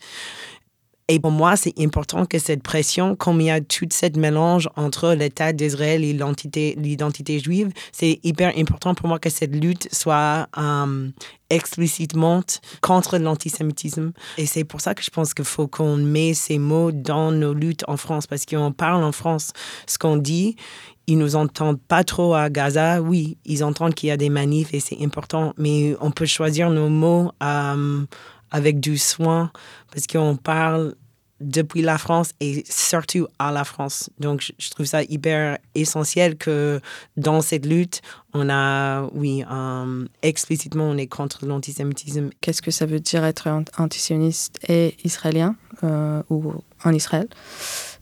Et 1.11 1.19
pour 1.21 1.31
moi, 1.31 1.57
c'est 1.57 1.73
important 1.81 2.27
que 2.27 2.39
cette 2.39 2.63
pression, 2.63 3.17
comme 3.17 3.41
il 3.41 3.47
y 3.47 3.51
a 3.51 3.63
tout 3.63 3.87
cette 3.91 4.19
mélange 4.19 4.69
entre 4.77 5.15
l'État 5.15 5.55
d'Israël 5.55 6.05
et 6.05 6.13
l'identité 6.13 7.39
juive, 7.39 7.71
c'est 7.93 8.21
hyper 8.23 8.53
important 8.59 8.95
pour 8.95 9.09
moi 9.09 9.19
que 9.19 9.31
cette 9.31 9.55
lutte 9.55 9.89
soit 9.91 10.49
euh, 10.59 11.09
explicitement 11.49 12.43
contre 12.83 13.17
l'antisémitisme. 13.17 14.13
Et 14.37 14.45
c'est 14.45 14.65
pour 14.65 14.83
ça 14.83 14.95
que 14.95 15.03
je 15.03 15.09
pense 15.09 15.33
qu'il 15.33 15.47
faut 15.47 15.67
qu'on 15.67 15.97
mette 15.97 16.37
ces 16.37 16.59
mots 16.59 16.93
dans 16.93 17.33
nos 17.33 17.55
luttes 17.55 17.85
en 17.89 17.97
France, 17.97 18.27
parce 18.27 18.45
qu'on 18.45 18.73
parle 18.73 19.03
en 19.03 19.13
France 19.13 19.53
ce 19.87 19.97
qu'on 19.97 20.19
dit. 20.19 20.57
Ils 21.07 21.17
nous 21.17 21.37
entendent 21.37 21.81
pas 21.81 22.05
trop 22.05 22.35
à 22.35 22.51
Gaza. 22.51 23.01
Oui, 23.01 23.39
ils 23.47 23.65
entendent 23.65 23.95
qu'il 23.95 24.11
y 24.11 24.13
a 24.13 24.19
des 24.19 24.29
manifs 24.29 24.75
et 24.75 24.81
c'est 24.81 25.03
important, 25.03 25.55
mais 25.57 25.97
on 26.03 26.11
peut 26.11 26.27
choisir 26.27 26.69
nos 26.69 26.91
mots. 26.91 27.33
Euh, 27.43 28.05
avec 28.51 28.81
du 28.81 28.99
soin 28.99 29.51
parce 29.93 30.07
qu'on 30.07 30.37
parle 30.37 30.95
depuis 31.41 31.83
la 31.83 31.99
France 31.99 32.33
et 32.41 32.65
surtout 32.69 33.29
à 33.39 33.53
la 33.53 33.65
France. 33.65 34.11
Donc, 34.19 34.53
je 34.59 34.71
trouve 34.71 34.87
ça 34.87 35.03
hyper 35.03 35.59
essentiel 35.75 36.37
que 36.37 36.81
dans 37.17 37.41
cette 37.41 37.65
lutte, 37.65 38.01
on 38.35 38.49
a, 38.51 39.09
oui, 39.15 39.45
euh, 39.51 40.07
explicitement, 40.23 40.85
on 40.85 40.97
est 40.97 41.07
contre 41.07 41.47
l'antisémitisme. 41.47 42.31
Qu'est-ce 42.41 42.63
que 42.63 42.71
ça 42.71 42.87
veut 42.87 43.01
dire 43.01 43.25
être 43.25 43.49
antisioniste 43.79 44.59
et 44.69 44.97
israélien 45.05 45.57
euh, 45.85 46.23
ou 46.29 46.53
en 46.85 46.93
Israël? 46.93 47.29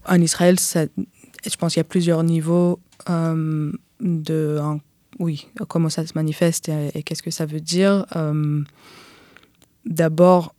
En 0.06 0.20
Israël, 0.20 0.56
je 0.58 1.56
pense 1.56 1.74
qu'il 1.74 1.80
y 1.80 1.82
a 1.82 1.84
plusieurs 1.84 2.22
niveaux 2.22 2.80
euh, 3.10 3.72
de, 4.00 4.60
oui, 5.18 5.48
comment 5.68 5.90
ça 5.90 6.06
se 6.06 6.12
manifeste 6.14 6.70
et 6.94 7.02
qu'est-ce 7.02 7.22
que 7.22 7.30
ça 7.30 7.44
veut 7.44 7.60
dire. 7.60 8.06
D'abord, 9.86 10.54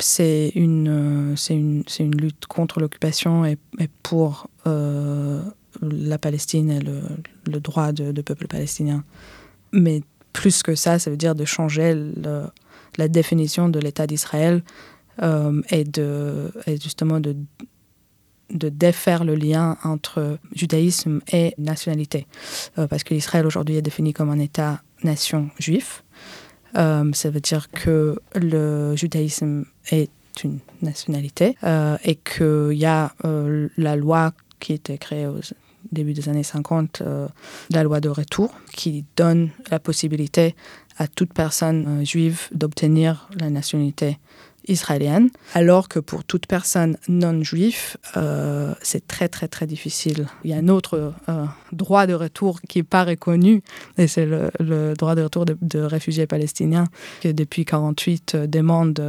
c'est 0.00 0.52
une, 0.54 1.34
c'est 1.36 1.54
une, 1.54 2.16
lutte 2.16 2.46
contre 2.46 2.80
l'occupation 2.80 3.44
et, 3.44 3.58
pour 4.02 4.48
euh, 4.66 5.42
la 5.82 6.18
Palestine 6.18 6.70
et 6.70 6.80
le, 6.80 7.60
droit 7.60 7.92
de, 7.92 8.22
peuple 8.22 8.46
palestinien. 8.46 9.04
Mais 9.72 10.02
plus 10.32 10.62
que 10.62 10.74
ça, 10.74 10.98
ça 10.98 11.10
veut 11.10 11.16
dire 11.16 11.34
de 11.34 11.44
changer 11.44 11.94
la 12.96 13.08
définition 13.08 13.68
de 13.68 13.78
l'État 13.78 14.06
d'Israël 14.06 14.62
euh, 15.22 15.62
et, 15.70 15.84
justement 16.80 17.20
de, 17.20 17.36
défaire 18.50 19.24
le 19.24 19.34
lien 19.34 19.76
entre 19.84 20.38
judaïsme 20.54 21.20
et 21.32 21.54
nationalité. 21.58 22.26
Euh, 22.78 22.86
parce 22.86 23.04
que 23.04 23.12
l'Israël 23.12 23.46
aujourd'hui 23.46 23.76
est 23.76 23.82
défini 23.82 24.14
comme 24.14 24.30
un 24.30 24.38
État-nation 24.38 25.50
juif. 25.58 26.02
Euh, 26.76 27.10
ça 27.12 27.30
veut 27.30 27.40
dire 27.40 27.70
que 27.70 28.18
le 28.34 28.94
judaïsme 28.96 29.64
est 29.90 30.10
une 30.44 30.58
nationalité, 30.82 31.56
et 32.04 32.14
qu'il 32.14 32.78
y 32.78 32.86
a 32.86 33.12
la 33.76 33.96
loi 33.96 34.32
qui 34.60 34.72
était 34.72 34.96
créée 34.96 35.26
au 35.26 35.40
début 35.90 36.12
des 36.12 36.28
années 36.28 36.44
50, 36.44 37.02
la 37.70 37.82
loi 37.82 38.00
de 38.00 38.08
retour, 38.08 38.54
qui 38.72 39.04
donne 39.16 39.50
la 39.72 39.80
possibilité 39.80 40.54
à 40.96 41.08
toute 41.08 41.32
personne 41.32 42.06
juive 42.06 42.42
d'obtenir 42.52 43.28
la 43.40 43.50
nationalité 43.50 44.18
israélienne, 44.68 45.30
alors 45.54 45.88
que 45.88 45.98
pour 45.98 46.24
toute 46.24 46.46
personne 46.46 46.96
non 47.08 47.42
juive, 47.42 47.96
euh, 48.16 48.74
c'est 48.82 49.06
très 49.06 49.28
très 49.28 49.48
très 49.48 49.66
difficile. 49.66 50.28
Il 50.44 50.50
y 50.50 50.54
a 50.54 50.56
un 50.56 50.68
autre 50.68 51.14
euh, 51.28 51.44
droit 51.72 52.06
de 52.06 52.14
retour 52.14 52.60
qui 52.62 52.78
n'est 52.78 52.84
pas 52.84 53.04
reconnu, 53.04 53.62
et 53.96 54.06
c'est 54.06 54.26
le, 54.26 54.94
droit 54.94 55.14
de 55.14 55.22
retour 55.22 55.44
de, 55.46 55.78
réfugiés 55.80 56.26
palestiniens, 56.26 56.86
qui 57.20 57.32
depuis 57.34 57.62
1948 57.62 58.34
euh, 58.34 58.46
demande, 58.46 59.00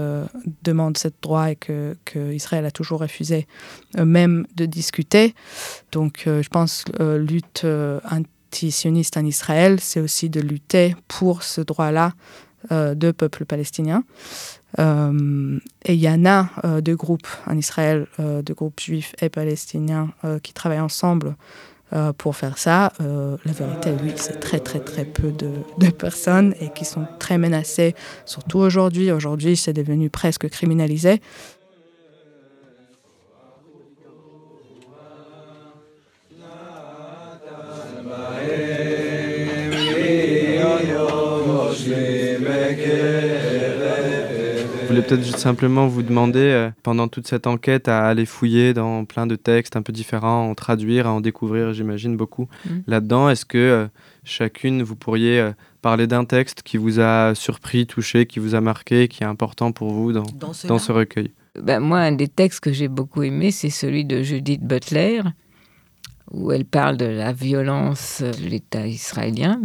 demande 0.64 0.97
ce 0.97 1.10
droit 1.22 1.51
et 1.51 1.55
que, 1.55 1.95
Israël 2.32 2.66
a 2.66 2.72
toujours 2.72 3.01
refusé 3.01 3.47
même 3.97 4.45
de 4.55 4.66
discuter. 4.66 5.36
Donc 5.91 6.24
je 6.26 6.47
pense 6.49 6.86
lutte 6.99 7.66
anti-sioniste 8.10 9.18
en 9.18 9.26
Israël, 9.26 9.80
c'est 9.80 9.99
aussi 9.99 10.30
de 10.30 10.39
lutter 10.39 10.95
pour 11.07 11.43
ce 11.43 11.62
droit-là 11.62 12.14
de 12.72 13.12
peuple 13.12 13.45
palestinien. 13.45 14.03
Euh, 14.78 15.59
et 15.84 15.93
il 15.93 15.99
y 15.99 16.09
en 16.09 16.26
a 16.26 16.49
euh, 16.63 16.82
deux 16.82 16.95
groupes 16.95 17.28
en 17.47 17.57
Israël, 17.57 18.05
euh, 18.20 18.41
deux 18.41 18.53
groupes 18.53 18.80
juifs 18.80 19.15
et 19.22 19.30
palestiniens 19.30 20.09
qui 20.43 20.53
travaillent 20.53 20.80
ensemble 20.80 21.36
pour 22.20 22.36
faire 22.36 22.59
ça. 22.59 22.93
la 22.99 23.51
vérité, 23.51 23.91
oui, 24.03 24.11
c'est 24.15 24.39
très 24.39 24.59
très 24.59 24.80
très 24.80 25.05
peu 25.05 25.32
de, 25.32 25.89
personnes 25.89 26.53
et 26.61 26.70
qui 26.70 26.86
sont 26.86 27.07
très 27.17 27.39
menacées, 27.39 27.95
surtout 28.26 28.59
aujourd'hui. 28.59 29.11
Aujourd'hui, 29.11 29.57
c'est 29.57 29.74
devenu 29.74 30.11
presque 30.11 30.47
criminalisé. 30.49 31.20
Peut-être 45.02 45.24
juste 45.24 45.39
simplement 45.39 45.88
vous 45.88 46.04
demander, 46.04 46.39
euh, 46.39 46.70
pendant 46.84 47.08
toute 47.08 47.28
cette 47.28 47.47
enquête, 47.47 47.88
à 47.88 48.08
aller 48.08 48.26
fouiller 48.26 48.74
dans 48.74 49.06
plein 49.06 49.28
de 49.28 49.36
textes 49.36 49.76
un 49.76 49.82
peu 49.82 49.91
différents, 49.93 50.50
en 50.50 50.56
traduire, 50.56 51.08
à 51.08 51.12
en 51.12 51.22
découvrir, 51.22 51.74
j'imagine, 51.74 52.18
beaucoup 52.18 52.47
mm. 52.66 52.70
là-dedans. 52.88 53.30
Est-ce 53.30 53.45
que 53.45 53.58
euh, 53.58 53.88
chacune, 54.24 54.84
vous 54.84 54.95
pourriez 54.95 55.39
euh, 55.39 55.52
parler 55.82 56.08
d'un 56.08 56.26
texte 56.26 56.64
qui 56.64 56.78
vous 56.78 57.00
a 57.00 57.36
surpris, 57.36 57.88
touché, 57.88 58.26
qui 58.26 58.39
vous 58.39 58.56
a 58.56 58.62
marqué, 58.62 59.08
qui 59.08 59.24
est 59.24 59.28
important 59.28 59.72
pour 59.72 59.91
vous 59.91 60.14
dans, 60.14 60.26
dans, 60.34 60.54
ce 60.54 60.91
recueil? 60.91 61.32
Ben, 61.62 61.80
Moi, 61.80 62.00
un 62.00 62.12
des 62.12 62.28
textes 62.28 62.60
que 62.60 62.72
j'ai 62.74 62.88
beaucoup 62.88 63.24
aimé, 63.24 63.52
c'est 63.52 63.70
celui 63.70 64.06
de 64.06 64.22
Judith 64.22 64.64
Butler, 64.64 65.22
où 66.32 66.52
elle 66.52 66.66
parle 66.66 66.97
de 66.97 67.06
la 67.06 67.34
violence 67.34 68.22
de 68.22 68.47
l'État 68.47 68.86
israélien 68.86 69.62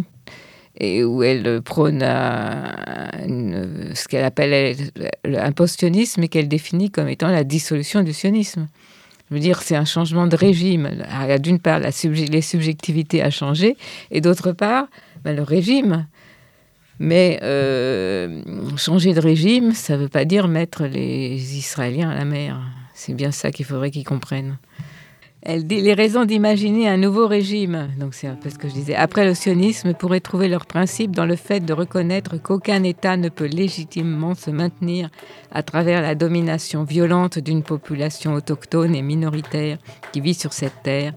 et 0.76 1.04
où 1.04 1.22
elle 1.22 1.62
prône 1.62 2.00
ce 2.00 4.08
qu'elle 4.08 4.24
appelle 4.24 4.76
un 5.24 5.52
post-sionisme 5.52 6.22
et 6.22 6.28
qu'elle 6.28 6.48
définit 6.48 6.90
comme 6.90 7.08
étant 7.08 7.28
la 7.28 7.44
dissolution 7.44 8.02
du 8.02 8.12
sionisme. 8.12 8.68
Je 9.30 9.34
veux 9.34 9.40
dire, 9.40 9.62
c'est 9.62 9.76
un 9.76 9.84
changement 9.84 10.26
de 10.26 10.36
régime. 10.36 10.90
Il 10.92 11.28
y 11.28 11.32
a 11.32 11.38
d'une 11.38 11.58
part 11.58 11.80
les 11.80 12.42
subjectivités 12.42 13.22
à 13.22 13.30
changer 13.30 13.76
et 14.10 14.20
d'autre 14.20 14.52
part 14.52 14.86
ben, 15.24 15.34
le 15.34 15.42
régime. 15.42 16.06
Mais 16.98 17.40
euh, 17.42 18.42
changer 18.76 19.14
de 19.14 19.20
régime, 19.20 19.72
ça 19.72 19.96
ne 19.96 20.02
veut 20.02 20.08
pas 20.08 20.24
dire 20.24 20.46
mettre 20.46 20.84
les 20.84 21.56
Israéliens 21.56 22.10
à 22.10 22.14
la 22.14 22.24
mer. 22.24 22.60
C'est 22.94 23.14
bien 23.14 23.32
ça 23.32 23.50
qu'il 23.50 23.64
faudrait 23.64 23.90
qu'ils 23.90 24.04
comprennent. 24.04 24.58
Elle 25.46 25.66
dit 25.66 25.82
les 25.82 25.92
raisons 25.92 26.24
d'imaginer 26.24 26.88
un 26.88 26.96
nouveau 26.96 27.26
régime, 27.26 27.90
donc 28.00 28.14
c'est 28.14 28.26
un 28.26 28.34
peu 28.34 28.48
ce 28.48 28.56
que 28.56 28.66
je 28.66 28.72
disais, 28.72 28.94
après 28.94 29.26
le 29.26 29.34
sionisme 29.34 29.92
pourraient 29.92 30.20
trouver 30.20 30.48
leur 30.48 30.64
principe 30.64 31.10
dans 31.10 31.26
le 31.26 31.36
fait 31.36 31.60
de 31.60 31.74
reconnaître 31.74 32.38
qu'aucun 32.38 32.82
État 32.82 33.18
ne 33.18 33.28
peut 33.28 33.44
légitimement 33.44 34.34
se 34.34 34.50
maintenir 34.50 35.10
à 35.52 35.62
travers 35.62 36.00
la 36.00 36.14
domination 36.14 36.84
violente 36.84 37.38
d'une 37.38 37.62
population 37.62 38.32
autochtone 38.32 38.94
et 38.94 39.02
minoritaire 39.02 39.76
qui 40.12 40.22
vit 40.22 40.32
sur 40.32 40.54
cette 40.54 40.82
terre. 40.82 41.12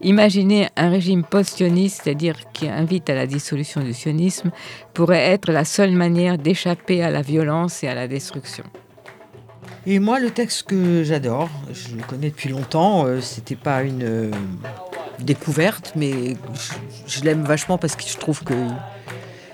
Imaginer 0.00 0.66
un 0.76 0.90
régime 0.90 1.22
post-sioniste, 1.22 2.00
c'est-à-dire 2.02 2.50
qui 2.52 2.68
invite 2.68 3.08
à 3.08 3.14
la 3.14 3.28
dissolution 3.28 3.80
du 3.80 3.94
sionisme, 3.94 4.50
pourrait 4.92 5.30
être 5.30 5.52
la 5.52 5.64
seule 5.64 5.92
manière 5.92 6.36
d'échapper 6.36 7.00
à 7.04 7.10
la 7.10 7.22
violence 7.22 7.84
et 7.84 7.86
à 7.86 7.94
la 7.94 8.08
destruction. 8.08 8.64
Et 9.86 9.98
moi, 9.98 10.18
le 10.20 10.30
texte 10.30 10.64
que 10.64 11.02
j'adore, 11.04 11.48
je 11.72 11.96
le 11.96 12.02
connais 12.02 12.30
depuis 12.30 12.48
longtemps, 12.48 13.06
euh, 13.06 13.20
c'était 13.20 13.56
pas 13.56 13.82
une 13.82 14.02
euh, 14.02 14.30
découverte, 15.20 15.92
mais 15.96 16.36
je, 17.06 17.22
l'aime 17.22 17.42
vachement 17.42 17.78
parce 17.78 17.96
que 17.96 18.02
je 18.06 18.16
trouve 18.18 18.42
que 18.42 18.54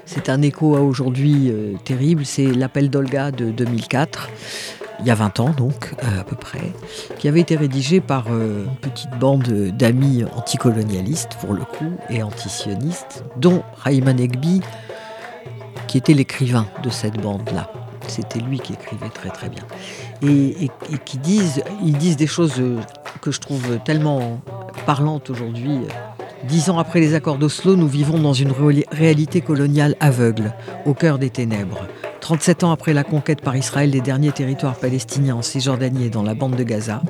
c'est 0.07 0.29
un 0.29 0.43
écho 0.43 0.77
à 0.77 0.81
aujourd'hui 0.81 1.51
euh, 1.51 1.75
terrible. 1.85 2.25
C'est 2.25 2.47
L'appel 2.47 2.91
d'Olga 2.91 3.31
de 3.31 3.51
2004, 3.51 4.31
il 5.01 5.07
y 5.07 5.11
a 5.11 5.15
20 5.15 5.41
ans 5.41 5.51
donc, 5.51 5.95
à 6.19 6.25
peu 6.25 6.37
près, 6.37 6.73
qui 7.19 7.29
avait 7.29 7.41
été 7.41 7.55
rédigé 7.57 8.01
par 8.01 8.29
une 8.29 8.77
petite 8.81 9.11
bande 9.21 9.47
d'amis 9.77 10.25
anticolonialistes, 10.37 11.37
pour 11.41 11.53
le 11.53 11.65
coup, 11.65 11.93
et 12.09 12.23
antisionistes, 12.23 13.25
dont 13.37 13.63
Raïman 13.77 14.19
Egbi, 14.19 14.63
qui 15.87 15.99
était 15.99 16.15
l'écrivain 16.15 16.67
de 16.83 16.91
cette 16.91 17.21
bande-là. 17.21 17.84
C'était 18.09 18.41
lui 18.41 18.59
qui 18.59 18.73
écrivait 18.73 19.09
très 19.09 19.31
très 19.31 19.49
bien. 19.49 19.65
Et, 20.23 20.69
qui 21.05 21.19
disent, 21.19 21.63
ils 21.85 21.97
disent 21.97 22.17
des 22.17 22.27
choses 22.27 22.55
euh, 22.59 22.79
que 23.21 23.31
je 23.31 23.41
trouve 23.41 23.79
tellement 23.85 24.41
parlantes 24.87 25.31
aujourd'hui. 25.31 25.81
Dix 26.45 26.69
ans 26.69 26.79
après 26.79 27.01
les 27.01 27.15
accords 27.15 27.39
d'Oslo, 27.39 27.75
nous 27.75 27.89
vivons 27.89 28.19
dans 28.19 28.35
une 28.35 28.53
réalité 28.93 29.41
coloniale 29.41 29.97
aveugle, 30.01 30.53
au 30.85 30.93
cœur 30.93 31.19
des 31.19 31.31
ténèbres. 31.31 31.87
37 32.21 32.65
ans 32.65 32.73
après 32.73 32.93
la 32.93 33.05
conquête 33.05 33.41
par 33.41 33.57
Israël 33.57 33.91
des 33.91 34.01
derniers 34.01 34.33
territoires 34.33 34.77
palestiniens 34.77 35.37
en 35.37 35.43
Cisjordanie 35.43 36.07
et 36.07 36.11
dans 36.11 36.23
la 36.23 36.35
bande 36.35 36.57
de 36.57 36.63
Gaza, 36.63 37.03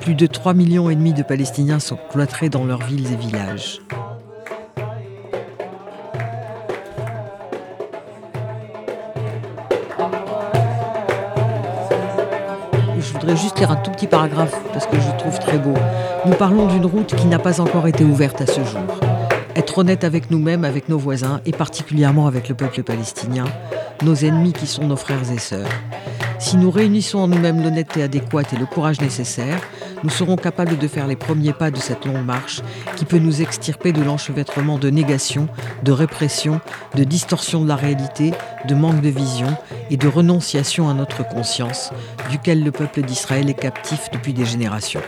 plus 0.00 0.14
de 0.14 0.26
3 0.26 0.54
millions 0.54 0.88
et 0.88 0.94
demi 0.94 1.12
de 1.12 1.22
Palestiniens 1.22 1.80
sont 1.80 1.98
cloîtrés 2.10 2.48
dans 2.48 2.64
leurs 2.64 2.84
villes 2.84 3.12
et 3.12 3.16
villages. 3.16 3.80
Voudrais 13.26 13.42
juste 13.42 13.58
lire 13.58 13.72
un 13.72 13.76
tout 13.76 13.90
petit 13.90 14.06
paragraphe 14.06 14.54
parce 14.72 14.86
que 14.86 14.94
je 15.00 15.18
trouve 15.18 15.36
très 15.40 15.58
beau. 15.58 15.74
Nous 16.26 16.34
parlons 16.34 16.68
d'une 16.68 16.86
route 16.86 17.12
qui 17.16 17.26
n'a 17.26 17.40
pas 17.40 17.60
encore 17.60 17.88
été 17.88 18.04
ouverte 18.04 18.40
à 18.40 18.46
ce 18.46 18.62
jour. 18.62 19.00
Être 19.56 19.78
honnête 19.78 20.04
avec 20.04 20.30
nous-mêmes, 20.30 20.64
avec 20.64 20.88
nos 20.88 20.96
voisins 20.96 21.40
et 21.44 21.50
particulièrement 21.50 22.28
avec 22.28 22.48
le 22.48 22.54
peuple 22.54 22.84
palestinien, 22.84 23.46
nos 24.04 24.14
ennemis 24.14 24.52
qui 24.52 24.68
sont 24.68 24.86
nos 24.86 24.94
frères 24.94 25.28
et 25.32 25.38
sœurs. 25.38 25.66
Si 26.38 26.56
nous 26.56 26.70
réunissons 26.70 27.18
en 27.18 27.26
nous-mêmes 27.26 27.64
l'honnêteté 27.64 28.04
adéquate 28.04 28.52
et 28.52 28.56
le 28.56 28.66
courage 28.66 29.00
nécessaire, 29.00 29.60
nous 30.02 30.10
serons 30.10 30.36
capables 30.36 30.78
de 30.78 30.88
faire 30.88 31.06
les 31.06 31.16
premiers 31.16 31.52
pas 31.52 31.70
de 31.70 31.78
cette 31.78 32.04
longue 32.04 32.24
marche 32.24 32.62
qui 32.96 33.04
peut 33.04 33.18
nous 33.18 33.42
extirper 33.42 33.92
de 33.92 34.02
l'enchevêtrement 34.02 34.78
de 34.78 34.90
négation, 34.90 35.48
de 35.82 35.92
répression, 35.92 36.60
de 36.94 37.04
distorsion 37.04 37.62
de 37.62 37.68
la 37.68 37.76
réalité, 37.76 38.32
de 38.66 38.74
manque 38.74 39.00
de 39.00 39.08
vision 39.08 39.56
et 39.90 39.96
de 39.96 40.08
renonciation 40.08 40.88
à 40.88 40.94
notre 40.94 41.26
conscience, 41.26 41.90
duquel 42.30 42.62
le 42.62 42.72
peuple 42.72 43.02
d'Israël 43.02 43.48
est 43.48 43.54
captif 43.54 44.10
depuis 44.12 44.32
des 44.32 44.44
générations. 44.44 45.02